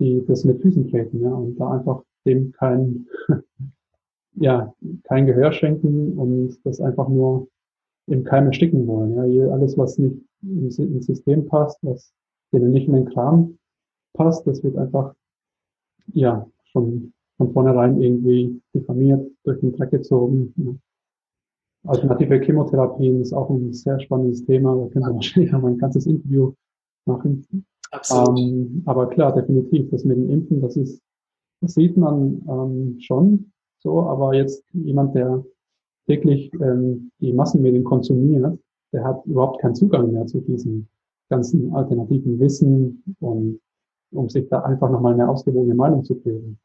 die 0.00 0.24
das 0.26 0.44
mit 0.44 0.60
Füßen 0.60 0.90
treten, 0.90 1.20
ja, 1.20 1.32
und 1.32 1.56
da 1.56 1.70
einfach 1.70 2.02
dem 2.26 2.50
kein, 2.52 3.06
ja, 4.34 4.74
kein 5.04 5.26
Gehör 5.26 5.52
schenken 5.52 6.18
und 6.18 6.58
das 6.64 6.80
einfach 6.80 7.08
nur 7.08 7.46
im 8.08 8.24
Keim 8.24 8.46
ersticken 8.46 8.88
wollen. 8.88 9.32
Ja, 9.32 9.52
alles, 9.52 9.78
was 9.78 9.98
nicht 9.98 10.16
ins 10.42 11.06
System 11.06 11.46
passt, 11.46 11.78
was 11.82 12.12
denen 12.52 12.72
nicht 12.72 12.88
in 12.88 12.94
den 12.94 13.10
Kram 13.10 13.58
passt, 14.14 14.46
das 14.46 14.62
wird 14.62 14.76
einfach, 14.76 15.14
ja, 16.12 16.46
schon 16.72 17.12
von 17.36 17.52
vornherein 17.52 18.00
irgendwie 18.00 18.60
diffamiert, 18.74 19.26
durch 19.44 19.60
den 19.60 19.72
Dreck 19.72 19.90
gezogen. 19.90 20.52
Ja. 20.56 21.90
Alternative 21.90 22.40
Chemotherapien 22.40 23.20
ist 23.22 23.32
auch 23.32 23.48
ein 23.48 23.72
sehr 23.72 23.98
spannendes 24.00 24.44
Thema. 24.44 24.76
Da 24.76 24.88
können 24.88 25.06
wir 25.06 25.14
wahrscheinlich 25.14 25.54
auch 25.54 25.64
ein 25.64 25.78
ganzes 25.78 26.06
Interview 26.06 26.52
machen. 27.06 27.64
Absolut. 27.92 28.38
Ähm, 28.38 28.82
aber 28.84 29.08
klar, 29.08 29.34
definitiv, 29.34 29.90
das 29.90 30.04
mit 30.04 30.18
dem 30.18 30.28
Impfen, 30.28 30.60
das 30.60 30.76
ist, 30.76 31.02
das 31.60 31.74
sieht 31.74 31.96
man 31.96 32.42
ähm, 32.48 32.98
schon 33.00 33.52
so, 33.82 34.02
aber 34.02 34.34
jetzt 34.34 34.62
jemand, 34.72 35.14
der 35.14 35.44
täglich 36.06 36.52
ähm, 36.60 37.10
die 37.20 37.32
Massenmedien 37.32 37.84
konsumiert, 37.84 38.58
der 38.92 39.04
hat 39.04 39.24
überhaupt 39.26 39.60
keinen 39.60 39.74
Zugang 39.74 40.12
mehr 40.12 40.26
zu 40.26 40.40
diesem 40.40 40.86
ganzen 41.28 41.72
alternativen 41.74 42.38
Wissen 42.40 43.02
und 43.20 43.60
um 44.12 44.28
sich 44.28 44.48
da 44.48 44.60
einfach 44.62 44.90
nochmal 44.90 45.14
eine 45.14 45.28
ausgewogene 45.28 45.74
Meinung 45.74 46.04
zu 46.04 46.14
bilden. 46.16 46.58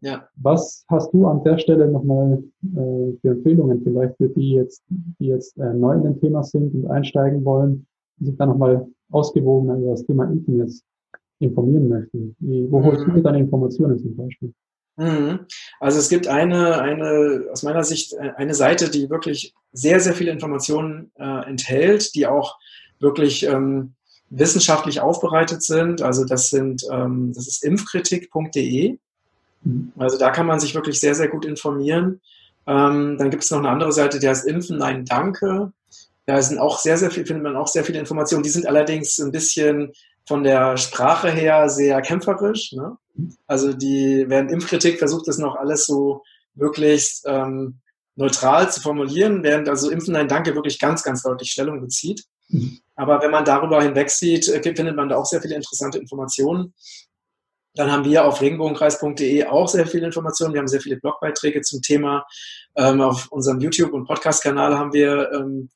Ja. 0.00 0.28
Was 0.36 0.84
hast 0.88 1.14
du 1.14 1.26
an 1.26 1.42
der 1.44 1.56
Stelle 1.56 1.90
nochmal 1.90 2.42
äh, 2.62 3.12
für 3.20 3.30
Empfehlungen 3.30 3.80
vielleicht 3.82 4.16
für 4.18 4.28
die 4.28 4.52
jetzt, 4.52 4.82
die 4.90 5.26
jetzt 5.26 5.56
äh, 5.58 5.72
neu 5.72 5.94
in 5.94 6.02
dem 6.02 6.20
Thema 6.20 6.42
sind 6.42 6.74
und 6.74 6.90
einsteigen 6.90 7.42
wollen, 7.44 7.86
die 8.18 8.26
sich 8.26 8.36
da 8.36 8.44
nochmal 8.44 8.86
ausgewogen 9.10 9.80
über 9.80 9.92
das 9.92 10.04
Thema 10.04 10.30
jetzt 10.46 10.84
informieren 11.38 11.88
möchten? 11.88 12.36
Wie, 12.40 12.70
wo 12.70 12.84
holst 12.84 13.06
mhm. 13.06 13.14
du 13.14 13.22
deine 13.22 13.38
Informationen 13.38 13.98
zum 13.98 14.14
Beispiel? 14.14 14.52
Mhm. 14.96 15.46
Also 15.80 15.98
es 15.98 16.08
gibt 16.08 16.28
eine, 16.28 16.80
eine, 16.80 17.46
aus 17.50 17.62
meiner 17.62 17.84
Sicht, 17.84 18.12
äh, 18.14 18.32
eine 18.36 18.54
Seite, 18.54 18.90
die 18.90 19.10
wirklich 19.10 19.54
sehr, 19.72 20.00
sehr 20.00 20.14
viele 20.14 20.30
Informationen 20.30 21.10
äh, 21.16 21.48
enthält, 21.48 22.14
die 22.14 22.26
auch 22.26 22.56
wirklich 23.00 23.44
ähm, 23.44 23.94
wissenschaftlich 24.30 25.00
aufbereitet 25.00 25.62
sind. 25.62 26.02
Also 26.02 26.24
das 26.24 26.50
sind, 26.50 26.82
ähm, 26.90 27.32
das 27.34 27.48
ist 27.48 27.64
impfkritik.de. 27.64 28.98
Mhm. 29.62 29.92
Also 29.98 30.18
da 30.18 30.30
kann 30.30 30.46
man 30.46 30.60
sich 30.60 30.74
wirklich 30.74 31.00
sehr, 31.00 31.14
sehr 31.14 31.28
gut 31.28 31.44
informieren. 31.44 32.20
Ähm, 32.66 33.18
dann 33.18 33.30
gibt 33.30 33.44
es 33.44 33.50
noch 33.50 33.58
eine 33.58 33.68
andere 33.68 33.92
Seite, 33.92 34.18
die 34.18 34.28
heißt 34.28 34.46
Impfen, 34.46 34.78
nein, 34.78 35.04
danke. 35.04 35.72
Da 36.26 36.40
sind 36.40 36.58
auch 36.58 36.78
sehr, 36.78 36.96
sehr 36.96 37.10
viel, 37.10 37.26
findet 37.26 37.42
man 37.42 37.56
auch 37.56 37.68
sehr 37.68 37.84
viele 37.84 37.98
Informationen. 37.98 38.42
Die 38.42 38.48
sind 38.48 38.66
allerdings 38.66 39.18
ein 39.18 39.32
bisschen 39.32 39.92
von 40.26 40.42
der 40.42 40.76
Sprache 40.76 41.30
her 41.30 41.68
sehr 41.68 42.00
kämpferisch. 42.02 42.72
Ne? 42.72 42.96
Also 43.46 43.72
die, 43.72 44.24
während 44.28 44.50
Impfkritik 44.50 44.98
versucht 44.98 45.28
das 45.28 45.38
noch 45.38 45.56
alles 45.56 45.86
so 45.86 46.22
möglichst 46.54 47.24
ähm, 47.26 47.80
neutral 48.16 48.70
zu 48.70 48.80
formulieren, 48.80 49.42
während 49.42 49.68
also 49.68 49.90
Impfen 49.90 50.12
Nein 50.12 50.28
Danke 50.28 50.54
wirklich 50.54 50.78
ganz, 50.78 51.02
ganz 51.02 51.22
deutlich 51.22 51.50
Stellung 51.50 51.80
bezieht. 51.80 52.24
Mhm. 52.48 52.78
Aber 52.96 53.20
wenn 53.20 53.30
man 53.30 53.44
darüber 53.44 53.82
hinwegsieht, 53.82 54.48
äh, 54.48 54.62
findet 54.62 54.96
man 54.96 55.08
da 55.08 55.16
auch 55.16 55.26
sehr 55.26 55.42
viele 55.42 55.56
interessante 55.56 55.98
Informationen. 55.98 56.74
Dann 57.76 57.90
haben 57.90 58.04
wir 58.04 58.24
auf 58.24 58.40
regenbogenkreis.de 58.40 59.46
auch 59.46 59.66
sehr 59.66 59.86
viele 59.86 60.06
Informationen. 60.06 60.54
Wir 60.54 60.60
haben 60.60 60.68
sehr 60.68 60.80
viele 60.80 60.96
Blogbeiträge 60.96 61.60
zum 61.62 61.82
Thema. 61.82 62.24
Ähm, 62.76 63.00
auf 63.00 63.26
unserem 63.32 63.60
YouTube- 63.60 63.92
und 63.92 64.06
Podcast-Kanal 64.06 64.78
haben 64.78 64.92
wir 64.92 65.32
ähm, 65.32 65.70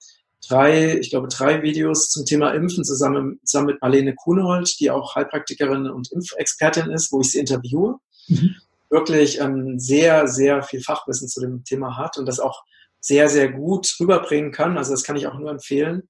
drei, 0.48 0.98
ich 0.98 1.10
glaube, 1.10 1.28
drei 1.28 1.62
Videos 1.62 2.10
zum 2.10 2.24
Thema 2.24 2.52
Impfen 2.52 2.84
zusammen, 2.84 3.40
zusammen 3.44 3.66
mit 3.68 3.82
Marlene 3.82 4.14
Kuhnhold, 4.14 4.78
die 4.80 4.90
auch 4.90 5.14
Heilpraktikerin 5.14 5.88
und 5.90 6.10
Impfexpertin 6.12 6.90
ist, 6.90 7.12
wo 7.12 7.20
ich 7.20 7.32
sie 7.32 7.38
interviewe. 7.38 7.96
Mhm. 8.28 8.56
Wirklich 8.90 9.40
ähm, 9.40 9.78
sehr, 9.78 10.28
sehr 10.28 10.62
viel 10.62 10.82
Fachwissen 10.82 11.28
zu 11.28 11.40
dem 11.40 11.64
Thema 11.64 11.96
hat 11.96 12.16
und 12.16 12.26
das 12.26 12.40
auch 12.40 12.62
sehr, 13.00 13.28
sehr 13.28 13.52
gut 13.52 13.94
rüberbringen 14.00 14.52
kann. 14.52 14.78
Also 14.78 14.92
das 14.92 15.04
kann 15.04 15.16
ich 15.16 15.26
auch 15.26 15.38
nur 15.38 15.50
empfehlen. 15.50 16.08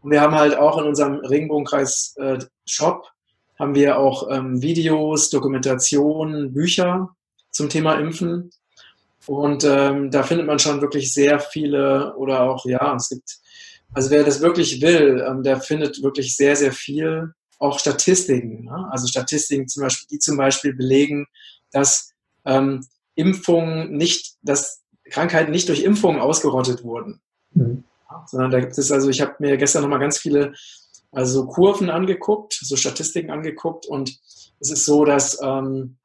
Und 0.00 0.10
wir 0.10 0.20
haben 0.20 0.34
halt 0.34 0.56
auch 0.56 0.78
in 0.78 0.84
unserem 0.84 1.16
Regenbogenkreis 1.16 2.14
äh, 2.18 2.38
Shop 2.66 3.08
haben 3.58 3.74
wir 3.74 3.98
auch 3.98 4.28
ähm, 4.30 4.60
Videos, 4.62 5.30
Dokumentationen, 5.30 6.52
Bücher 6.52 7.10
zum 7.50 7.68
Thema 7.68 7.94
Impfen. 7.94 8.50
Und 9.26 9.62
ähm, 9.64 10.10
da 10.10 10.24
findet 10.24 10.46
man 10.46 10.58
schon 10.58 10.80
wirklich 10.80 11.12
sehr 11.12 11.38
viele 11.38 12.16
oder 12.16 12.42
auch, 12.42 12.64
ja, 12.64 12.96
es 12.96 13.08
gibt, 13.08 13.38
also 13.94 14.10
wer 14.10 14.24
das 14.24 14.40
wirklich 14.40 14.80
will, 14.80 15.24
ähm, 15.26 15.42
der 15.42 15.60
findet 15.60 16.02
wirklich 16.02 16.36
sehr, 16.36 16.56
sehr 16.56 16.72
viel, 16.72 17.32
auch 17.58 17.78
Statistiken. 17.78 18.64
Ne? 18.64 18.88
Also 18.90 19.06
Statistiken 19.06 19.68
zum 19.68 19.82
Beispiel, 19.82 20.08
die 20.10 20.18
zum 20.18 20.36
Beispiel 20.36 20.74
belegen, 20.74 21.26
dass 21.70 22.12
ähm, 22.44 22.84
Impfungen 23.14 23.96
nicht, 23.96 24.36
dass 24.42 24.82
Krankheiten 25.10 25.52
nicht 25.52 25.68
durch 25.68 25.82
Impfungen 25.82 26.20
ausgerottet 26.20 26.84
wurden. 26.84 27.20
Mhm. 27.54 27.84
sondern 28.26 28.50
da 28.50 28.60
gibt 28.60 28.78
es 28.78 28.90
also, 28.90 29.10
ich 29.10 29.20
habe 29.20 29.34
mir 29.38 29.58
gestern 29.58 29.82
nochmal 29.82 29.98
ganz 29.98 30.16
viele 30.16 30.54
also 31.10 31.46
Kurven 31.46 31.90
angeguckt, 31.90 32.58
so 32.62 32.76
Statistiken 32.76 33.30
angeguckt 33.30 33.84
und 33.84 34.18
es 34.58 34.70
ist 34.70 34.86
so, 34.86 35.04
dass 35.04 35.38
ähm, 35.42 35.98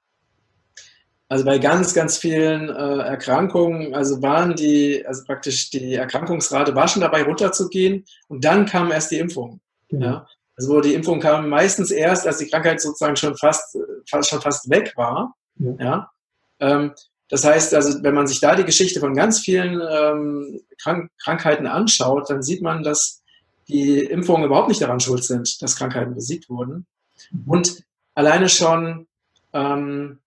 also 1.29 1.43
bei 1.43 1.57
ganz, 1.57 1.93
ganz 1.93 2.17
vielen 2.17 2.69
äh, 2.69 2.99
Erkrankungen, 2.99 3.93
also 3.93 4.21
waren 4.21 4.55
die, 4.55 5.05
also 5.05 5.23
praktisch 5.25 5.69
die 5.69 5.95
Erkrankungsrate 5.95 6.73
war 6.73 6.87
schon 6.87 7.01
dabei 7.01 7.23
runterzugehen 7.23 8.05
und 8.29 8.45
dann 8.45 8.65
kam 8.65 8.91
erst 8.91 9.11
die 9.11 9.19
Impfung. 9.19 9.59
Mhm. 9.89 10.01
Ja? 10.01 10.27
Also 10.55 10.73
wo 10.73 10.81
die 10.81 10.93
Impfung 10.93 11.19
kam 11.19 11.49
meistens 11.49 11.91
erst, 11.91 12.25
als 12.25 12.37
die 12.37 12.49
Krankheit 12.49 12.81
sozusagen 12.81 13.15
schon 13.15 13.35
fast, 13.37 13.77
fast 14.09 14.29
schon 14.29 14.41
fast 14.41 14.69
weg 14.69 14.93
war. 14.95 15.35
Mhm. 15.55 15.77
Ja. 15.79 16.11
Ähm, 16.59 16.93
das 17.29 17.43
heißt, 17.43 17.75
also 17.75 18.01
wenn 18.03 18.15
man 18.15 18.27
sich 18.27 18.39
da 18.39 18.55
die 18.55 18.63
Geschichte 18.63 19.01
von 19.01 19.13
ganz 19.13 19.39
vielen 19.39 19.81
ähm, 19.81 20.61
Krank 20.81 21.11
Krankheiten 21.21 21.67
anschaut, 21.67 22.29
dann 22.29 22.41
sieht 22.41 22.61
man, 22.61 22.83
dass 22.83 23.21
die 23.67 23.99
Impfungen 23.99 24.45
überhaupt 24.45 24.69
nicht 24.69 24.81
daran 24.81 25.01
schuld 25.01 25.25
sind, 25.25 25.61
dass 25.61 25.75
Krankheiten 25.75 26.15
besiegt 26.15 26.49
wurden. 26.49 26.87
Mhm. 27.31 27.43
Und 27.47 27.83
alleine 28.15 28.47
schon, 28.47 29.07
ähm, 29.51 30.19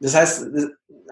das 0.00 0.14
heißt, 0.14 0.46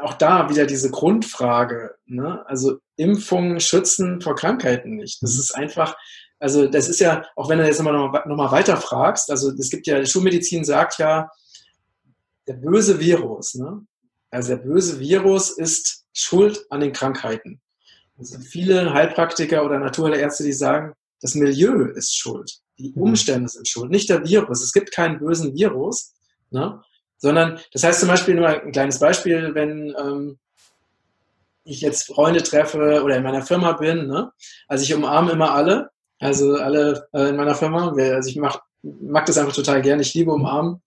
auch 0.01 0.14
da 0.14 0.48
wieder 0.48 0.66
diese 0.66 0.90
Grundfrage, 0.90 1.94
ne? 2.07 2.44
also 2.46 2.79
Impfungen 2.96 3.61
schützen 3.61 4.20
vor 4.20 4.35
Krankheiten 4.35 4.96
nicht. 4.96 5.22
Das 5.22 5.35
mhm. 5.35 5.40
ist 5.40 5.55
einfach, 5.55 5.96
also 6.38 6.66
das 6.66 6.88
ist 6.88 7.01
ja, 7.01 7.24
auch 7.37 7.48
wenn 7.48 7.59
du 7.59 7.66
jetzt 7.66 7.81
nochmal 7.81 8.22
noch 8.27 8.37
mal 8.37 8.51
weiter 8.51 8.77
fragst, 8.79 9.31
also 9.31 9.51
es 9.53 9.70
gibt 9.70 9.87
ja, 9.87 10.05
Schulmedizin 10.05 10.64
sagt 10.64 10.98
ja, 10.98 11.29
der 12.46 12.55
böse 12.55 12.98
Virus, 12.98 13.55
ne? 13.55 13.85
also 14.31 14.57
der 14.57 14.62
böse 14.62 14.98
Virus 14.98 15.51
ist 15.51 16.07
schuld 16.14 16.64
an 16.70 16.81
den 16.81 16.92
Krankheiten. 16.92 17.61
Es 18.20 18.33
gibt 18.33 18.44
viele 18.44 18.92
Heilpraktiker 18.94 19.64
oder 19.64 19.79
Naturheilärzte, 19.79 20.44
die 20.44 20.53
sagen, 20.53 20.94
das 21.20 21.35
Milieu 21.35 21.85
ist 21.85 22.16
schuld. 22.16 22.59
Die 22.79 22.92
mhm. 22.94 23.03
Umstände 23.03 23.48
sind 23.48 23.68
schuld, 23.68 23.90
nicht 23.90 24.09
der 24.09 24.24
Virus. 24.24 24.62
Es 24.62 24.72
gibt 24.72 24.92
keinen 24.92 25.18
bösen 25.18 25.55
Virus, 25.55 26.14
ne? 26.51 26.83
Sondern 27.18 27.59
das 27.72 27.85
heißt 27.85 28.00
zum 28.00 28.09
Beispiel 28.09 28.35
nur 28.35 28.48
ein 28.48 28.72
kleines 28.72 28.98
Beispiel, 28.98 29.54
wenn 29.54 29.94
ähm, 29.98 30.38
ich 31.64 31.81
jetzt 31.81 32.07
Freunde 32.07 32.42
treffe 32.42 33.02
oder 33.02 33.16
in 33.16 33.22
meiner 33.22 33.42
Firma 33.42 33.72
bin, 33.72 34.07
ne? 34.07 34.33
also 34.66 34.83
ich 34.83 34.94
umarme 34.94 35.33
immer 35.33 35.52
alle, 35.52 35.90
also 36.18 36.57
alle 36.57 37.09
äh, 37.12 37.28
in 37.28 37.37
meiner 37.37 37.54
Firma, 37.54 37.92
also 37.92 38.31
ich 38.31 38.37
mach, 38.37 38.61
mag 38.83 39.26
das 39.26 39.38
einfach 39.38 39.54
total 39.54 39.83
gerne, 39.83 40.02
ich 40.02 40.14
liebe 40.14 40.33
umarmen. 40.33 40.83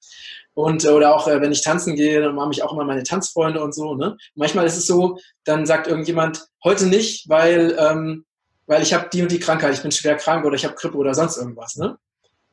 Und, 0.54 0.86
oder 0.86 1.16
auch, 1.16 1.28
äh, 1.28 1.40
wenn 1.40 1.54
ich 1.54 1.62
tanzen 1.62 1.96
gehe, 1.96 2.20
dann 2.20 2.32
umarme 2.32 2.52
ich 2.52 2.64
auch 2.64 2.74
immer 2.74 2.84
meine 2.84 3.04
Tanzfreunde 3.04 3.64
und 3.64 3.74
so. 3.74 3.96
Ne? 3.96 4.18
manchmal 4.36 4.66
ist 4.66 4.78
es 4.78 4.88
so, 4.88 5.18
dann 5.46 5.66
sagt 5.66 5.88
irgendjemand, 5.88 6.48
heute 6.64 6.88
nicht, 6.88 7.30
weil 7.30 7.78
ähm, 7.80 8.26
weil 8.72 8.84
ich 8.84 8.94
habe 8.94 9.10
die 9.12 9.22
und 9.22 9.30
die 9.30 9.40
Krankheit, 9.40 9.74
ich 9.74 9.82
bin 9.82 9.92
schwer 9.92 10.16
krank 10.16 10.46
oder 10.46 10.56
ich 10.56 10.64
habe 10.64 10.76
Grippe 10.76 10.96
oder 10.96 11.14
sonst 11.14 11.36
irgendwas. 11.36 11.76
Ne? 11.76 11.98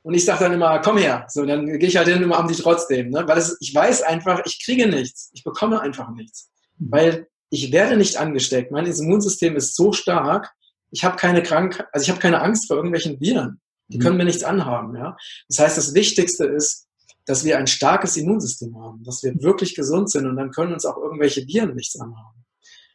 Und 0.03 0.15
ich 0.15 0.25
sage 0.25 0.45
dann 0.45 0.53
immer, 0.53 0.79
komm 0.81 0.99
her. 0.99 1.27
So, 1.29 1.45
dann 1.45 1.67
gehe 1.67 1.89
ich 1.89 1.97
halt 1.97 2.09
hin 2.09 2.19
und 2.19 2.25
umarme 2.25 2.53
die 2.53 2.61
trotzdem. 2.61 3.11
Ne? 3.11 3.25
Weil 3.27 3.39
es, 3.39 3.57
ich 3.61 3.75
weiß 3.75 4.03
einfach, 4.03 4.43
ich 4.47 4.65
kriege 4.65 4.89
nichts. 4.89 5.31
Ich 5.35 5.45
bekomme 5.45 5.81
einfach 5.81 6.11
nichts. 6.11 6.51
Mhm. 6.79 6.87
Weil 6.91 7.27
ich 7.51 7.73
werde 7.73 7.97
nicht 7.97 8.17
angesteckt. 8.17 8.71
Mein 8.71 8.87
Immunsystem 8.87 9.57
ist 9.57 9.75
so 9.75 9.93
stark, 9.93 10.53
ich 10.91 11.05
habe 11.05 11.17
keine 11.17 11.43
Krankheit, 11.43 11.87
also 11.93 12.05
ich 12.05 12.11
habe 12.11 12.21
keine 12.21 12.41
Angst 12.41 12.67
vor 12.67 12.77
irgendwelchen 12.77 13.21
Viren. 13.21 13.61
Die 13.89 13.99
mhm. 13.99 14.03
können 14.03 14.17
mir 14.17 14.25
nichts 14.25 14.45
anhaben. 14.45 14.97
Ja? 14.97 15.17
Das 15.49 15.59
heißt, 15.59 15.79
das 15.79 15.95
Wichtigste 15.95 16.47
ist, 16.47 16.87
dass 17.27 17.45
wir 17.45 17.59
ein 17.59 17.67
starkes 17.67 18.17
Immunsystem 18.17 18.75
haben, 18.81 19.03
dass 19.05 19.23
wir 19.23 19.35
wirklich 19.43 19.75
gesund 19.75 20.11
sind 20.11 20.27
und 20.27 20.37
dann 20.37 20.51
können 20.51 20.73
uns 20.73 20.87
auch 20.87 20.97
irgendwelche 20.97 21.47
Viren 21.47 21.75
nichts 21.75 22.01
anhaben. 22.01 22.45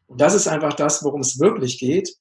Und 0.07 0.21
das 0.21 0.33
ist 0.33 0.47
einfach 0.47 0.73
das, 0.73 1.03
worum 1.03 1.21
es 1.21 1.39
wirklich 1.39 1.79
geht. 1.79 2.15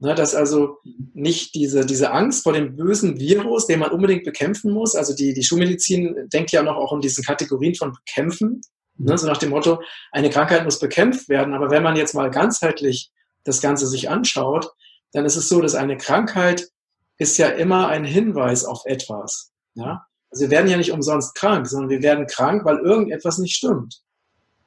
Ne, 0.00 0.14
dass 0.14 0.36
also 0.36 0.78
nicht 1.12 1.56
diese, 1.56 1.84
diese 1.84 2.12
Angst 2.12 2.44
vor 2.44 2.52
dem 2.52 2.76
bösen 2.76 3.18
Virus, 3.18 3.66
den 3.66 3.80
man 3.80 3.90
unbedingt 3.90 4.22
bekämpfen 4.22 4.72
muss, 4.72 4.94
also 4.94 5.12
die, 5.12 5.34
die 5.34 5.42
Schulmedizin 5.42 6.28
denkt 6.32 6.52
ja 6.52 6.62
noch 6.62 6.76
auch 6.76 6.92
in 6.92 7.00
diesen 7.00 7.24
Kategorien 7.24 7.74
von 7.74 7.92
bekämpfen, 7.92 8.60
ne, 8.96 9.18
so 9.18 9.26
nach 9.26 9.38
dem 9.38 9.50
Motto, 9.50 9.82
eine 10.12 10.30
Krankheit 10.30 10.64
muss 10.64 10.78
bekämpft 10.78 11.28
werden, 11.28 11.52
aber 11.52 11.70
wenn 11.70 11.82
man 11.82 11.96
jetzt 11.96 12.14
mal 12.14 12.30
ganzheitlich 12.30 13.10
das 13.42 13.60
Ganze 13.60 13.88
sich 13.88 14.08
anschaut, 14.08 14.70
dann 15.12 15.24
ist 15.24 15.36
es 15.36 15.48
so, 15.48 15.60
dass 15.60 15.74
eine 15.74 15.96
Krankheit 15.96 16.68
ist 17.16 17.36
ja 17.36 17.48
immer 17.48 17.88
ein 17.88 18.04
Hinweis 18.04 18.64
auf 18.64 18.82
etwas. 18.84 19.50
Ja? 19.74 20.06
Also 20.30 20.44
wir 20.44 20.50
werden 20.50 20.70
ja 20.70 20.76
nicht 20.76 20.92
umsonst 20.92 21.34
krank, 21.34 21.66
sondern 21.66 21.90
wir 21.90 22.02
werden 22.02 22.26
krank, 22.26 22.64
weil 22.64 22.78
irgendetwas 22.78 23.38
nicht 23.38 23.56
stimmt. 23.56 24.00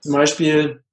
Zum 0.01 0.11
Beispiel 0.11 0.83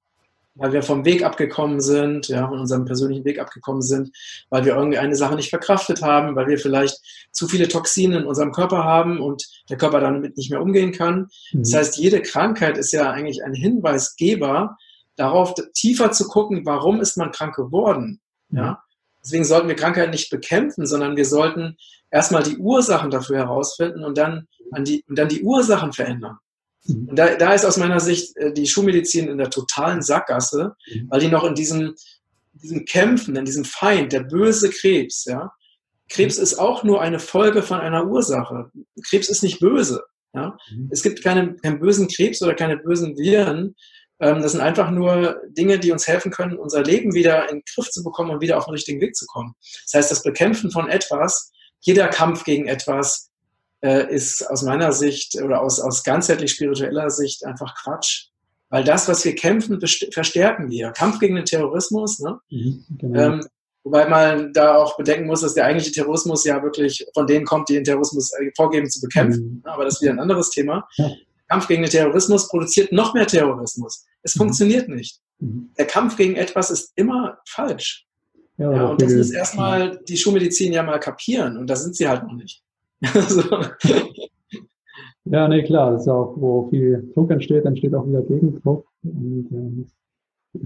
weil 0.59 0.73
wir 0.73 0.83
vom 0.83 1.05
Weg 1.05 1.23
abgekommen 1.23 1.81
sind, 1.81 2.27
ja, 2.27 2.47
von 2.47 2.59
unserem 2.59 2.85
persönlichen 2.85 3.25
Weg 3.25 3.39
abgekommen 3.39 3.81
sind, 3.81 4.11
weil 4.49 4.65
wir 4.65 4.75
irgendwie 4.75 4.97
eine 4.97 5.15
Sache 5.15 5.35
nicht 5.35 5.49
verkraftet 5.49 6.01
haben, 6.01 6.35
weil 6.35 6.47
wir 6.47 6.59
vielleicht 6.59 6.99
zu 7.31 7.47
viele 7.47 7.67
Toxine 7.67 8.19
in 8.19 8.25
unserem 8.25 8.51
Körper 8.51 8.83
haben 8.83 9.19
und 9.19 9.45
der 9.69 9.77
Körper 9.77 9.99
damit 9.99 10.37
nicht 10.37 10.51
mehr 10.51 10.61
umgehen 10.61 10.91
kann. 10.91 11.29
Mhm. 11.51 11.63
Das 11.63 11.73
heißt, 11.73 11.97
jede 11.97 12.21
Krankheit 12.21 12.77
ist 12.77 12.91
ja 12.91 13.09
eigentlich 13.09 13.43
ein 13.43 13.53
Hinweisgeber 13.53 14.77
darauf, 15.15 15.53
tiefer 15.73 16.11
zu 16.11 16.27
gucken, 16.27 16.65
warum 16.65 17.01
ist 17.01 17.17
man 17.17 17.31
krank 17.31 17.55
geworden, 17.55 18.21
ja. 18.51 18.83
Deswegen 19.23 19.43
sollten 19.43 19.67
wir 19.67 19.75
Krankheiten 19.75 20.11
nicht 20.11 20.29
bekämpfen, 20.29 20.85
sondern 20.85 21.17
wir 21.17 21.25
sollten 21.25 21.77
erstmal 22.09 22.43
die 22.43 22.57
Ursachen 22.57 23.11
dafür 23.11 23.37
herausfinden 23.37 24.03
und 24.03 24.17
dann, 24.17 24.47
an 24.71 24.85
die, 24.85 25.03
und 25.07 25.17
dann 25.17 25.27
die 25.27 25.43
Ursachen 25.43 25.93
verändern. 25.93 26.37
Und 26.87 27.15
da, 27.15 27.35
da 27.35 27.53
ist 27.53 27.65
aus 27.65 27.77
meiner 27.77 27.99
Sicht 27.99 28.35
äh, 28.37 28.53
die 28.53 28.67
Schulmedizin 28.67 29.27
in 29.27 29.37
der 29.37 29.49
totalen 29.49 30.01
Sackgasse, 30.01 30.73
mhm. 30.87 31.07
weil 31.09 31.19
die 31.19 31.27
noch 31.27 31.43
in 31.43 31.55
diesem, 31.55 31.95
diesem 32.53 32.85
Kämpfen, 32.85 33.35
in 33.35 33.45
diesem 33.45 33.65
Feind, 33.65 34.11
der 34.11 34.21
böse 34.21 34.69
Krebs, 34.69 35.25
ja. 35.25 35.51
Krebs 36.09 36.37
mhm. 36.37 36.43
ist 36.43 36.59
auch 36.59 36.83
nur 36.83 37.01
eine 37.01 37.19
Folge 37.19 37.61
von 37.61 37.79
einer 37.79 38.07
Ursache. 38.07 38.71
Krebs 39.07 39.29
ist 39.29 39.43
nicht 39.43 39.59
böse. 39.59 40.03
Ja? 40.33 40.57
Mhm. 40.71 40.89
Es 40.91 41.03
gibt 41.03 41.23
keine, 41.23 41.55
keinen 41.55 41.79
bösen 41.79 42.07
Krebs 42.07 42.41
oder 42.41 42.55
keine 42.55 42.77
bösen 42.77 43.17
Viren. 43.17 43.75
Ähm, 44.19 44.41
das 44.41 44.51
sind 44.51 44.61
einfach 44.61 44.91
nur 44.91 45.41
Dinge, 45.49 45.79
die 45.79 45.91
uns 45.91 46.07
helfen 46.07 46.31
können, 46.31 46.57
unser 46.57 46.83
Leben 46.83 47.13
wieder 47.13 47.49
in 47.49 47.57
den 47.57 47.63
Griff 47.73 47.89
zu 47.89 48.03
bekommen 48.03 48.31
und 48.31 48.41
wieder 48.41 48.57
auf 48.57 48.65
den 48.65 48.73
richtigen 48.73 49.01
Weg 49.01 49.15
zu 49.15 49.25
kommen. 49.27 49.53
Das 49.85 49.93
heißt, 49.93 50.11
das 50.11 50.23
Bekämpfen 50.23 50.71
von 50.71 50.89
etwas, 50.89 51.51
jeder 51.81 52.07
Kampf 52.09 52.43
gegen 52.43 52.67
etwas, 52.67 53.28
äh, 53.81 54.13
ist 54.13 54.49
aus 54.49 54.63
meiner 54.63 54.91
Sicht 54.91 55.41
oder 55.41 55.61
aus, 55.61 55.79
aus 55.79 56.03
ganzheitlich 56.03 56.51
spiritueller 56.51 57.09
Sicht 57.09 57.45
einfach 57.45 57.75
Quatsch. 57.75 58.27
Weil 58.69 58.83
das, 58.83 59.07
was 59.07 59.25
wir 59.25 59.35
kämpfen, 59.35 59.79
verstärken 60.13 60.69
wir. 60.69 60.91
Kampf 60.91 61.19
gegen 61.19 61.35
den 61.35 61.45
Terrorismus, 61.45 62.19
ne? 62.19 62.39
Mhm, 62.51 62.85
genau. 62.99 63.19
ähm, 63.19 63.47
wobei 63.83 64.07
man 64.07 64.53
da 64.53 64.75
auch 64.75 64.95
bedenken 64.95 65.25
muss, 65.25 65.41
dass 65.41 65.55
der 65.55 65.65
eigentliche 65.65 65.91
Terrorismus 65.91 66.43
ja 66.45 66.61
wirklich 66.61 67.05
von 67.15 67.25
denen 67.25 67.45
kommt, 67.45 67.69
die 67.69 67.73
den 67.73 67.83
Terrorismus 67.83 68.31
äh, 68.33 68.51
vorgeben 68.55 68.87
zu 68.89 69.01
bekämpfen. 69.01 69.61
Mhm. 69.63 69.69
Aber 69.69 69.85
das 69.85 69.95
ist 69.95 70.01
wieder 70.01 70.11
ein 70.11 70.19
anderes 70.19 70.51
Thema. 70.51 70.87
Ja. 70.97 71.09
Kampf 71.47 71.67
gegen 71.67 71.81
den 71.81 71.89
Terrorismus 71.89 72.47
produziert 72.47 72.91
noch 72.91 73.15
mehr 73.15 73.25
Terrorismus. 73.25 74.05
Es 74.21 74.35
mhm. 74.35 74.39
funktioniert 74.39 74.87
nicht. 74.87 75.19
Mhm. 75.39 75.71
Der 75.77 75.87
Kampf 75.87 76.15
gegen 76.15 76.35
etwas 76.35 76.69
ist 76.69 76.91
immer 76.95 77.39
falsch. 77.47 78.05
Ja, 78.57 78.71
ja 78.71 78.85
und 78.87 79.01
das 79.01 79.13
ist 79.13 79.31
erstmal 79.31 79.99
die 80.07 80.17
Schulmedizin 80.17 80.73
ja 80.73 80.83
mal 80.83 80.99
kapieren. 80.99 81.57
Und 81.57 81.67
da 81.67 81.75
sind 81.75 81.95
sie 81.95 82.07
halt 82.07 82.23
noch 82.23 82.33
nicht. 82.33 82.61
Ja, 85.31 85.47
nee, 85.47 85.63
klar, 85.63 85.91
das 85.91 86.03
ist 86.03 86.07
auch, 86.07 86.33
wo 86.37 86.69
viel 86.69 87.11
Druck 87.13 87.29
entsteht, 87.29 87.65
entsteht 87.65 87.93
auch 87.93 88.07
wieder 88.07 88.23
Gegendruck. 88.23 88.87
Und 89.03 89.85
äh, 90.55 90.59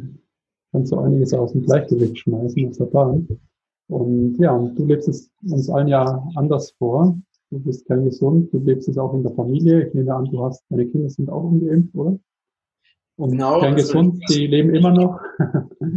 kannst 0.72 0.92
du 0.92 1.00
einiges 1.00 1.34
aus 1.34 1.52
dem 1.52 1.64
Gleichgewicht 1.64 2.20
schmeißen 2.20 2.70
aus 2.70 2.78
der 2.78 2.86
Bahn. 2.86 3.28
Und 3.90 4.38
ja, 4.40 4.58
du 4.58 4.86
lebst 4.86 5.10
es 5.10 5.30
uns 5.44 5.70
allen 5.70 5.90
ja 5.90 6.26
anders 6.36 6.72
vor. 6.78 7.18
Du 7.52 7.60
bist 7.60 7.86
gesund, 7.88 8.54
du 8.54 8.60
lebst 8.60 8.88
es 8.88 8.98
auch 8.98 9.14
in 9.14 9.24
der 9.24 9.34
Familie. 9.34 9.88
Ich 9.88 9.94
nehme 9.94 10.16
an, 10.16 10.26
du 10.26 10.44
hast, 10.44 10.64
deine 10.70 10.88
Kinder 10.88 11.10
sind 11.10 11.30
auch 11.30 11.44
ungeimpft, 11.44 11.94
oder? 11.94 12.18
Und 13.18 13.32
genau, 13.32 13.60
kerngesund, 13.60 14.22
also, 14.24 14.34
die 14.34 14.48
leben 14.48 14.74
immer 14.74 14.92
noch. 14.92 15.20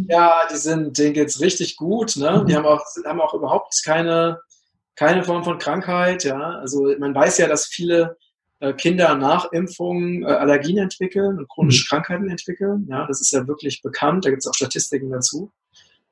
ja, 0.08 0.34
die 0.52 0.56
sind, 0.56 0.98
denen 0.98 1.14
geht's 1.14 1.40
richtig 1.40 1.76
gut. 1.76 2.16
Ne? 2.16 2.44
Die 2.46 2.54
haben 2.54 2.66
auch, 2.66 2.82
haben 3.04 3.20
auch 3.20 3.32
überhaupt 3.32 3.80
keine 3.84 4.38
keine 4.96 5.22
Form 5.22 5.44
von 5.44 5.58
Krankheit. 5.58 6.24
Ja, 6.24 6.58
also 6.58 6.92
man 6.98 7.14
weiß 7.14 7.38
ja, 7.38 7.46
dass 7.46 7.66
viele 7.66 8.16
äh, 8.60 8.72
Kinder 8.72 9.14
nach 9.14 9.52
Impfungen 9.52 10.22
äh, 10.22 10.26
Allergien 10.26 10.78
entwickeln 10.78 11.38
und 11.38 11.48
chronische 11.48 11.84
mhm. 11.84 11.88
Krankheiten 11.88 12.28
entwickeln. 12.28 12.86
Ja, 12.90 13.06
das 13.06 13.20
ist 13.20 13.30
ja 13.30 13.46
wirklich 13.46 13.82
bekannt. 13.82 14.24
Da 14.24 14.30
gibt 14.30 14.42
es 14.42 14.48
auch 14.48 14.54
Statistiken 14.54 15.10
dazu. 15.10 15.52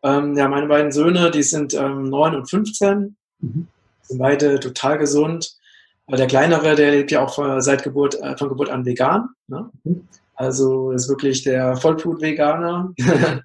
Ähm, 0.03 0.37
ja, 0.37 0.49
meine 0.49 0.67
beiden 0.67 0.93
Söhne, 0.93 1.31
die 1.31 1.43
sind 1.43 1.73
ähm, 1.75 2.11
9 2.11 2.35
und 2.35 2.51
15, 2.51 3.17
mhm. 3.41 3.69
sind 4.03 4.19
beide 4.19 4.61
total 4.61 4.99
gesund. 4.99 5.57
Der 6.07 6.27
kleinere, 6.27 6.75
der 6.75 6.91
lebt 6.91 7.11
ja 7.11 7.25
auch 7.25 7.63
seit 7.63 7.83
Geburt, 7.83 8.21
äh, 8.21 8.37
von 8.37 8.51
Geburt 8.51 8.69
an 8.69 8.85
vegan. 8.85 9.31
Ne? 9.47 9.71
Mhm. 9.85 10.07
Also 10.35 10.91
ist 10.91 11.09
wirklich 11.09 11.43
der 11.45 11.77
Vollblut-Veganer. 11.77 12.93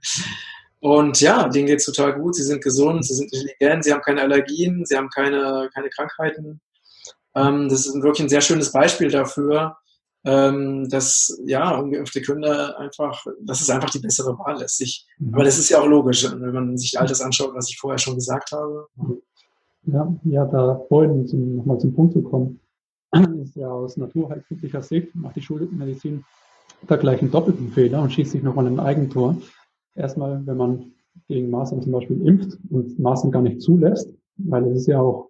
Und 0.82 1.20
ja, 1.20 1.48
denen 1.50 1.68
geht's 1.68 1.86
total 1.86 2.14
gut. 2.14 2.36
Sie 2.36 2.44
sind 2.44 2.64
gesund, 2.64 3.06
sie 3.06 3.14
sind 3.14 3.34
intelligent, 3.34 3.84
sie 3.84 3.92
haben 3.92 4.02
keine 4.02 4.22
Allergien, 4.22 4.86
sie 4.86 4.96
haben 4.96 5.10
keine, 5.10 5.70
keine 5.74 5.90
Krankheiten. 5.90 6.62
Ähm, 7.36 7.68
das 7.70 7.86
ist 7.86 7.96
wirklich 7.96 8.22
ein 8.22 8.30
sehr 8.30 8.42
schönes 8.42 8.72
Beispiel 8.72 9.10
dafür, 9.10 9.78
ähm, 10.26 10.88
dass 10.90 11.38
ja, 11.46 11.78
ungeimpfte 11.78 12.22
Kinder 12.22 12.78
einfach, 12.80 13.26
dass 13.42 13.62
es 13.62 13.70
einfach 13.70 13.90
die 13.90 14.00
bessere 14.00 14.38
Wahl 14.40 14.62
ist. 14.62 14.80
Ich, 14.82 15.06
mhm. 15.18 15.34
aber 15.34 15.44
das 15.44 15.60
ist 15.60 15.70
ja 15.70 15.82
auch 15.82 15.88
logisch, 15.88 16.26
wenn 16.32 16.54
man 16.54 16.78
sich 16.78 17.00
all 17.00 17.08
das 17.08 17.22
anschaut, 17.22 17.54
was 17.54 17.70
ich 17.70 17.78
vorher 17.78 18.00
schon 18.00 18.16
gesagt 18.16 18.52
habe. 18.52 18.88
Ja, 19.84 20.14
ja, 20.24 20.46
da 20.46 20.82
vorhin 20.88 21.28
zum, 21.28 21.58
nochmal 21.58 21.80
zum 21.80 21.94
Punkt 21.94 22.14
zu 22.14 22.22
kommen, 22.22 22.60
ist 23.42 23.56
ja 23.56 23.70
aus 23.70 23.98
naturheilkundlicher 23.98 24.84
Sicht 24.84 25.16
macht 25.16 25.36
die 25.36 25.42
Schulmedizin 25.42 26.24
da 26.88 26.96
gleich 26.96 27.22
einen 27.22 27.32
doppelten 27.32 27.72
Fehler 27.72 28.02
und 28.02 28.14
schießt 28.14 28.32
sich 28.32 28.44
nochmal 28.44 28.68
ein 28.68 28.80
Eigentor 28.80 29.36
erstmal, 30.00 30.46
wenn 30.46 30.58
man 30.58 30.92
gegen 31.28 31.50
Masern 31.50 31.82
zum 31.82 31.92
Beispiel 31.92 32.26
impft 32.26 32.58
und 32.70 32.98
Masern 33.00 33.32
gar 33.32 33.42
nicht 33.42 33.62
zulässt, 33.62 34.12
weil 34.38 34.66
es 34.68 34.80
ist 34.80 34.88
ja 34.88 35.02
auch 35.02 35.30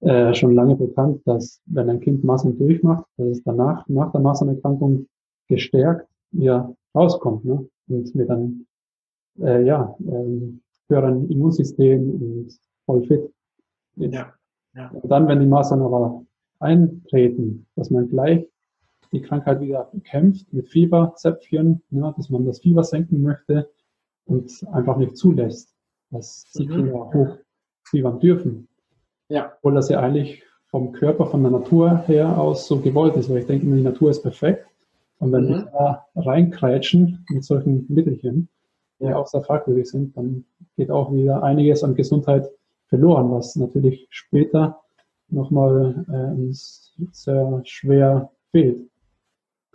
äh, 0.00 0.32
schon 0.34 0.54
lange 0.54 0.76
bekannt, 0.76 1.22
dass 1.24 1.60
wenn 1.66 1.90
ein 1.90 2.00
Kind 2.00 2.22
Masern 2.22 2.56
durchmacht, 2.58 3.04
dass 3.16 3.28
es 3.28 3.42
danach, 3.42 3.88
nach 3.88 4.12
der 4.12 4.20
Masernerkrankung 4.20 5.06
gestärkt 5.48 6.08
wieder 6.30 6.74
rauskommt 6.94 7.44
ne? 7.44 7.66
und 7.88 8.14
mit 8.14 8.30
einem 8.30 8.66
äh, 9.40 9.64
ja, 9.64 9.96
ähm, 10.00 10.60
höheren 10.88 11.28
Immunsystem 11.30 12.10
und 12.10 12.58
voll 12.84 13.04
fit. 13.06 13.32
Ja, 13.96 14.32
ja. 14.74 14.90
Und 14.90 15.10
dann, 15.10 15.26
wenn 15.26 15.40
die 15.40 15.46
Masern 15.46 15.82
aber 15.82 16.24
eintreten, 16.60 17.66
dass 17.74 17.90
man 17.90 18.08
gleich 18.08 18.46
die 19.12 19.22
Krankheit 19.22 19.60
wieder 19.60 19.88
bekämpft 19.92 20.52
mit 20.52 20.68
Fieberzäpfchen, 20.68 21.82
ne, 21.90 22.14
dass 22.16 22.30
man 22.30 22.44
das 22.44 22.60
Fieber 22.60 22.84
senken 22.84 23.22
möchte 23.22 23.68
und 24.28 24.64
einfach 24.72 24.96
nicht 24.96 25.16
zulässt, 25.16 25.74
dass 26.10 26.44
die 26.56 26.66
mhm. 26.66 26.70
Kinder 26.70 27.10
hochfiebern 27.84 28.20
dürfen. 28.20 28.68
Ja. 29.28 29.52
Obwohl 29.56 29.74
das 29.74 29.88
ja 29.88 30.00
eigentlich 30.00 30.42
vom 30.70 30.92
Körper, 30.92 31.26
von 31.26 31.42
der 31.42 31.50
Natur 31.50 32.04
her 32.06 32.38
aus 32.38 32.66
so 32.66 32.80
gewollt 32.80 33.16
ist, 33.16 33.30
weil 33.30 33.38
ich 33.38 33.46
denke, 33.46 33.66
die 33.66 33.82
Natur 33.82 34.10
ist 34.10 34.22
perfekt. 34.22 34.66
Und 35.18 35.32
wenn 35.32 35.44
mhm. 35.44 35.48
wir 35.48 35.72
da 35.72 36.06
reinkreitschen 36.14 37.24
mit 37.30 37.44
solchen 37.44 37.86
Mittelchen, 37.88 38.48
die 39.00 39.06
ja. 39.06 39.16
auch 39.16 39.26
sehr 39.26 39.42
fragwürdig 39.42 39.88
sind, 39.88 40.16
dann 40.16 40.44
geht 40.76 40.90
auch 40.90 41.12
wieder 41.12 41.42
einiges 41.42 41.82
an 41.82 41.94
Gesundheit 41.94 42.48
verloren, 42.88 43.30
was 43.30 43.56
natürlich 43.56 44.06
später 44.10 44.80
nochmal 45.28 46.04
äh, 46.08 46.52
sehr 47.12 47.60
schwer 47.64 48.30
fehlt. 48.50 48.88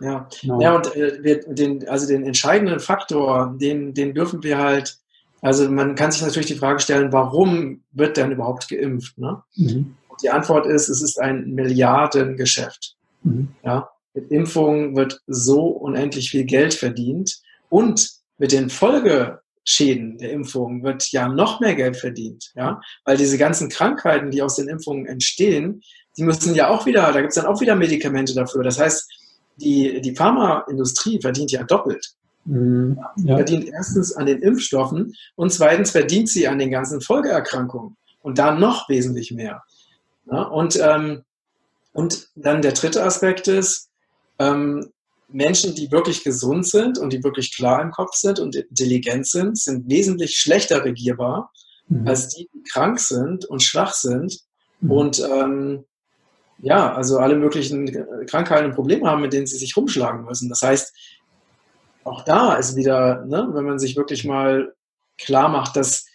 Ja, 0.00 0.28
genau. 0.40 0.60
ja 0.60 0.76
und 0.76 0.94
äh, 0.96 1.22
wir, 1.22 1.40
den, 1.46 1.88
also 1.88 2.06
den 2.06 2.24
entscheidenden 2.24 2.80
Faktor, 2.80 3.54
den, 3.60 3.94
den 3.94 4.14
dürfen 4.14 4.42
wir 4.42 4.58
halt, 4.58 4.98
also 5.40 5.68
man 5.70 5.94
kann 5.94 6.10
sich 6.10 6.22
natürlich 6.22 6.48
die 6.48 6.56
Frage 6.56 6.80
stellen, 6.80 7.12
warum 7.12 7.82
wird 7.92 8.16
denn 8.16 8.32
überhaupt 8.32 8.68
geimpft? 8.68 9.18
Ne? 9.18 9.42
Mhm. 9.56 9.94
Die 10.22 10.30
Antwort 10.30 10.66
ist, 10.66 10.88
es 10.88 11.02
ist 11.02 11.20
ein 11.20 11.50
Milliardengeschäft. 11.54 12.96
Mhm. 13.22 13.48
Ja? 13.62 13.90
Mit 14.14 14.30
Impfungen 14.30 14.96
wird 14.96 15.20
so 15.26 15.66
unendlich 15.66 16.30
viel 16.30 16.44
Geld 16.44 16.74
verdient 16.74 17.40
und 17.68 18.08
mit 18.38 18.52
den 18.52 18.70
Folgeschäden 18.70 20.18
der 20.18 20.32
Impfung 20.32 20.82
wird 20.82 21.10
ja 21.12 21.28
noch 21.28 21.60
mehr 21.60 21.74
Geld 21.74 21.96
verdient, 21.96 22.52
ja, 22.54 22.80
weil 23.04 23.16
diese 23.16 23.38
ganzen 23.38 23.68
Krankheiten, 23.68 24.30
die 24.30 24.42
aus 24.42 24.56
den 24.56 24.68
Impfungen 24.68 25.06
entstehen, 25.06 25.82
die 26.16 26.22
müssen 26.22 26.54
ja 26.54 26.68
auch 26.68 26.86
wieder, 26.86 27.12
da 27.12 27.20
gibt 27.20 27.30
es 27.30 27.34
dann 27.34 27.46
auch 27.46 27.60
wieder 27.60 27.74
Medikamente 27.74 28.34
dafür. 28.34 28.62
Das 28.62 28.78
heißt, 28.78 29.10
die, 29.56 30.00
die 30.00 30.14
Pharmaindustrie 30.14 31.20
verdient 31.20 31.52
ja 31.52 31.64
doppelt. 31.64 32.14
Mhm, 32.44 32.98
ja. 33.16 33.36
Verdient 33.36 33.66
erstens 33.66 34.12
an 34.12 34.26
den 34.26 34.42
Impfstoffen 34.42 35.14
und 35.34 35.52
zweitens 35.52 35.90
verdient 35.90 36.28
sie 36.28 36.46
an 36.46 36.58
den 36.58 36.70
ganzen 36.70 37.00
Folgeerkrankungen 37.00 37.96
und 38.22 38.38
da 38.38 38.54
noch 38.54 38.88
wesentlich 38.88 39.32
mehr. 39.32 39.62
Ja, 40.30 40.42
und, 40.42 40.78
ähm, 40.80 41.22
und 41.92 42.28
dann 42.34 42.62
der 42.62 42.72
dritte 42.72 43.02
Aspekt 43.02 43.48
ist, 43.48 43.88
ähm, 44.38 44.90
Menschen, 45.28 45.74
die 45.74 45.90
wirklich 45.90 46.22
gesund 46.22 46.66
sind 46.66 46.98
und 46.98 47.12
die 47.12 47.24
wirklich 47.24 47.54
klar 47.54 47.82
im 47.82 47.90
Kopf 47.90 48.14
sind 48.14 48.38
und 48.38 48.54
intelligent 48.54 49.26
sind, 49.26 49.58
sind 49.58 49.88
wesentlich 49.88 50.36
schlechter 50.36 50.84
regierbar 50.84 51.50
mhm. 51.88 52.06
als 52.06 52.28
die, 52.28 52.48
die 52.54 52.62
krank 52.62 53.00
sind 53.00 53.44
und 53.46 53.62
schwach 53.62 53.94
sind 53.94 54.40
mhm. 54.80 54.90
und 54.90 55.20
ähm, 55.20 55.84
ja, 56.58 56.94
also 56.94 57.18
alle 57.18 57.36
möglichen 57.36 57.90
Krankheiten 58.26 58.66
und 58.66 58.74
Probleme 58.74 59.08
haben, 59.08 59.22
mit 59.22 59.32
denen 59.32 59.46
sie 59.46 59.58
sich 59.58 59.76
rumschlagen 59.76 60.24
müssen. 60.24 60.48
Das 60.48 60.62
heißt, 60.62 60.94
auch 62.04 62.24
da 62.24 62.54
ist 62.54 62.76
wieder, 62.76 63.24
ne, 63.24 63.48
wenn 63.52 63.64
man 63.64 63.78
sich 63.78 63.96
wirklich 63.96 64.24
mal 64.24 64.74
klar 65.18 65.48
macht, 65.48 65.76
dass 65.76 66.06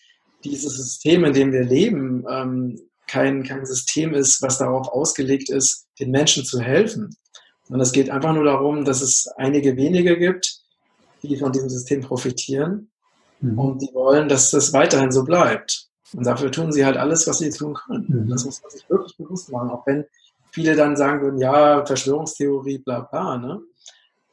dieses 0.44 0.76
System, 0.76 1.26
in 1.26 1.34
dem 1.34 1.52
wir 1.52 1.64
leben, 1.64 2.26
ähm, 2.30 2.80
kein, 3.08 3.44
kein 3.44 3.66
System 3.66 4.14
ist, 4.14 4.42
was 4.42 4.60
darauf 4.60 4.88
ausgelegt 4.88 5.50
ist, 5.50 5.88
den 6.00 6.12
Menschen 6.12 6.46
zu 6.46 6.60
helfen. 6.62 7.16
Sondern 7.64 7.82
es 7.82 7.92
geht 7.92 8.10
einfach 8.10 8.34
nur 8.34 8.46
darum, 8.46 8.86
dass 8.86 9.02
es 9.02 9.28
einige 9.38 9.76
wenige 9.76 10.18
gibt, 10.18 10.62
die 11.24 11.36
von 11.38 11.52
diesem 11.52 11.70
System 11.70 12.02
profitieren 12.02 12.90
mhm. 13.42 13.60
und 13.60 13.82
die 13.82 13.94
wollen, 13.94 14.30
dass 14.30 14.52
das 14.52 14.74
weiterhin 14.74 15.12
so 15.12 15.24
bleibt. 15.24 15.88
Und 16.14 16.26
dafür 16.26 16.52
tun 16.52 16.72
sie 16.72 16.86
halt 16.86 16.98
alles, 16.98 17.28
was 17.28 17.40
sie 17.40 17.50
tun 17.50 17.74
können. 17.74 18.06
Mhm. 18.08 18.30
Das 18.30 18.46
muss 18.46 18.62
man 18.62 18.72
sich 18.72 18.88
wirklich 18.90 19.18
bewusst 19.18 19.52
machen, 19.52 19.70
auch 19.70 19.86
wenn 19.86 20.06
viele 20.60 20.76
dann 20.76 20.98
sagen 20.98 21.22
würden, 21.22 21.40
ja, 21.40 21.86
Verschwörungstheorie, 21.86 22.80
bla 22.80 23.02
bla. 23.02 23.38
Ne? 23.38 23.62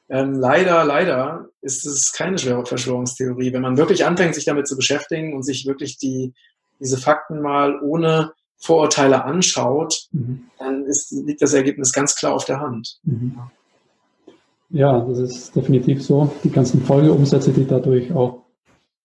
Ähm, 0.08 0.34
leider, 0.34 0.84
leider 0.84 1.48
ist 1.62 1.86
es 1.86 2.12
keine 2.12 2.38
schwere 2.38 2.66
Verschwörungstheorie. 2.66 3.52
Wenn 3.52 3.62
man 3.62 3.76
wirklich 3.76 4.04
anfängt, 4.04 4.34
sich 4.34 4.44
damit 4.44 4.66
zu 4.66 4.76
beschäftigen 4.76 5.34
und 5.34 5.44
sich 5.44 5.66
wirklich 5.66 5.98
die, 5.98 6.34
diese 6.80 6.98
Fakten 6.98 7.40
mal 7.40 7.80
ohne 7.80 8.32
Vorurteile 8.56 9.24
anschaut, 9.24 10.08
mhm. 10.10 10.46
dann 10.58 10.84
ist, 10.86 11.12
liegt 11.12 11.42
das 11.42 11.54
Ergebnis 11.54 11.92
ganz 11.92 12.16
klar 12.16 12.34
auf 12.34 12.44
der 12.44 12.60
Hand. 12.60 12.98
Mhm. 13.04 13.38
Ja, 14.70 14.98
das 15.00 15.18
ist 15.18 15.54
definitiv 15.54 16.02
so. 16.02 16.32
Die 16.42 16.50
ganzen 16.50 16.82
Folgeumsätze, 16.82 17.52
die 17.52 17.66
dadurch 17.66 18.12
auch 18.12 18.42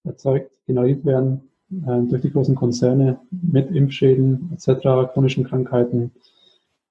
erzeugt, 0.03 0.51
generiert 0.65 1.05
werden, 1.05 1.51
äh, 1.71 2.01
durch 2.09 2.23
die 2.23 2.31
großen 2.31 2.55
Konzerne 2.55 3.19
mit 3.29 3.69
Impfschäden 3.69 4.49
etc., 4.53 5.11
chronischen 5.13 5.43
Krankheiten 5.43 6.11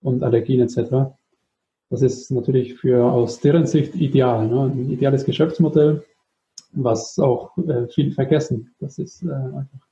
und 0.02 0.22
Allergien 0.22 0.60
etc. 0.60 1.12
Das 1.90 2.02
ist 2.02 2.30
natürlich 2.30 2.74
für 2.76 3.04
aus 3.04 3.40
deren 3.40 3.66
Sicht 3.66 3.94
ideal, 3.94 4.48
ne? 4.48 4.72
ein 4.72 4.90
ideales 4.90 5.24
Geschäftsmodell, 5.24 6.04
was 6.72 7.18
auch 7.18 7.56
äh, 7.58 7.88
viele 7.88 8.12
vergessen. 8.12 8.74
Das 8.78 8.98
ist 8.98 9.22
äh, 9.22 9.32
einfach 9.32 9.90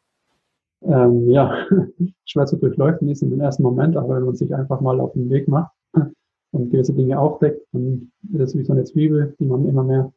ähm, 0.82 1.28
ja, 1.28 1.66
schwer 2.24 2.46
zu 2.46 2.56
durchleuchten 2.56 3.08
ist 3.08 3.22
in 3.22 3.30
den 3.30 3.40
ersten 3.40 3.62
Moment, 3.62 3.96
aber 3.96 4.16
wenn 4.16 4.24
man 4.24 4.36
sich 4.36 4.54
einfach 4.54 4.80
mal 4.80 5.00
auf 5.00 5.12
den 5.12 5.28
Weg 5.30 5.48
macht 5.48 5.72
und 6.52 6.70
gewisse 6.70 6.94
Dinge 6.94 7.18
aufdeckt, 7.18 7.66
dann 7.72 8.12
ist 8.32 8.40
es 8.40 8.56
wie 8.56 8.64
so 8.64 8.72
eine 8.72 8.84
Zwiebel, 8.84 9.34
die 9.40 9.46
man 9.46 9.66
immer 9.66 9.82
mehr 9.82 10.12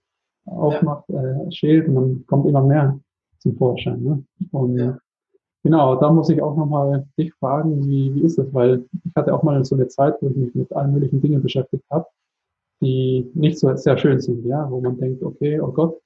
aufmacht, 0.45 1.05
ja. 1.09 1.21
äh, 1.23 1.51
schält 1.51 1.87
und 1.87 1.95
dann 1.95 2.25
kommt 2.27 2.47
immer 2.47 2.63
mehr 2.63 2.99
zum 3.39 3.55
Vorschein. 3.55 4.03
Ne? 4.03 4.23
Und 4.51 4.77
ja. 4.77 4.97
Genau, 5.63 5.95
da 5.95 6.11
muss 6.11 6.29
ich 6.29 6.41
auch 6.41 6.55
nochmal 6.55 7.07
dich 7.17 7.33
fragen, 7.35 7.87
wie, 7.87 8.15
wie 8.15 8.21
ist 8.21 8.37
das? 8.37 8.51
Weil 8.53 8.85
ich 9.05 9.15
hatte 9.15 9.33
auch 9.33 9.43
mal 9.43 9.63
so 9.63 9.75
eine 9.75 9.87
Zeit, 9.87 10.15
wo 10.21 10.29
ich 10.29 10.35
mich 10.35 10.55
mit 10.55 10.73
allen 10.73 10.93
möglichen 10.93 11.21
Dingen 11.21 11.41
beschäftigt 11.41 11.83
habe, 11.91 12.07
die 12.81 13.29
nicht 13.35 13.59
so 13.59 13.73
sehr 13.75 13.97
schön 13.97 14.19
sind, 14.19 14.45
ja, 14.45 14.69
wo 14.71 14.81
man 14.81 14.97
denkt, 14.97 15.21
okay, 15.21 15.59
oh 15.59 15.71
Gott, 15.71 16.01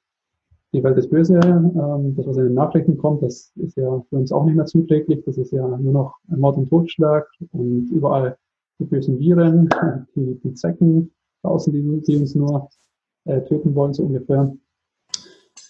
die 0.74 0.84
Welt 0.84 0.98
ist 0.98 1.10
böse, 1.10 1.40
ähm, 1.40 2.16
das, 2.18 2.28
was 2.28 2.36
in 2.36 2.44
den 2.44 2.54
Nachrichten 2.54 2.98
kommt, 2.98 3.24
das 3.24 3.54
ist 3.56 3.78
ja 3.78 4.04
für 4.10 4.18
uns 4.18 4.34
auch 4.34 4.44
nicht 4.44 4.56
mehr 4.56 4.66
zuträglich, 4.66 5.24
das 5.26 5.38
ist 5.38 5.54
ja 5.54 5.66
nur 5.66 5.94
noch 5.94 6.16
Mord 6.28 6.58
und 6.58 6.70
Totschlag 6.70 7.26
und 7.54 7.90
überall 7.92 8.38
die 8.80 8.84
bösen 8.84 9.18
Viren, 9.20 9.70
die, 10.16 10.38
die 10.44 10.54
Zecken 10.54 11.12
draußen, 11.44 11.72
die, 11.72 12.02
die 12.02 12.18
uns 12.18 12.36
nur 12.36 12.68
äh, 13.24 13.42
töten 13.44 13.74
wollen, 13.74 13.94
so 13.94 14.04
ungefähr. 14.04 14.54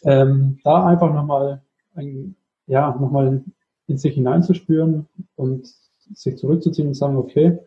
Ähm, 0.05 0.57
da 0.63 0.87
einfach 0.87 1.13
nochmal 1.13 1.61
ein, 1.93 2.35
ja, 2.65 2.95
nochmal 2.99 3.43
in 3.87 3.97
sich 3.97 4.15
hineinzuspüren 4.15 5.07
und 5.35 5.67
sich 6.13 6.37
zurückzuziehen 6.37 6.87
und 6.87 6.93
sagen, 6.93 7.17
okay, 7.17 7.59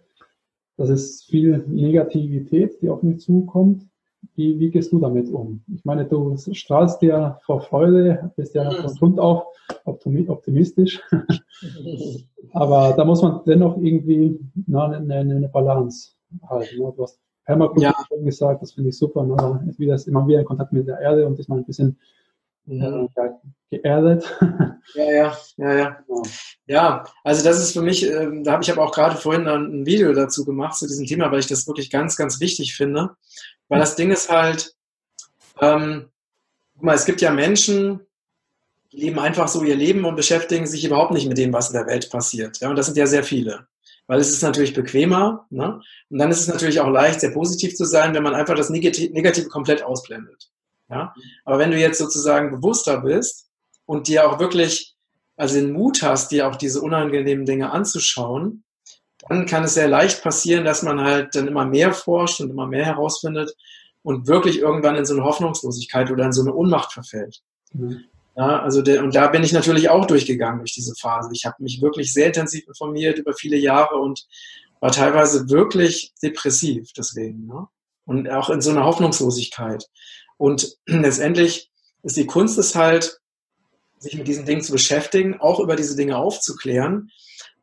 das 0.77 0.91
ist 0.91 1.25
viel 1.25 1.65
Negativität, 1.67 2.81
die 2.81 2.89
auf 2.89 3.03
mich 3.03 3.21
zukommt. 3.21 3.85
Wie, 4.35 4.59
wie 4.59 4.71
gehst 4.71 4.93
du 4.93 4.99
damit 4.99 5.29
um? 5.29 5.63
Ich 5.75 5.85
meine, 5.85 6.05
du 6.05 6.37
strahlst 6.37 7.03
ja 7.03 7.39
vor 7.45 7.61
Freude, 7.61 8.33
bist 8.37 8.55
ja 8.55 8.71
von 8.71 8.95
Grund 8.95 9.21
auf 9.21 9.45
optimistisch. 9.85 11.01
Aber 12.53 12.95
da 12.97 13.05
muss 13.05 13.23
man 13.23 13.41
dennoch 13.47 13.77
irgendwie 13.77 14.39
na, 14.67 14.89
eine, 14.89 15.15
eine 15.15 15.49
Balance 15.49 16.13
halten. 16.49 16.79
Ne? 16.79 16.93
Du 16.97 17.03
hast 17.03 17.21
Permakultur 17.45 17.83
ja. 17.83 18.25
gesagt, 18.25 18.63
das 18.63 18.73
finde 18.73 18.91
ich 18.91 18.99
super. 18.99 19.25
Ne? 19.25 19.75
Wieder 19.79 19.95
ist 19.95 20.09
immer 20.09 20.27
wieder 20.27 20.41
in 20.41 20.47
Kontakt 20.47 20.73
mit 20.73 20.87
der 20.87 21.01
Erde 21.01 21.27
und 21.27 21.39
ist 21.39 21.49
mal 21.49 21.59
ein 21.59 21.65
bisschen 21.65 21.97
mhm. 22.69 23.09
geerdet. 23.71 24.39
Ja, 24.95 25.05
ja, 25.05 25.39
ja, 25.59 25.77
ja. 25.77 26.05
Ja, 26.67 27.05
also 27.23 27.45
das 27.45 27.59
ist 27.59 27.73
für 27.73 27.83
mich, 27.83 28.11
äh, 28.11 28.43
da 28.43 28.53
habe 28.53 28.63
ich 28.63 28.73
aber 28.73 28.83
auch 28.83 28.93
gerade 28.93 29.17
vorhin 29.17 29.47
ein 29.47 29.85
Video 29.85 30.15
dazu 30.15 30.47
gemacht 30.47 30.79
zu 30.79 30.87
diesem 30.87 31.05
Thema, 31.07 31.31
weil 31.31 31.41
ich 31.41 31.47
das 31.47 31.67
wirklich 31.67 31.91
ganz, 31.91 32.17
ganz 32.17 32.41
wichtig 32.41 32.75
finde. 32.75 33.11
Weil 33.69 33.81
das 33.81 33.97
Ding 33.97 34.11
ist 34.11 34.31
halt, 34.31 34.75
ähm, 35.61 36.09
guck 36.75 36.85
mal, 36.85 36.95
es 36.95 37.05
gibt 37.05 37.21
ja 37.21 37.31
Menschen, 37.31 38.01
die 38.93 39.01
leben 39.01 39.19
einfach 39.19 39.49
so 39.49 39.63
ihr 39.63 39.77
Leben 39.77 40.07
und 40.07 40.17
beschäftigen 40.17 40.67
sich 40.67 40.85
überhaupt 40.85 41.13
nicht 41.13 41.29
mit 41.29 41.37
dem, 41.37 41.53
was 41.53 41.69
in 41.69 41.75
der 41.75 41.87
Welt 41.87 42.09
passiert. 42.11 42.59
Ja, 42.61 42.71
und 42.71 42.77
das 42.77 42.87
sind 42.87 42.97
ja 42.97 43.07
sehr 43.07 43.25
viele. 43.25 43.67
Weil 44.07 44.21
es 44.21 44.31
ist 44.31 44.43
natürlich 44.43 44.73
bequemer, 44.73 45.47
ne? 45.51 45.83
Und 46.09 46.19
dann 46.19 46.31
ist 46.31 46.41
es 46.41 46.49
natürlich 46.49 46.81
auch 46.81 46.89
leicht, 46.89 47.21
sehr 47.21 47.31
positiv 47.31 47.75
zu 47.75 47.85
sein, 47.85 48.15
wenn 48.15 48.23
man 48.23 48.35
einfach 48.35 48.55
das 48.55 48.71
Negative 48.71 49.49
komplett 49.49 49.83
ausblendet. 49.83 50.51
Ja? 50.89 51.15
Aber 51.45 51.59
wenn 51.59 51.71
du 51.71 51.79
jetzt 51.79 51.99
sozusagen 51.99 52.51
bewusster 52.51 53.01
bist 53.01 53.49
und 53.87 54.09
dir 54.09 54.29
auch 54.29 54.39
wirklich, 54.39 54.95
also 55.37 55.55
den 55.55 55.73
Mut 55.73 56.03
hast, 56.03 56.31
dir 56.31 56.49
auch 56.49 56.57
diese 56.57 56.81
unangenehmen 56.81 57.47
Dinge 57.47 57.71
anzuschauen, 57.71 58.65
dann 59.29 59.47
kann 59.47 59.65
es 59.65 59.75
sehr 59.75 59.89
leicht 59.89 60.23
passieren, 60.23 60.65
dass 60.65 60.83
man 60.83 61.01
halt 61.01 61.35
dann 61.35 61.49
immer 61.49 61.65
mehr 61.65 61.93
forscht 61.93 62.41
und 62.41 62.51
immer 62.51 62.67
mehr 62.67 62.85
herausfindet 62.85 63.55
und 64.03 64.27
wirklich 64.27 64.59
irgendwann 64.59 64.97
in 64.97 65.05
so 65.05 65.15
eine 65.15 65.25
Hoffnungslosigkeit 65.25 66.11
oder 66.11 66.25
in 66.25 66.33
so 66.33 66.43
eine 66.43 66.55
Ohnmacht 66.55 66.93
verfällt. 66.93 67.41
Mhm. 67.73 68.05
Ja, 68.37 68.61
also 68.61 68.83
der, 68.83 69.03
und 69.03 69.17
da 69.17 69.27
bin 69.27 69.43
ich 69.43 69.53
natürlich 69.53 69.91
auch 69.91 70.07
durchgegangen 70.07 70.61
durch 70.61 70.73
diese 70.73 70.95
Phase. 70.95 71.31
Ich 71.33 71.45
habe 71.45 71.61
mich 71.61 71.83
wirklich 71.83 72.13
sehr 72.13 72.29
intensiv 72.29 72.69
informiert 72.69 73.19
über 73.19 73.33
viele 73.33 73.57
Jahre 73.57 73.97
und 73.97 74.29
war 74.79 74.93
teilweise 74.93 75.51
wirklich 75.51 76.13
depressiv 76.23 76.93
deswegen. 76.97 77.47
Ne? 77.47 77.67
Und 78.07 78.31
auch 78.31 78.49
in 78.49 78.61
so 78.61 78.71
einer 78.71 78.85
Hoffnungslosigkeit. 78.85 79.85
Und 80.39 80.79
letztendlich 80.87 81.71
ist 82.03 82.17
die 82.17 82.27
Kunst 82.27 82.57
es 82.57 82.75
halt, 82.75 83.21
sich 83.99 84.17
mit 84.17 84.29
diesen 84.29 84.47
Dingen 84.47 84.63
zu 84.63 84.73
beschäftigen, 84.73 85.41
auch 85.41 85.61
über 85.61 85.77
diese 85.77 85.97
Dinge 85.97 86.17
aufzuklären, 86.17 87.11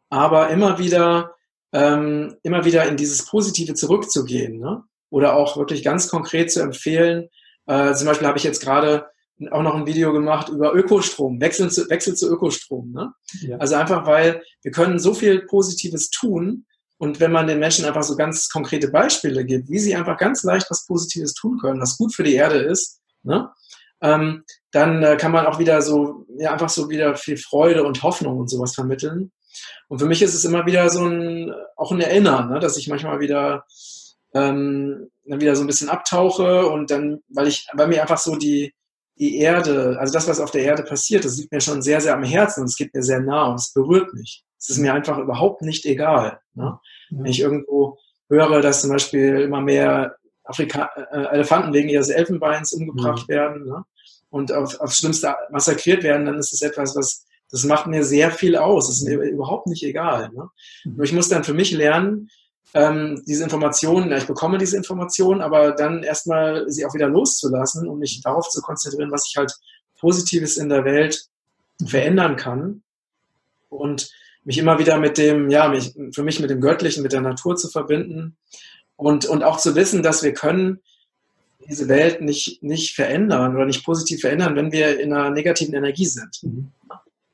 aber 0.10 0.50
immer 0.50 0.78
wieder, 0.78 1.34
ähm, 1.72 2.36
immer 2.44 2.66
wieder 2.66 2.86
in 2.88 2.98
dieses 2.98 3.26
Positive 3.26 3.74
zurückzugehen. 3.74 4.60
Ne? 4.60 4.84
Oder 5.10 5.36
auch 5.36 5.58
wirklich 5.58 5.84
ganz 5.84 6.10
konkret 6.10 6.52
zu 6.52 6.62
empfehlen. 6.62 7.30
Äh, 7.68 7.94
zum 7.94 8.08
Beispiel 8.08 8.28
habe 8.28 8.38
ich 8.38 8.44
jetzt 8.44 8.62
gerade 8.62 9.08
auch 9.52 9.64
noch 9.64 9.76
ein 9.76 9.88
Video 9.88 10.14
gemacht 10.14 10.50
über 10.50 10.74
Ökostrom, 10.74 11.40
Wechsel 11.42 11.72
zu, 11.72 11.90
Wechsel 11.90 12.16
zu 12.16 12.30
Ökostrom. 12.30 12.92
Ne? 12.92 13.14
Ja. 13.42 13.58
Also 13.58 13.76
einfach, 13.76 14.06
weil 14.06 14.44
wir 14.62 14.72
können 14.72 15.00
so 15.00 15.14
viel 15.14 15.46
Positives 15.46 16.10
tun, 16.10 16.66
und 16.98 17.20
wenn 17.20 17.32
man 17.32 17.48
den 17.48 17.60
Menschen 17.60 17.86
einfach 17.86 18.04
so 18.04 18.16
ganz 18.16 18.50
konkrete 18.50 18.90
Beispiele 18.90 19.46
gibt, 19.46 19.70
wie 19.70 19.80
sie 19.80 19.96
einfach 19.96 20.18
ganz 20.18 20.44
leicht 20.44 20.70
was 20.70 20.86
Positives 20.86 21.34
tun 21.34 21.58
können, 21.60 21.82
was 21.82 21.98
gut 21.98 22.14
für 22.14 22.24
die 22.24 22.36
Erde 22.36 22.58
ist, 22.58 23.02
ne, 23.24 23.50
ähm, 24.02 24.44
dann 24.72 25.04
äh, 25.04 25.18
kann 25.18 25.32
man 25.32 25.46
auch 25.46 25.60
wieder 25.60 25.82
so, 25.82 26.26
ja, 26.38 26.54
einfach 26.54 26.70
so 26.70 26.90
wieder 26.90 27.16
viel 27.16 27.38
Freude 27.38 27.84
und 27.84 28.04
Hoffnung 28.04 28.38
und 28.38 28.50
sowas 28.50 28.76
vermitteln. 28.76 29.32
Und 29.88 30.00
für 30.00 30.06
mich 30.06 30.22
ist 30.22 30.34
es 30.34 30.46
immer 30.46 30.66
wieder 30.66 30.90
so 30.90 31.06
ein, 31.06 31.54
auch 31.76 31.92
ein 31.92 32.02
Erinnern, 32.02 32.50
ne, 32.50 32.60
dass 32.60 32.78
ich 32.78 32.88
manchmal 32.88 33.20
wieder, 33.20 33.66
ähm, 34.34 35.10
dann 35.26 35.42
wieder 35.42 35.56
so 35.56 35.64
ein 35.64 35.68
bisschen 35.68 35.90
abtauche 35.90 36.68
und 36.68 36.92
dann, 36.92 37.20
weil 37.30 37.48
ich, 37.48 37.68
weil 37.74 37.88
mir 37.88 38.02
einfach 38.02 38.18
so 38.18 38.36
die, 38.36 38.74
die 39.18 39.38
Erde, 39.40 39.98
also 40.00 40.14
das, 40.14 40.28
was 40.28 40.40
auf 40.40 40.52
der 40.52 40.64
Erde 40.64 40.84
passiert, 40.84 41.24
das 41.24 41.38
liegt 41.38 41.52
mir 41.52 41.62
schon 41.62 41.82
sehr, 41.82 42.02
sehr 42.02 42.14
am 42.14 42.24
Herzen 42.24 42.62
und 42.62 42.68
es 42.68 42.76
geht 42.76 42.94
mir 42.94 43.04
sehr 43.04 43.22
nah 43.22 43.48
und 43.48 43.56
es 43.56 43.74
berührt 43.74 44.14
mich. 44.14 44.44
Es 44.66 44.78
ist 44.78 44.80
mir 44.80 44.94
einfach 44.94 45.18
überhaupt 45.18 45.62
nicht 45.62 45.86
egal. 45.86 46.40
Ne? 46.56 46.80
Wenn 47.12 47.26
ich 47.26 47.40
irgendwo 47.40 48.00
höre, 48.30 48.62
dass 48.62 48.82
zum 48.82 48.92
Beispiel 48.92 49.42
immer 49.42 49.62
mehr 49.62 50.16
Afrika 50.44 50.90
äh, 51.12 51.26
Elefanten 51.34 51.74
wegen 51.74 51.90
ihres 51.90 52.10
Elfenbeins 52.10 52.74
umgebracht 52.74 53.28
mhm. 53.28 53.34
werden 53.34 53.66
ne? 53.66 53.86
und 54.30 54.52
auf, 54.52 54.80
aufs 54.80 54.98
Schlimmste 54.98 55.36
massakriert 55.52 56.04
werden, 56.04 56.26
dann 56.26 56.40
ist 56.40 56.52
das 56.52 56.62
etwas, 56.62 56.96
was 56.96 57.26
das 57.52 57.64
macht 57.64 57.86
mir 57.86 58.04
sehr 58.04 58.32
viel 58.32 58.56
aus. 58.56 58.88
Das 58.88 58.98
ist 58.98 59.08
mir 59.08 59.22
überhaupt 59.22 59.68
nicht 59.68 59.84
egal. 59.84 60.30
Ne? 60.34 60.50
Mhm. 60.84 60.96
Nur 60.96 61.06
ich 61.06 61.14
muss 61.14 61.30
dann 61.30 61.44
für 61.44 61.54
mich 61.54 61.72
lernen, 61.72 62.30
ähm, 62.74 63.24
diese 63.26 63.44
Informationen, 63.44 64.10
ja, 64.10 64.18
ich 64.18 64.28
bekomme 64.28 64.58
diese 64.58 64.76
Informationen, 64.76 65.42
aber 65.42 65.72
dann 65.72 66.04
erstmal 66.04 66.70
sie 66.70 66.86
auch 66.86 66.94
wieder 66.94 67.08
loszulassen 67.08 67.88
und 67.88 68.00
mich 68.00 68.22
darauf 68.22 68.50
zu 68.50 68.62
konzentrieren, 68.62 69.12
was 69.12 69.28
ich 69.28 69.38
halt 69.38 69.54
Positives 70.00 70.58
in 70.58 70.70
der 70.70 70.84
Welt 70.84 71.30
verändern 71.86 72.36
kann. 72.36 72.84
Und 73.70 74.10
mich 74.46 74.58
immer 74.58 74.80
wieder 74.80 74.98
mit 74.98 75.18
dem, 75.18 75.50
ja, 75.50 75.68
mich, 75.68 75.94
für 76.14 76.24
mich 76.24 76.40
mit 76.40 76.50
dem 76.50 76.62
Göttlichen, 76.62 77.04
mit 77.04 77.12
der 77.12 77.22
Natur 77.22 77.56
zu 77.56 77.68
verbinden 77.68 78.38
und, 78.96 79.26
und 79.26 79.44
auch 79.44 79.58
zu 79.58 79.76
wissen, 79.76 80.04
dass 80.04 80.24
wir 80.24 80.34
können 80.34 80.80
diese 81.68 81.88
Welt 81.88 82.22
nicht, 82.22 82.62
nicht 82.62 82.96
verändern 82.96 83.56
oder 83.56 83.66
nicht 83.66 83.84
positiv 83.84 84.22
verändern, 84.22 84.56
wenn 84.56 84.72
wir 84.72 85.00
in 85.00 85.12
einer 85.12 85.32
negativen 85.32 85.74
Energie 85.74 86.06
sind. 86.06 86.44
Mhm. 86.44 86.72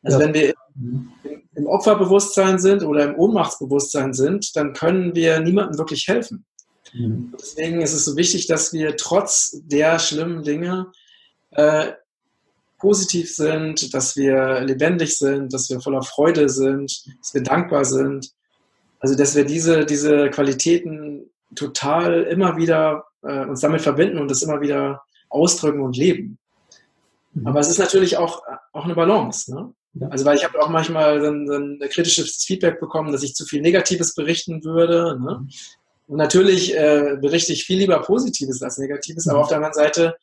Also 0.04 0.20
ja. 0.20 0.26
wenn 0.26 0.34
wir 0.34 0.54
mhm. 0.76 1.12
im 1.54 1.68
Opferbewusstsein 1.68 2.58
sind 2.60 2.84
oder 2.84 3.04
im 3.04 3.16
Ohnmachtsbewusstsein 3.16 4.14
sind, 4.14 4.56
dann 4.56 4.74
können 4.74 5.14
wir 5.14 5.42
niemandem 5.42 5.78
wirklich 5.78 6.08
helfen. 6.08 6.46
Mhm. 6.94 7.34
Deswegen 7.40 7.82
ist 7.82 7.94
es 7.94 8.06
so 8.06 8.16
wichtig, 8.16 8.48
dass 8.48 8.74
wir 8.74 8.96
trotz 8.96 9.60
der 9.64 10.00
schlimmen 10.00 10.44
Dinge 10.44 10.88
äh, 11.52 11.92
positiv 12.82 13.34
sind, 13.34 13.94
dass 13.94 14.18
wir 14.18 14.62
lebendig 14.62 15.18
sind, 15.18 15.54
dass 15.54 15.70
wir 15.70 15.80
voller 15.80 16.02
Freude 16.02 16.50
sind, 16.50 17.04
dass 17.20 17.34
wir 17.34 17.44
dankbar 17.44 17.86
sind. 17.86 18.32
Also 19.00 19.16
dass 19.16 19.36
wir 19.36 19.46
diese, 19.46 19.86
diese 19.86 20.30
Qualitäten 20.30 21.30
total 21.56 22.24
immer 22.24 22.58
wieder 22.58 23.06
äh, 23.24 23.46
uns 23.46 23.62
damit 23.62 23.82
verbinden 23.82 24.18
und 24.18 24.30
das 24.30 24.42
immer 24.42 24.62
wieder 24.62 25.04
ausdrücken 25.30 25.82
und 25.82 25.96
leben. 25.96 26.38
Mhm. 27.34 27.48
Aber 27.48 27.60
es 27.60 27.70
ist 27.70 27.80
natürlich 27.80 28.18
auch, 28.18 28.42
auch 28.74 28.86
eine 28.86 28.96
Balance. 28.96 29.54
Ne? 29.54 29.74
Ja. 29.94 30.08
Also 30.08 30.26
weil 30.26 30.38
ich 30.38 30.44
habe 30.44 30.62
auch 30.62 30.70
manchmal 30.70 31.20
dann, 31.20 31.46
dann 31.46 31.80
kritisches 31.90 32.44
Feedback 32.44 32.80
bekommen, 32.80 33.12
dass 33.12 33.24
ich 33.24 33.36
zu 33.36 33.46
viel 33.46 33.62
Negatives 33.62 34.16
berichten 34.16 34.64
würde. 34.64 35.20
Ne? 35.20 35.40
Mhm. 35.40 35.50
Und 36.08 36.18
natürlich 36.18 36.76
äh, 36.76 37.18
berichte 37.22 37.54
ich 37.54 37.64
viel 37.64 37.78
lieber 37.78 38.02
Positives 38.02 38.62
als 38.62 38.78
Negatives, 38.78 39.28
aber 39.28 39.38
mhm. 39.38 39.44
auf 39.44 39.48
der 39.50 39.58
anderen 39.58 39.74
Seite, 39.74 40.16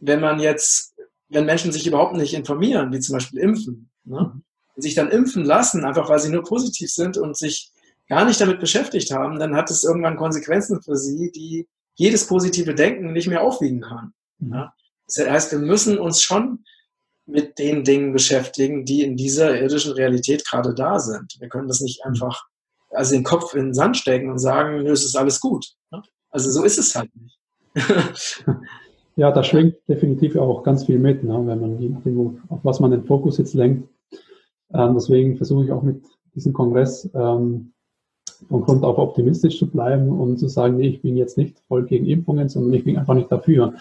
wenn 0.00 0.20
man 0.20 0.40
jetzt, 0.40 0.91
wenn 1.32 1.46
Menschen 1.46 1.72
sich 1.72 1.86
überhaupt 1.86 2.14
nicht 2.14 2.34
informieren, 2.34 2.92
wie 2.92 3.00
zum 3.00 3.14
Beispiel 3.14 3.40
impfen, 3.40 3.90
ne? 4.04 4.40
und 4.74 4.82
sich 4.82 4.94
dann 4.94 5.10
impfen 5.10 5.44
lassen, 5.44 5.84
einfach 5.84 6.08
weil 6.08 6.18
sie 6.18 6.30
nur 6.30 6.44
positiv 6.44 6.90
sind 6.90 7.16
und 7.18 7.36
sich 7.36 7.72
gar 8.08 8.24
nicht 8.24 8.40
damit 8.40 8.60
beschäftigt 8.60 9.10
haben, 9.10 9.38
dann 9.38 9.56
hat 9.56 9.70
es 9.70 9.84
irgendwann 9.84 10.16
Konsequenzen 10.16 10.82
für 10.82 10.96
sie, 10.96 11.30
die 11.32 11.68
jedes 11.94 12.26
positive 12.26 12.74
Denken 12.74 13.12
nicht 13.12 13.28
mehr 13.28 13.42
aufwiegen 13.42 13.80
kann. 13.80 14.12
Ja? 14.40 14.74
Das 15.06 15.18
heißt, 15.18 15.52
wir 15.52 15.58
müssen 15.58 15.98
uns 15.98 16.22
schon 16.22 16.64
mit 17.26 17.58
den 17.58 17.84
Dingen 17.84 18.12
beschäftigen, 18.12 18.84
die 18.84 19.02
in 19.02 19.16
dieser 19.16 19.60
irdischen 19.60 19.92
Realität 19.92 20.46
gerade 20.46 20.74
da 20.74 20.98
sind. 20.98 21.36
Wir 21.38 21.48
können 21.48 21.68
das 21.68 21.80
nicht 21.80 22.04
einfach, 22.04 22.44
also 22.90 23.14
den 23.14 23.24
Kopf 23.24 23.54
in 23.54 23.66
den 23.66 23.74
Sand 23.74 23.96
stecken 23.96 24.30
und 24.30 24.38
sagen, 24.38 24.82
nö, 24.82 24.90
es 24.90 25.04
ist 25.04 25.16
alles 25.16 25.40
gut. 25.40 25.66
Also 26.30 26.50
so 26.50 26.64
ist 26.64 26.78
es 26.78 26.94
halt 26.94 27.10
nicht. 27.14 27.38
ja, 29.16 29.30
da 29.30 29.42
schwingt 29.44 29.76
definitiv 29.88 30.36
auch 30.36 30.62
ganz 30.62 30.84
viel 30.84 30.98
mit, 30.98 31.22
ne, 31.22 31.42
wenn 31.46 31.60
man 31.60 31.78
je 31.78 31.88
nachdem, 31.90 32.40
auf 32.48 32.60
was 32.62 32.80
man 32.80 32.90
den 32.90 33.04
Fokus 33.04 33.38
jetzt 33.38 33.54
lenkt. 33.54 33.88
Ähm, 34.72 34.94
deswegen 34.94 35.36
versuche 35.36 35.64
ich 35.64 35.72
auch 35.72 35.82
mit 35.82 36.02
diesem 36.34 36.52
Kongress 36.52 37.08
ähm, 37.14 37.72
von 38.48 38.62
Grund 38.62 38.84
auf 38.84 38.98
optimistisch 38.98 39.58
zu 39.58 39.70
bleiben 39.70 40.08
und 40.08 40.38
zu 40.38 40.48
sagen, 40.48 40.76
nee, 40.76 40.88
ich 40.88 41.02
bin 41.02 41.16
jetzt 41.16 41.36
nicht 41.36 41.60
voll 41.68 41.84
gegen 41.84 42.06
Impfungen, 42.06 42.48
sondern 42.48 42.72
ich 42.72 42.84
bin 42.84 42.96
einfach 42.96 43.14
nicht 43.14 43.30
dafür. 43.30 43.74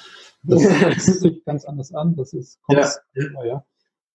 Das 0.43 0.63
fühlt 0.65 1.01
sich 1.01 1.45
ganz 1.45 1.65
anders 1.65 1.93
an. 1.93 2.15
Das 2.15 2.33
ist 2.33 2.59
ja. 2.69 2.87
ja. 3.45 3.65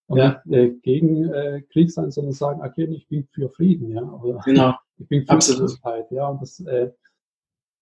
Und 0.09 0.19
ja. 0.19 0.43
äh, 0.51 0.71
gegen 0.71 1.33
äh, 1.33 1.63
Krieg 1.73 1.91
sein, 1.91 2.11
sondern 2.11 2.33
sagen, 2.33 2.61
okay, 2.65 2.85
ich 2.85 3.09
bin 3.09 3.27
für 3.33 3.49
Frieden, 3.49 3.91
ja. 3.91 4.03
Oder 4.03 4.41
genau. 4.45 4.75
Ich 4.99 5.09
bin 5.09 5.27
für 5.27 5.33
Absolut. 5.33 5.79
ja. 6.11 6.29
Und 6.29 6.41
das, 6.41 6.59
äh, 6.61 6.91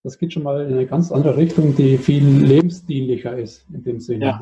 das 0.05 0.19
geht 0.19 0.33
schon 0.33 0.43
mal 0.43 0.67
in 0.67 0.75
eine 0.75 0.87
ganz 0.87 1.11
andere 1.11 1.37
Richtung, 1.37 1.75
die 1.75 1.99
viel 1.99 2.25
lebensdienlicher 2.25 3.37
ist 3.37 3.67
in 3.73 3.83
dem 3.83 4.01
Sinne. 4.01 4.27
Ja, 4.27 4.41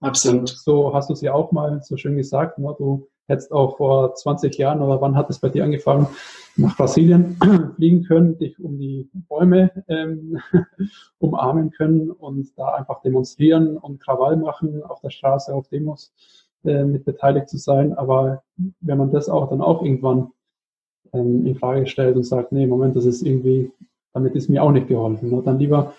absolut. 0.00 0.48
So 0.48 0.92
hast 0.92 1.08
du 1.08 1.14
es 1.14 1.20
ja 1.20 1.32
auch 1.32 1.52
mal 1.52 1.80
so 1.82 1.96
schön 1.96 2.16
gesagt, 2.16 2.58
ne? 2.58 2.74
du 2.76 3.08
hättest 3.28 3.52
auch 3.52 3.76
vor 3.76 4.14
20 4.14 4.56
Jahren 4.58 4.82
oder 4.82 5.00
wann 5.00 5.16
hat 5.16 5.30
es 5.30 5.38
bei 5.38 5.48
dir 5.48 5.64
angefangen, 5.64 6.08
nach 6.56 6.76
Brasilien 6.76 7.36
fliegen 7.76 8.04
können, 8.04 8.36
dich 8.38 8.58
um 8.60 8.78
die 8.78 9.08
Bäume 9.28 9.70
ähm, 9.88 10.40
umarmen 11.18 11.70
können 11.70 12.10
und 12.10 12.56
da 12.58 12.74
einfach 12.74 13.00
demonstrieren 13.02 13.76
und 13.76 14.00
Krawall 14.00 14.36
machen 14.36 14.82
auf 14.82 15.00
der 15.00 15.10
Straße, 15.10 15.54
auf 15.54 15.68
Demos 15.68 16.12
äh, 16.64 16.84
mit 16.84 17.04
beteiligt 17.04 17.48
zu 17.48 17.58
sein. 17.58 17.94
Aber 17.94 18.42
wenn 18.80 18.98
man 18.98 19.12
das 19.12 19.28
auch 19.28 19.50
dann 19.50 19.60
auch 19.60 19.82
irgendwann 19.82 20.32
ähm, 21.12 21.46
in 21.46 21.54
Frage 21.54 21.86
stellt 21.86 22.16
und 22.16 22.24
sagt, 22.24 22.52
nee, 22.52 22.66
Moment, 22.66 22.96
das 22.96 23.04
ist 23.04 23.22
irgendwie, 23.22 23.70
damit 24.16 24.34
ist 24.34 24.48
mir 24.48 24.62
auch 24.62 24.72
nicht 24.72 24.88
geholfen. 24.88 25.30
Ne? 25.30 25.42
Dann 25.44 25.58
lieber 25.58 25.94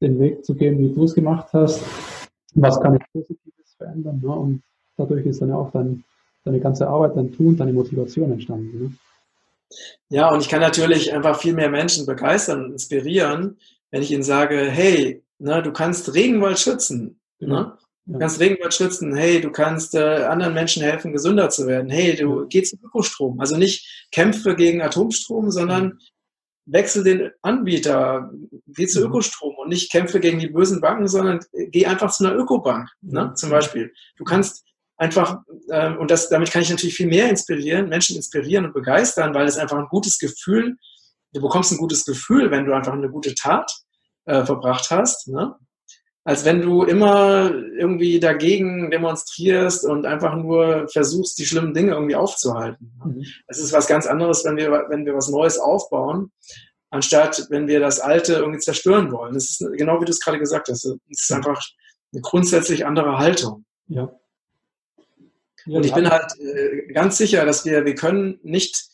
den 0.00 0.18
Weg 0.18 0.42
zu 0.42 0.54
gehen, 0.54 0.78
wie 0.78 0.88
du 0.88 1.04
es 1.04 1.14
gemacht 1.14 1.48
hast. 1.52 1.82
Was 2.54 2.80
kann 2.80 2.96
ich 2.96 3.02
Positives 3.12 3.74
verändern? 3.76 4.22
Ne? 4.24 4.30
Und 4.30 4.62
dadurch 4.96 5.26
ist 5.26 5.42
dann 5.42 5.50
ja 5.50 5.56
auch 5.56 5.70
dein, 5.70 6.02
deine 6.44 6.60
ganze 6.60 6.88
Arbeit, 6.88 7.14
dein 7.14 7.32
Tun, 7.32 7.54
deine 7.54 7.74
Motivation 7.74 8.32
entstanden. 8.32 8.84
Ne? 8.84 8.92
Ja, 10.08 10.32
und 10.32 10.40
ich 10.40 10.48
kann 10.48 10.60
natürlich 10.60 11.12
einfach 11.12 11.38
viel 11.38 11.52
mehr 11.52 11.68
Menschen 11.68 12.06
begeistern 12.06 12.64
und 12.64 12.72
inspirieren, 12.72 13.58
wenn 13.90 14.00
ich 14.00 14.12
ihnen 14.12 14.22
sage, 14.22 14.58
hey, 14.58 15.22
ne, 15.38 15.62
du 15.62 15.72
kannst 15.72 16.14
Regenwald 16.14 16.58
schützen. 16.58 17.20
Ne? 17.38 17.48
Ja. 17.48 17.78
Du 18.06 18.18
kannst 18.18 18.40
Regenwald 18.40 18.72
schützen. 18.72 19.14
Hey, 19.14 19.42
du 19.42 19.50
kannst 19.50 19.94
äh, 19.94 20.24
anderen 20.24 20.54
Menschen 20.54 20.82
helfen, 20.82 21.12
gesünder 21.12 21.50
zu 21.50 21.66
werden. 21.66 21.90
Hey, 21.90 22.16
du 22.16 22.40
ja. 22.40 22.46
geh 22.48 22.62
zum 22.62 22.78
Ökostrom. 22.82 23.38
Also 23.40 23.58
nicht 23.58 24.08
kämpfe 24.10 24.54
gegen 24.54 24.80
Atomstrom, 24.80 25.50
sondern 25.50 25.98
wechsel 26.66 27.04
den 27.04 27.30
Anbieter, 27.42 28.30
geh 28.66 28.86
zu 28.86 29.04
Ökostrom 29.04 29.54
und 29.56 29.68
nicht 29.68 29.90
kämpfe 29.90 30.20
gegen 30.20 30.38
die 30.38 30.48
bösen 30.48 30.80
Banken, 30.80 31.08
sondern 31.08 31.40
geh 31.52 31.86
einfach 31.86 32.12
zu 32.12 32.26
einer 32.26 32.36
Ökobank, 32.36 32.88
ne, 33.00 33.32
zum 33.34 33.50
Beispiel. 33.50 33.92
Du 34.16 34.24
kannst 34.24 34.64
einfach, 34.96 35.42
ähm, 35.70 35.98
und 35.98 36.10
das, 36.10 36.28
damit 36.28 36.50
kann 36.50 36.62
ich 36.62 36.70
natürlich 36.70 36.96
viel 36.96 37.06
mehr 37.06 37.30
inspirieren, 37.30 37.88
Menschen 37.88 38.16
inspirieren 38.16 38.66
und 38.66 38.74
begeistern, 38.74 39.34
weil 39.34 39.46
es 39.46 39.56
einfach 39.56 39.78
ein 39.78 39.88
gutes 39.88 40.18
Gefühl, 40.18 40.76
du 41.32 41.40
bekommst 41.40 41.72
ein 41.72 41.78
gutes 41.78 42.04
Gefühl, 42.04 42.50
wenn 42.50 42.66
du 42.66 42.74
einfach 42.74 42.92
eine 42.92 43.10
gute 43.10 43.34
Tat 43.34 43.70
äh, 44.24 44.44
verbracht 44.44 44.90
hast, 44.90 45.28
ne? 45.28 45.54
Als 46.26 46.44
wenn 46.44 46.60
du 46.60 46.82
immer 46.82 47.52
irgendwie 47.78 48.18
dagegen 48.18 48.90
demonstrierst 48.90 49.84
und 49.84 50.06
einfach 50.06 50.34
nur 50.34 50.88
versuchst, 50.88 51.38
die 51.38 51.46
schlimmen 51.46 51.72
Dinge 51.72 51.92
irgendwie 51.92 52.16
aufzuhalten. 52.16 52.98
Mhm. 53.04 53.24
Es 53.46 53.60
ist 53.60 53.72
was 53.72 53.86
ganz 53.86 54.08
anderes, 54.08 54.44
wenn 54.44 54.56
wir, 54.56 54.86
wenn 54.88 55.06
wir 55.06 55.14
was 55.14 55.28
Neues 55.28 55.56
aufbauen, 55.60 56.32
anstatt 56.90 57.46
wenn 57.50 57.68
wir 57.68 57.78
das 57.78 58.00
Alte 58.00 58.34
irgendwie 58.34 58.58
zerstören 58.58 59.12
wollen. 59.12 59.34
Das 59.34 59.44
ist 59.44 59.64
genau 59.76 60.00
wie 60.00 60.04
du 60.04 60.10
es 60.10 60.18
gerade 60.18 60.40
gesagt 60.40 60.68
hast. 60.68 60.84
Es 60.84 60.96
ist 61.08 61.30
einfach 61.30 61.62
eine 62.12 62.22
grundsätzlich 62.22 62.84
andere 62.84 63.18
Haltung. 63.18 63.64
Ja. 63.86 64.10
Und 65.64 65.86
ich 65.86 65.94
bin 65.94 66.10
halt 66.10 66.32
äh, 66.40 66.92
ganz 66.92 67.18
sicher, 67.18 67.44
dass 67.44 67.64
wir, 67.64 67.84
wir 67.84 67.94
können 67.94 68.40
nicht, 68.42 68.88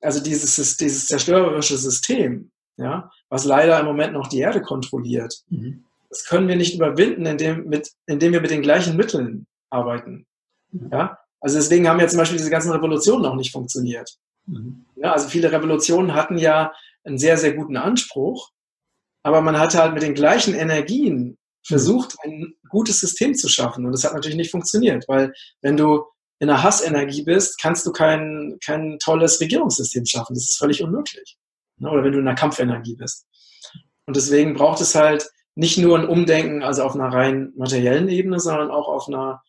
also 0.00 0.20
dieses, 0.20 0.76
dieses 0.76 1.06
zerstörerische 1.06 1.78
System, 1.78 2.50
ja, 2.76 3.12
was 3.28 3.44
leider 3.44 3.78
im 3.78 3.86
Moment 3.86 4.12
noch 4.12 4.26
die 4.26 4.40
Erde 4.40 4.60
kontrolliert, 4.60 5.44
mhm. 5.50 5.84
Das 6.14 6.24
können 6.26 6.46
wir 6.46 6.56
nicht 6.56 6.74
überwinden, 6.74 7.26
indem, 7.26 7.64
mit, 7.66 7.90
indem 8.06 8.32
wir 8.32 8.40
mit 8.40 8.50
den 8.50 8.62
gleichen 8.62 8.96
Mitteln 8.96 9.46
arbeiten. 9.70 10.26
Mhm. 10.70 10.90
Ja? 10.92 11.18
Also 11.40 11.56
deswegen 11.56 11.88
haben 11.88 11.98
ja 12.00 12.06
zum 12.06 12.18
Beispiel 12.18 12.38
diese 12.38 12.50
ganzen 12.50 12.70
Revolutionen 12.70 13.26
auch 13.26 13.34
nicht 13.34 13.50
funktioniert. 13.50 14.16
Mhm. 14.46 14.84
Ja, 14.96 15.12
also 15.12 15.28
viele 15.28 15.50
Revolutionen 15.50 16.14
hatten 16.14 16.38
ja 16.38 16.72
einen 17.02 17.18
sehr, 17.18 17.36
sehr 17.36 17.54
guten 17.54 17.76
Anspruch, 17.76 18.50
aber 19.24 19.40
man 19.40 19.58
hatte 19.58 19.78
halt 19.78 19.94
mit 19.94 20.02
den 20.02 20.14
gleichen 20.14 20.54
Energien 20.54 21.36
versucht, 21.66 22.16
ein 22.22 22.54
gutes 22.68 23.00
System 23.00 23.34
zu 23.34 23.48
schaffen. 23.48 23.84
Und 23.84 23.92
das 23.92 24.04
hat 24.04 24.14
natürlich 24.14 24.36
nicht 24.36 24.50
funktioniert, 24.50 25.04
weil 25.08 25.32
wenn 25.62 25.76
du 25.76 26.04
in 26.38 26.48
einer 26.48 26.62
Hassenergie 26.62 27.24
bist, 27.24 27.60
kannst 27.60 27.86
du 27.86 27.92
kein, 27.92 28.58
kein 28.64 28.98
tolles 28.98 29.40
Regierungssystem 29.40 30.06
schaffen. 30.06 30.34
Das 30.34 30.44
ist 30.44 30.58
völlig 30.58 30.82
unmöglich. 30.82 31.38
Ne? 31.78 31.90
Oder 31.90 32.04
wenn 32.04 32.12
du 32.12 32.18
in 32.18 32.28
einer 32.28 32.36
Kampfenergie 32.36 32.96
bist. 32.96 33.26
Und 34.06 34.16
deswegen 34.16 34.54
braucht 34.54 34.80
es 34.80 34.94
halt 34.94 35.26
nicht 35.54 35.78
nur 35.78 35.98
ein 35.98 36.08
Umdenken, 36.08 36.62
also 36.62 36.82
auf 36.82 36.94
einer 36.94 37.08
rein 37.08 37.52
materiellen 37.56 38.08
Ebene, 38.08 38.40
sondern 38.40 38.70
auch 38.70 38.88
auf 38.88 39.08
einer, 39.08 39.42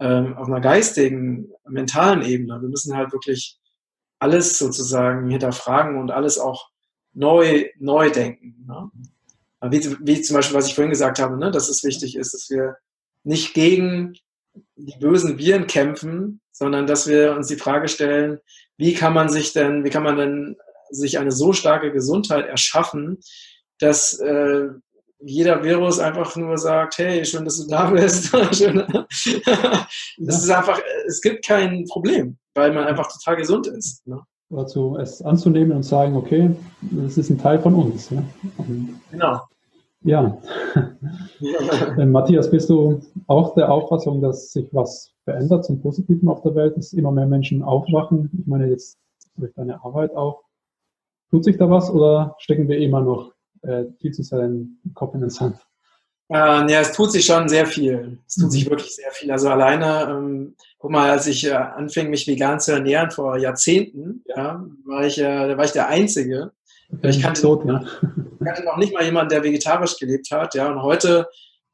ähm, 0.00 0.36
auf 0.36 0.48
einer 0.48 0.60
geistigen, 0.60 1.52
mentalen 1.68 2.22
Ebene. 2.22 2.60
Wir 2.60 2.68
müssen 2.68 2.96
halt 2.96 3.12
wirklich 3.12 3.58
alles 4.18 4.58
sozusagen 4.58 5.28
hinterfragen 5.28 5.98
und 5.98 6.10
alles 6.10 6.38
auch 6.38 6.68
neu, 7.12 7.66
neu 7.78 8.10
denken. 8.10 8.66
Ne? 8.66 8.90
Wie, 9.70 9.96
wie 10.00 10.22
zum 10.22 10.36
Beispiel, 10.36 10.56
was 10.56 10.66
ich 10.66 10.74
vorhin 10.74 10.90
gesagt 10.90 11.20
habe, 11.20 11.36
ne, 11.36 11.50
dass 11.50 11.68
es 11.68 11.84
wichtig 11.84 12.16
ist, 12.16 12.34
dass 12.34 12.50
wir 12.50 12.76
nicht 13.22 13.54
gegen 13.54 14.14
die 14.74 14.98
bösen 14.98 15.38
Viren 15.38 15.66
kämpfen, 15.66 16.40
sondern 16.50 16.86
dass 16.86 17.06
wir 17.06 17.34
uns 17.36 17.46
die 17.46 17.56
Frage 17.56 17.88
stellen, 17.88 18.38
wie 18.76 18.94
kann 18.94 19.14
man 19.14 19.28
sich 19.28 19.52
denn, 19.52 19.84
wie 19.84 19.90
kann 19.90 20.02
man 20.02 20.16
denn 20.16 20.56
sich 20.90 21.18
eine 21.18 21.32
so 21.32 21.52
starke 21.52 21.92
Gesundheit 21.92 22.46
erschaffen, 22.46 23.18
dass 23.78 24.18
äh, 24.18 24.68
jeder 25.24 25.62
Virus 25.62 25.98
einfach 25.98 26.34
nur 26.36 26.58
sagt, 26.58 26.98
hey, 26.98 27.24
schön, 27.24 27.44
dass 27.44 27.58
du 27.58 27.68
da 27.68 27.90
bist. 27.90 28.32
das 30.18 30.44
ist 30.44 30.50
einfach, 30.50 30.80
es 31.06 31.20
gibt 31.20 31.46
kein 31.46 31.84
Problem, 31.86 32.36
weil 32.54 32.72
man 32.72 32.84
einfach 32.84 33.10
total 33.12 33.36
gesund 33.36 33.66
ist. 33.66 34.06
Ne? 34.06 34.20
Dazu 34.50 34.96
es 34.98 35.22
anzunehmen 35.22 35.72
und 35.72 35.82
sagen, 35.82 36.16
okay, 36.16 36.54
das 36.82 37.16
ist 37.18 37.30
ein 37.30 37.38
Teil 37.38 37.58
von 37.60 37.74
uns. 37.74 38.10
Ja? 38.10 38.22
genau. 39.10 39.40
Ja. 40.02 40.38
Äh, 41.98 42.06
Matthias, 42.06 42.50
bist 42.50 42.70
du 42.70 43.00
auch 43.26 43.54
der 43.54 43.70
Auffassung, 43.70 44.20
dass 44.22 44.52
sich 44.52 44.68
was 44.72 45.12
verändert 45.24 45.64
zum 45.64 45.82
Positiven 45.82 46.28
auf 46.28 46.40
der 46.42 46.54
Welt, 46.54 46.76
dass 46.76 46.92
immer 46.92 47.10
mehr 47.10 47.26
Menschen 47.26 47.62
aufwachen? 47.62 48.30
Ich 48.40 48.46
meine 48.46 48.68
jetzt 48.68 48.96
durch 49.36 49.52
deine 49.54 49.84
Arbeit 49.84 50.14
auch. 50.14 50.42
Tut 51.30 51.44
sich 51.44 51.56
da 51.58 51.68
was 51.68 51.90
oder 51.90 52.36
stecken 52.38 52.68
wir 52.68 52.78
immer 52.78 53.00
noch 53.00 53.31
äh, 53.62 53.84
viel 54.00 54.12
zu 54.12 54.22
sehr 54.22 54.40
den 54.40 54.80
Kopf 54.94 55.14
in 55.14 55.20
den 55.20 55.30
Sand? 55.30 55.56
Äh, 56.32 56.70
ja, 56.70 56.80
es 56.80 56.92
tut 56.92 57.12
sich 57.12 57.26
schon 57.26 57.48
sehr 57.48 57.66
viel. 57.66 58.18
Es 58.26 58.36
tut 58.36 58.44
mhm. 58.44 58.50
sich 58.50 58.70
wirklich 58.70 58.94
sehr 58.94 59.10
viel. 59.10 59.30
Also 59.30 59.50
alleine, 59.50 60.08
ähm, 60.08 60.56
guck 60.78 60.90
mal, 60.90 61.10
als 61.10 61.26
ich 61.26 61.46
äh, 61.46 61.52
anfing, 61.52 62.10
mich 62.10 62.26
vegan 62.26 62.58
zu 62.58 62.72
ernähren 62.72 63.10
vor 63.10 63.36
Jahrzehnten, 63.36 64.24
ja, 64.26 64.64
war 64.84 65.04
ich, 65.04 65.18
äh, 65.18 65.48
da 65.48 65.56
war 65.56 65.64
ich 65.64 65.72
der 65.72 65.88
Einzige. 65.88 66.52
Ich 67.02 67.22
kannte, 67.22 67.42
tot, 67.42 67.64
ja. 67.66 67.82
kannte 68.44 68.64
noch 68.64 68.76
nicht 68.76 68.92
mal 68.92 69.04
jemanden, 69.04 69.30
der 69.30 69.42
vegetarisch 69.42 69.98
gelebt 69.98 70.30
hat. 70.30 70.54
Ja, 70.54 70.70
und 70.70 70.82
heute 70.82 71.26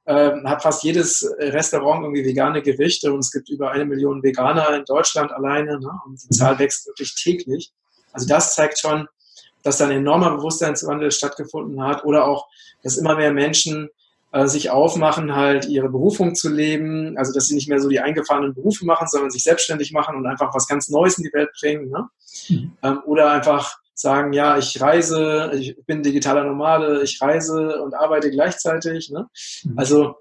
äh, 0.04 0.30
hat 0.44 0.62
fast 0.62 0.82
jedes 0.84 1.28
Restaurant 1.38 2.04
irgendwie 2.04 2.24
vegane 2.24 2.62
Gerichte 2.62 3.12
und 3.12 3.20
es 3.20 3.30
gibt 3.30 3.50
über 3.50 3.70
eine 3.70 3.84
Million 3.84 4.22
Veganer 4.22 4.76
in 4.76 4.84
Deutschland 4.84 5.32
alleine. 5.32 5.78
Ne? 5.78 5.90
Und 6.06 6.22
die 6.22 6.30
Zahl 6.30 6.58
wächst 6.58 6.86
wirklich 6.86 7.14
täglich. 7.14 7.72
Also 8.12 8.26
das 8.26 8.54
zeigt 8.54 8.78
schon, 8.78 9.06
dass 9.62 9.78
da 9.78 9.86
ein 9.86 9.92
enormer 9.92 10.36
Bewusstseinswandel 10.36 11.10
stattgefunden 11.10 11.82
hat 11.82 12.04
oder 12.04 12.26
auch, 12.26 12.48
dass 12.82 12.96
immer 12.96 13.16
mehr 13.16 13.32
Menschen 13.32 13.90
äh, 14.32 14.46
sich 14.46 14.70
aufmachen, 14.70 15.34
halt 15.34 15.66
ihre 15.66 15.88
Berufung 15.88 16.34
zu 16.34 16.50
leben, 16.50 17.16
also 17.16 17.32
dass 17.32 17.46
sie 17.46 17.54
nicht 17.54 17.68
mehr 17.68 17.80
so 17.80 17.88
die 17.88 18.00
eingefahrenen 18.00 18.54
Berufe 18.54 18.84
machen, 18.84 19.08
sondern 19.08 19.30
sich 19.30 19.42
selbstständig 19.42 19.92
machen 19.92 20.16
und 20.16 20.26
einfach 20.26 20.54
was 20.54 20.68
ganz 20.68 20.88
Neues 20.88 21.18
in 21.18 21.24
die 21.24 21.32
Welt 21.32 21.50
bringen. 21.58 21.88
Ne? 21.88 22.08
Mhm. 22.48 22.72
Ähm, 22.82 23.00
oder 23.06 23.30
einfach 23.30 23.78
sagen, 23.94 24.32
ja, 24.32 24.58
ich 24.58 24.80
reise, 24.80 25.50
ich 25.54 25.76
bin 25.86 26.02
digitaler 26.02 26.44
Nomade, 26.44 27.02
ich 27.02 27.20
reise 27.20 27.82
und 27.82 27.94
arbeite 27.94 28.30
gleichzeitig. 28.30 29.10
Ne? 29.10 29.26
Mhm. 29.64 29.78
Also 29.78 30.16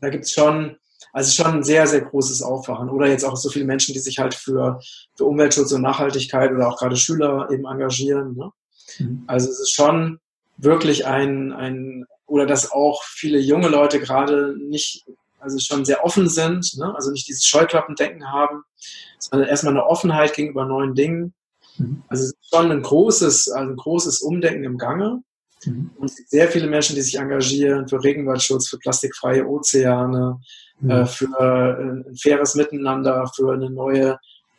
da 0.00 0.10
gibt 0.10 0.24
es 0.24 0.32
schon, 0.32 0.76
also 1.12 1.30
schon 1.32 1.54
ein 1.54 1.62
sehr, 1.62 1.86
sehr 1.86 2.02
großes 2.02 2.42
Aufwachen. 2.42 2.88
Oder 2.88 3.06
jetzt 3.06 3.24
auch 3.24 3.36
so 3.36 3.50
viele 3.50 3.64
Menschen, 3.64 3.92
die 3.92 4.00
sich 4.00 4.18
halt 4.18 4.34
für, 4.34 4.80
für 5.16 5.24
Umweltschutz 5.24 5.72
und 5.72 5.82
Nachhaltigkeit 5.82 6.52
oder 6.52 6.68
auch 6.68 6.78
gerade 6.78 6.96
Schüler 6.96 7.48
eben 7.50 7.66
engagieren. 7.66 8.34
Ne? 8.36 8.50
Mhm. 8.98 9.24
Also 9.26 9.50
es 9.50 9.60
ist 9.60 9.70
schon 9.70 10.18
wirklich 10.56 11.06
ein, 11.06 11.52
ein, 11.52 12.04
oder 12.26 12.46
dass 12.46 12.72
auch 12.72 13.02
viele 13.04 13.38
junge 13.38 13.68
Leute 13.68 14.00
gerade 14.00 14.56
nicht, 14.58 15.04
also 15.38 15.58
schon 15.58 15.84
sehr 15.84 16.04
offen 16.04 16.28
sind, 16.28 16.76
ne? 16.78 16.94
also 16.94 17.10
nicht 17.10 17.28
dieses 17.28 17.44
Scheuklappendenken 17.44 18.32
haben, 18.32 18.62
sondern 19.18 19.48
erstmal 19.48 19.74
eine 19.74 19.86
Offenheit 19.86 20.34
gegenüber 20.34 20.64
neuen 20.64 20.94
Dingen. 20.94 21.34
Mhm. 21.76 22.02
Also 22.08 22.24
es 22.24 22.30
ist 22.30 22.50
schon 22.50 22.70
ein 22.70 22.82
großes, 22.82 23.50
also 23.50 23.70
ein 23.70 23.76
großes 23.76 24.22
Umdenken 24.22 24.64
im 24.64 24.78
Gange. 24.78 25.22
Mhm. 25.64 25.90
Und 25.96 26.10
es 26.10 26.16
gibt 26.16 26.30
sehr 26.30 26.48
viele 26.48 26.68
Menschen, 26.68 26.96
die 26.96 27.02
sich 27.02 27.18
engagieren 27.18 27.88
für 27.88 28.02
Regenwaldschutz, 28.02 28.68
für 28.68 28.78
plastikfreie 28.78 29.46
Ozeane. 29.46 30.40
Äh, 30.82 31.06
für 31.06 31.28
äh, 31.38 31.82
ein 31.82 32.16
faires 32.16 32.54
Miteinander, 32.54 33.30
für 33.34 33.52
eine 33.52 33.70
neue, 33.70 34.18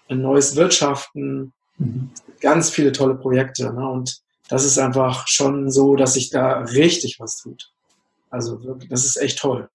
ein 0.09 0.21
neues 0.21 0.55
Wirtschaften. 0.55 1.53
Mhm. 1.77 2.09
Ganz 2.41 2.69
viele 2.69 2.91
tolle 2.91 3.15
Projekte. 3.15 3.73
Ne? 3.73 3.89
Und 3.89 4.17
das 4.49 4.65
ist 4.65 4.77
einfach 4.77 5.27
schon 5.27 5.71
so, 5.71 5.95
dass 5.95 6.13
sich 6.13 6.29
da 6.29 6.59
richtig 6.59 7.19
was 7.19 7.37
tut. 7.37 7.71
Also 8.29 8.63
wirklich, 8.63 8.89
das 8.89 9.05
ist 9.05 9.17
echt 9.17 9.39
toll. 9.39 9.69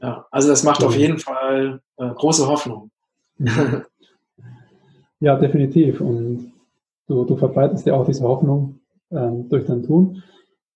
Ja, 0.00 0.26
also 0.30 0.48
das 0.48 0.64
macht 0.64 0.82
auf 0.82 0.96
jeden 0.96 1.18
Fall 1.18 1.80
äh, 1.96 2.08
große 2.08 2.46
Hoffnung. 2.46 2.90
Ja, 5.24 5.36
definitiv. 5.36 6.02
Und 6.02 6.52
du, 7.06 7.24
du 7.24 7.34
verbreitest 7.36 7.86
ja 7.86 7.94
auch 7.94 8.04
diese 8.04 8.24
Hoffnung 8.24 8.80
ähm, 9.10 9.48
durch 9.48 9.64
dein 9.64 9.82
Tun 9.82 10.22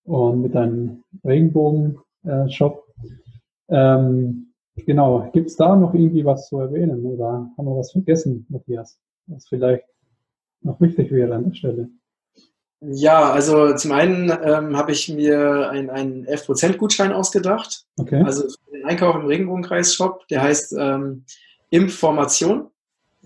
und 0.04 0.40
mit 0.40 0.54
deinem 0.54 1.04
Regenbogen-Shop. 1.22 2.84
Äh, 3.68 3.76
ähm, 3.76 4.47
genau, 4.86 5.30
gibt 5.32 5.48
es 5.48 5.56
da 5.56 5.76
noch 5.76 5.94
irgendwie 5.94 6.24
was 6.24 6.48
zu 6.48 6.58
erwähnen 6.58 7.04
oder 7.04 7.50
haben 7.56 7.66
wir 7.66 7.76
was 7.76 7.92
vergessen, 7.92 8.46
Matthias, 8.48 8.98
was 9.26 9.46
vielleicht 9.48 9.84
noch 10.62 10.80
wichtig 10.80 11.10
wäre 11.10 11.34
an 11.34 11.44
der 11.44 11.54
Stelle? 11.54 11.88
Ja, 12.80 13.32
also 13.32 13.74
zum 13.74 13.92
einen 13.92 14.30
ähm, 14.30 14.76
habe 14.76 14.92
ich 14.92 15.08
mir 15.08 15.68
einen 15.70 16.26
11%-Gutschein 16.26 17.12
ausgedacht. 17.12 17.84
Okay. 17.98 18.22
Also 18.22 18.42
für 18.42 18.70
den 18.72 18.84
Einkauf 18.84 19.16
im 19.16 19.26
Regenbogenkreis-Shop, 19.26 20.28
der 20.28 20.42
heißt 20.42 20.76
ähm, 20.78 21.24
Information 21.70 22.70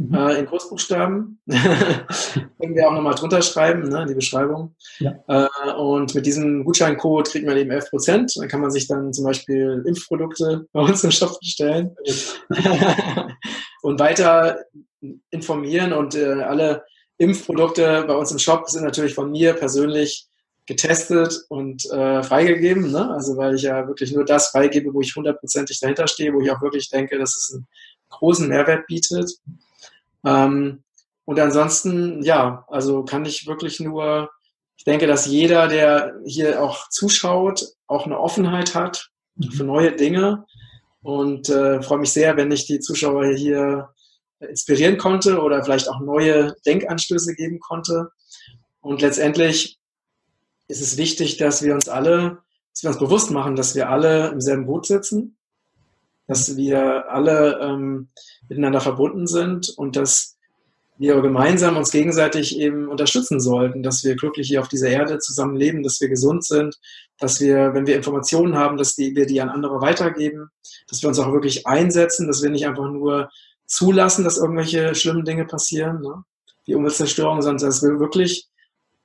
mhm. 0.09 0.15
äh, 0.15 0.39
in 0.39 0.47
Großbuchstaben. 0.47 1.41
Können 1.49 2.75
wir 2.75 2.89
auch 2.89 2.93
nochmal 2.93 3.15
drunter 3.15 3.43
schreiben, 3.43 3.89
ne, 3.89 4.03
in 4.03 4.09
die 4.09 4.15
Beschreibung. 4.15 4.75
Ja. 4.99 5.15
Äh, 5.29 5.73
und 5.75 6.15
mit 6.15 6.27
diesem 6.27 6.65
Gutscheincode 6.65 7.31
kriegt 7.31 7.47
man 7.47 7.57
eben 7.57 7.71
11%. 7.71 8.39
Dann 8.39 8.49
kann 8.49 8.61
man 8.61 8.71
sich 8.71 8.89
dann 8.89 9.13
zum 9.13 9.25
Beispiel 9.25 9.83
Impfprodukte 9.87 10.67
bei 10.73 10.81
uns 10.81 11.05
im 11.05 11.11
Shop 11.11 11.39
bestellen 11.41 11.95
und 13.83 14.01
weiter 14.01 14.59
informieren 15.31 15.93
und 15.93 16.15
äh, 16.15 16.43
alle 16.43 16.85
Impfprodukte 17.19 18.05
bei 18.07 18.15
uns 18.15 18.33
im 18.33 18.39
Shop 18.39 18.69
sind 18.69 18.85
natürlich 18.85 19.15
von 19.15 19.31
mir 19.31 19.55
persönlich 19.55 20.29
getestet 20.67 21.45
und 21.49 21.85
äh, 21.91 22.23
freigegeben. 22.23 22.91
Ne? 22.91 23.11
Also 23.11 23.37
weil 23.37 23.55
ich 23.55 23.63
ja 23.63 23.87
wirklich 23.87 24.13
nur 24.13 24.25
das 24.25 24.49
freigebe, 24.49 24.93
wo 24.95 25.01
ich 25.01 25.15
hundertprozentig 25.15 25.81
dahinter 25.81 26.07
stehe, 26.07 26.33
wo 26.33 26.41
ich 26.41 26.51
auch 26.51 26.63
wirklich 26.63 26.89
denke, 26.89 27.19
dass 27.19 27.37
es 27.37 27.53
einen 27.53 27.67
großen 28.11 28.49
Mehrwert 28.49 28.87
bietet. 28.87 29.31
Ähm, 30.25 30.83
und 31.25 31.39
ansonsten, 31.39 32.23
ja, 32.23 32.65
also 32.69 33.05
kann 33.05 33.25
ich 33.25 33.47
wirklich 33.47 33.81
nur, 33.81 34.31
ich 34.77 34.85
denke, 34.85 35.07
dass 35.07 35.27
jeder, 35.27 35.69
der 35.69 36.15
hier 36.25 36.63
auch 36.63 36.89
zuschaut, 36.89 37.67
auch 37.87 38.07
eine 38.07 38.19
Offenheit 38.19 38.75
hat 38.75 39.11
für 39.51 39.65
neue 39.65 39.93
Dinge. 39.93 40.45
Und 41.03 41.49
äh, 41.49 41.83
freue 41.83 41.99
mich 41.99 42.13
sehr, 42.13 42.37
wenn 42.37 42.53
ich 42.53 42.67
die 42.67 42.81
Zuschauer 42.81 43.35
hier 43.35 43.91
inspirieren 44.41 44.99
konnte 44.99 45.41
oder 45.41 45.63
vielleicht 45.65 45.89
auch 45.89 46.01
neue 46.01 46.55
Denkanstöße 46.67 47.35
geben 47.35 47.61
konnte. 47.61 48.11
Und 48.81 49.01
letztendlich 49.01 49.79
ist 50.69 50.81
es 50.81 50.97
wichtig, 50.97 51.37
dass 51.37 51.63
wir 51.63 51.75
uns 51.75 51.89
alle, 51.89 52.39
dass 52.73 52.83
wir 52.83 52.91
uns 52.91 52.99
bewusst 52.99 53.31
machen, 53.31 53.57
dass 53.57 53.75
wir 53.75 53.91
alle 53.91 54.29
im 54.29 54.41
selben 54.41 54.67
Boot 54.67 54.87
sitzen, 54.87 55.37
dass 56.27 56.57
wir 56.57 57.11
alle 57.11 57.59
ähm, 57.61 58.09
miteinander 58.49 58.81
verbunden 58.81 59.27
sind 59.27 59.71
und 59.77 59.97
dass 59.97 60.37
wir 60.99 61.21
gemeinsam 61.21 61.77
uns 61.77 61.91
gegenseitig 61.91 62.59
eben 62.59 62.89
unterstützen 62.89 63.41
sollten, 63.41 63.83
dass 63.83 64.05
wir 64.05 64.15
glücklich 64.15 64.49
hier 64.49 64.61
auf 64.61 64.69
dieser 64.69 64.89
Erde 64.89 65.19
zusammen 65.19 65.57
leben, 65.57 65.83
dass 65.83 66.01
wir 66.01 66.09
gesund 66.09 66.45
sind, 66.45 66.79
dass 67.19 67.41
wir, 67.41 67.75
wenn 67.75 67.87
wir 67.87 67.97
Informationen 67.97 68.57
haben, 68.57 68.77
dass 68.77 68.95
die, 68.95 69.17
wir 69.17 69.27
die 69.27 69.41
an 69.41 69.49
andere 69.49 69.81
weitergeben, 69.81 70.51
dass 70.89 71.03
wir 71.03 71.09
uns 71.09 71.19
auch 71.19 71.33
wirklich 71.33 71.67
einsetzen, 71.67 72.29
dass 72.29 72.43
wir 72.43 72.51
nicht 72.51 72.67
einfach 72.67 72.89
nur 72.89 73.31
zulassen, 73.67 74.23
dass 74.23 74.39
irgendwelche 74.39 74.95
schlimmen 74.95 75.25
Dinge 75.25 75.45
passieren, 75.45 76.03
ne? 76.03 76.23
wie 76.67 76.75
Umweltzerstörung, 76.75 77.43
sondern 77.43 77.67
dass 77.67 77.83
wir 77.83 77.99
wirklich 77.99 78.49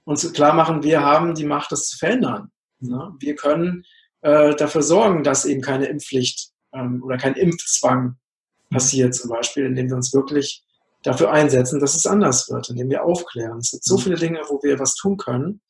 uns 0.04 0.32
klar 0.34 0.54
machen, 0.54 0.84
wir 0.84 1.02
haben 1.02 1.34
die 1.34 1.46
Macht, 1.46 1.72
das 1.72 1.88
zu 1.88 1.98
verändern. 1.98 2.52
Ne? 2.80 3.14
Wir 3.20 3.36
können 3.36 3.86
äh, 4.22 4.56
dafür 4.56 4.84
sorgen, 4.84 5.24
dass 5.24 5.46
eben 5.46 5.62
keine 5.62 5.88
Impfpflicht 5.88 6.52
ähm, 6.74 7.04
oder 7.04 7.18
kein 7.18 7.36
Impfzwang 7.36 8.16
passiert, 8.70 9.16
zum 9.16 9.30
Beispiel, 9.30 9.66
indem 9.66 9.90
wir 9.90 9.96
uns 9.96 10.14
wirklich 10.14 10.64
dafür 11.04 11.32
einsetzen, 11.32 11.80
dass 11.80 11.96
es 11.96 12.06
anders 12.06 12.50
wird, 12.50 12.70
indem 12.70 12.90
wir 12.90 13.04
aufklären. 13.04 13.60
Es 13.60 13.72
gibt 13.72 13.86
so 13.86 13.98
mhm. 13.98 14.02
viele 14.02 14.16
Dinge, 14.16 14.42
wo 14.50 14.62
wir 14.64 14.80
was 14.80 14.96
tun 14.96 15.18
können 15.18 15.62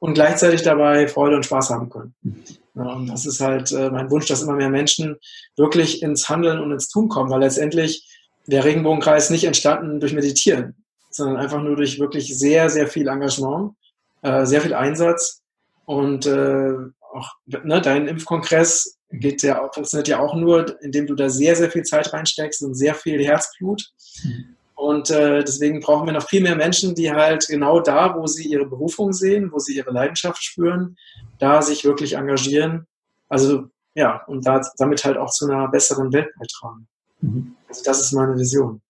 und 0.00 0.14
gleichzeitig 0.14 0.62
dabei 0.62 1.06
Freude 1.06 1.36
und 1.36 1.44
Spaß 1.44 1.70
haben 1.70 1.90
können. 1.90 2.14
Mhm. 2.22 2.44
Und 2.74 3.06
das 3.08 3.26
ist 3.26 3.40
halt 3.40 3.72
äh, 3.72 3.90
mein 3.90 4.10
Wunsch, 4.10 4.26
dass 4.26 4.42
immer 4.42 4.54
mehr 4.54 4.70
Menschen 4.70 5.16
wirklich 5.56 6.02
ins 6.02 6.28
Handeln 6.28 6.60
und 6.60 6.72
ins 6.72 6.88
Tun 6.88 7.08
kommen, 7.08 7.30
weil 7.30 7.40
letztendlich 7.40 8.08
der 8.46 8.64
Regenbogenkreis 8.64 9.30
nicht 9.30 9.44
entstanden 9.44 10.00
durch 10.00 10.14
Meditieren, 10.14 10.74
sondern 11.10 11.36
einfach 11.36 11.62
nur 11.62 11.76
durch 11.76 11.98
wirklich 12.00 12.36
sehr, 12.38 12.70
sehr 12.70 12.86
viel 12.86 13.08
Engagement, 13.08 13.74
äh, 14.22 14.46
sehr 14.46 14.60
viel 14.60 14.74
Einsatz 14.74 15.42
und 15.84 16.26
äh, 16.26 16.72
auch 17.12 17.28
ne, 17.46 17.80
dein 17.80 18.06
Impfkongress 18.06 18.98
geht 19.10 19.42
ja, 19.42 19.68
funktioniert 19.72 20.08
ja 20.08 20.20
auch 20.20 20.34
nur, 20.34 20.80
indem 20.82 21.06
du 21.06 21.14
da 21.14 21.28
sehr, 21.28 21.56
sehr 21.56 21.70
viel 21.70 21.82
Zeit 21.82 22.12
reinsteckst 22.12 22.62
und 22.62 22.74
sehr 22.74 22.94
viel 22.94 23.24
Herzblut. 23.24 23.90
Mhm. 24.24 24.56
Und 24.74 25.10
äh, 25.10 25.44
deswegen 25.44 25.80
brauchen 25.80 26.06
wir 26.06 26.14
noch 26.14 26.26
viel 26.26 26.42
mehr 26.42 26.56
Menschen, 26.56 26.94
die 26.94 27.12
halt 27.12 27.46
genau 27.48 27.80
da, 27.80 28.16
wo 28.16 28.26
sie 28.26 28.48
ihre 28.48 28.66
Berufung 28.66 29.12
sehen, 29.12 29.50
wo 29.52 29.58
sie 29.58 29.76
ihre 29.76 29.90
Leidenschaft 29.90 30.42
spüren, 30.42 30.96
da 31.38 31.60
sich 31.60 31.84
wirklich 31.84 32.14
engagieren. 32.14 32.86
Also 33.28 33.64
ja, 33.94 34.22
und 34.26 34.46
da, 34.46 34.62
damit 34.78 35.04
halt 35.04 35.18
auch 35.18 35.30
zu 35.30 35.50
einer 35.50 35.68
besseren 35.68 36.12
Welt 36.12 36.28
beitragen. 36.38 36.86
Mhm. 37.20 37.56
Also 37.68 37.82
das 37.84 38.00
ist 38.00 38.12
meine 38.12 38.36
Vision. 38.36 38.80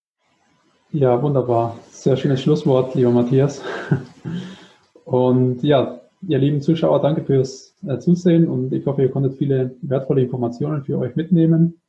Ja, 0.93 1.21
wunderbar. 1.23 1.79
Sehr 1.91 2.16
schönes 2.16 2.43
Schlusswort, 2.43 2.95
lieber 2.95 3.11
Matthias. 3.11 3.61
Und 5.05 5.62
ja, 5.62 6.01
ihr 6.27 6.39
lieben 6.39 6.61
Zuschauer, 6.62 7.01
danke 7.01 7.25
fürs 7.25 7.70
äh, 7.87 7.99
Zusehen 7.99 8.49
und 8.49 8.72
ich 8.72 8.85
hoffe, 8.87 9.03
ihr 9.03 9.11
konntet 9.11 9.35
viele 9.35 9.76
wertvolle 9.83 10.22
Informationen 10.22 10.85
für 10.85 10.99
euch 10.99 11.16
mitnehmen. 11.16 11.81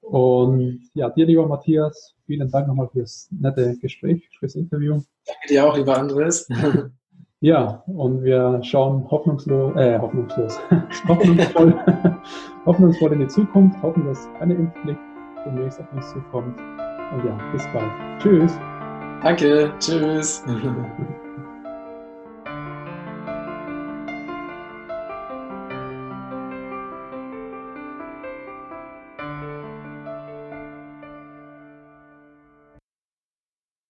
Und 0.00 0.80
ja, 0.94 1.10
dir, 1.10 1.26
lieber 1.26 1.46
Matthias, 1.46 2.16
vielen 2.26 2.50
Dank 2.50 2.66
nochmal 2.66 2.88
fürs 2.88 3.28
nette 3.30 3.76
Gespräch, 3.80 4.28
fürs 4.38 4.56
Interview. 4.56 5.00
Danke 5.26 5.48
dir 5.48 5.66
auch, 5.66 5.76
lieber 5.76 5.96
Andres. 5.96 6.48
Ja, 7.42 7.82
und 7.86 8.22
wir 8.22 8.60
schauen 8.62 9.10
hoffnungslos, 9.10 9.74
äh, 9.74 9.98
hoffnungslos, 9.98 10.60
hoffnungsvoll, 11.08 11.74
hoffnungsvoll 12.66 13.12
in 13.14 13.20
die 13.20 13.28
Zukunft, 13.28 13.82
hoffen, 13.82 14.04
dass 14.04 14.28
keine 14.38 14.54
Impfpflicht 14.54 15.00
demnächst 15.46 15.80
auf 15.80 15.90
uns 15.94 16.10
zukommt. 16.10 16.58
Und 16.58 17.24
ja, 17.24 17.40
bis 17.50 17.64
bald. 17.72 17.90
Tschüss. 18.20 18.58
Danke, 19.22 19.72
tschüss. 19.78 20.44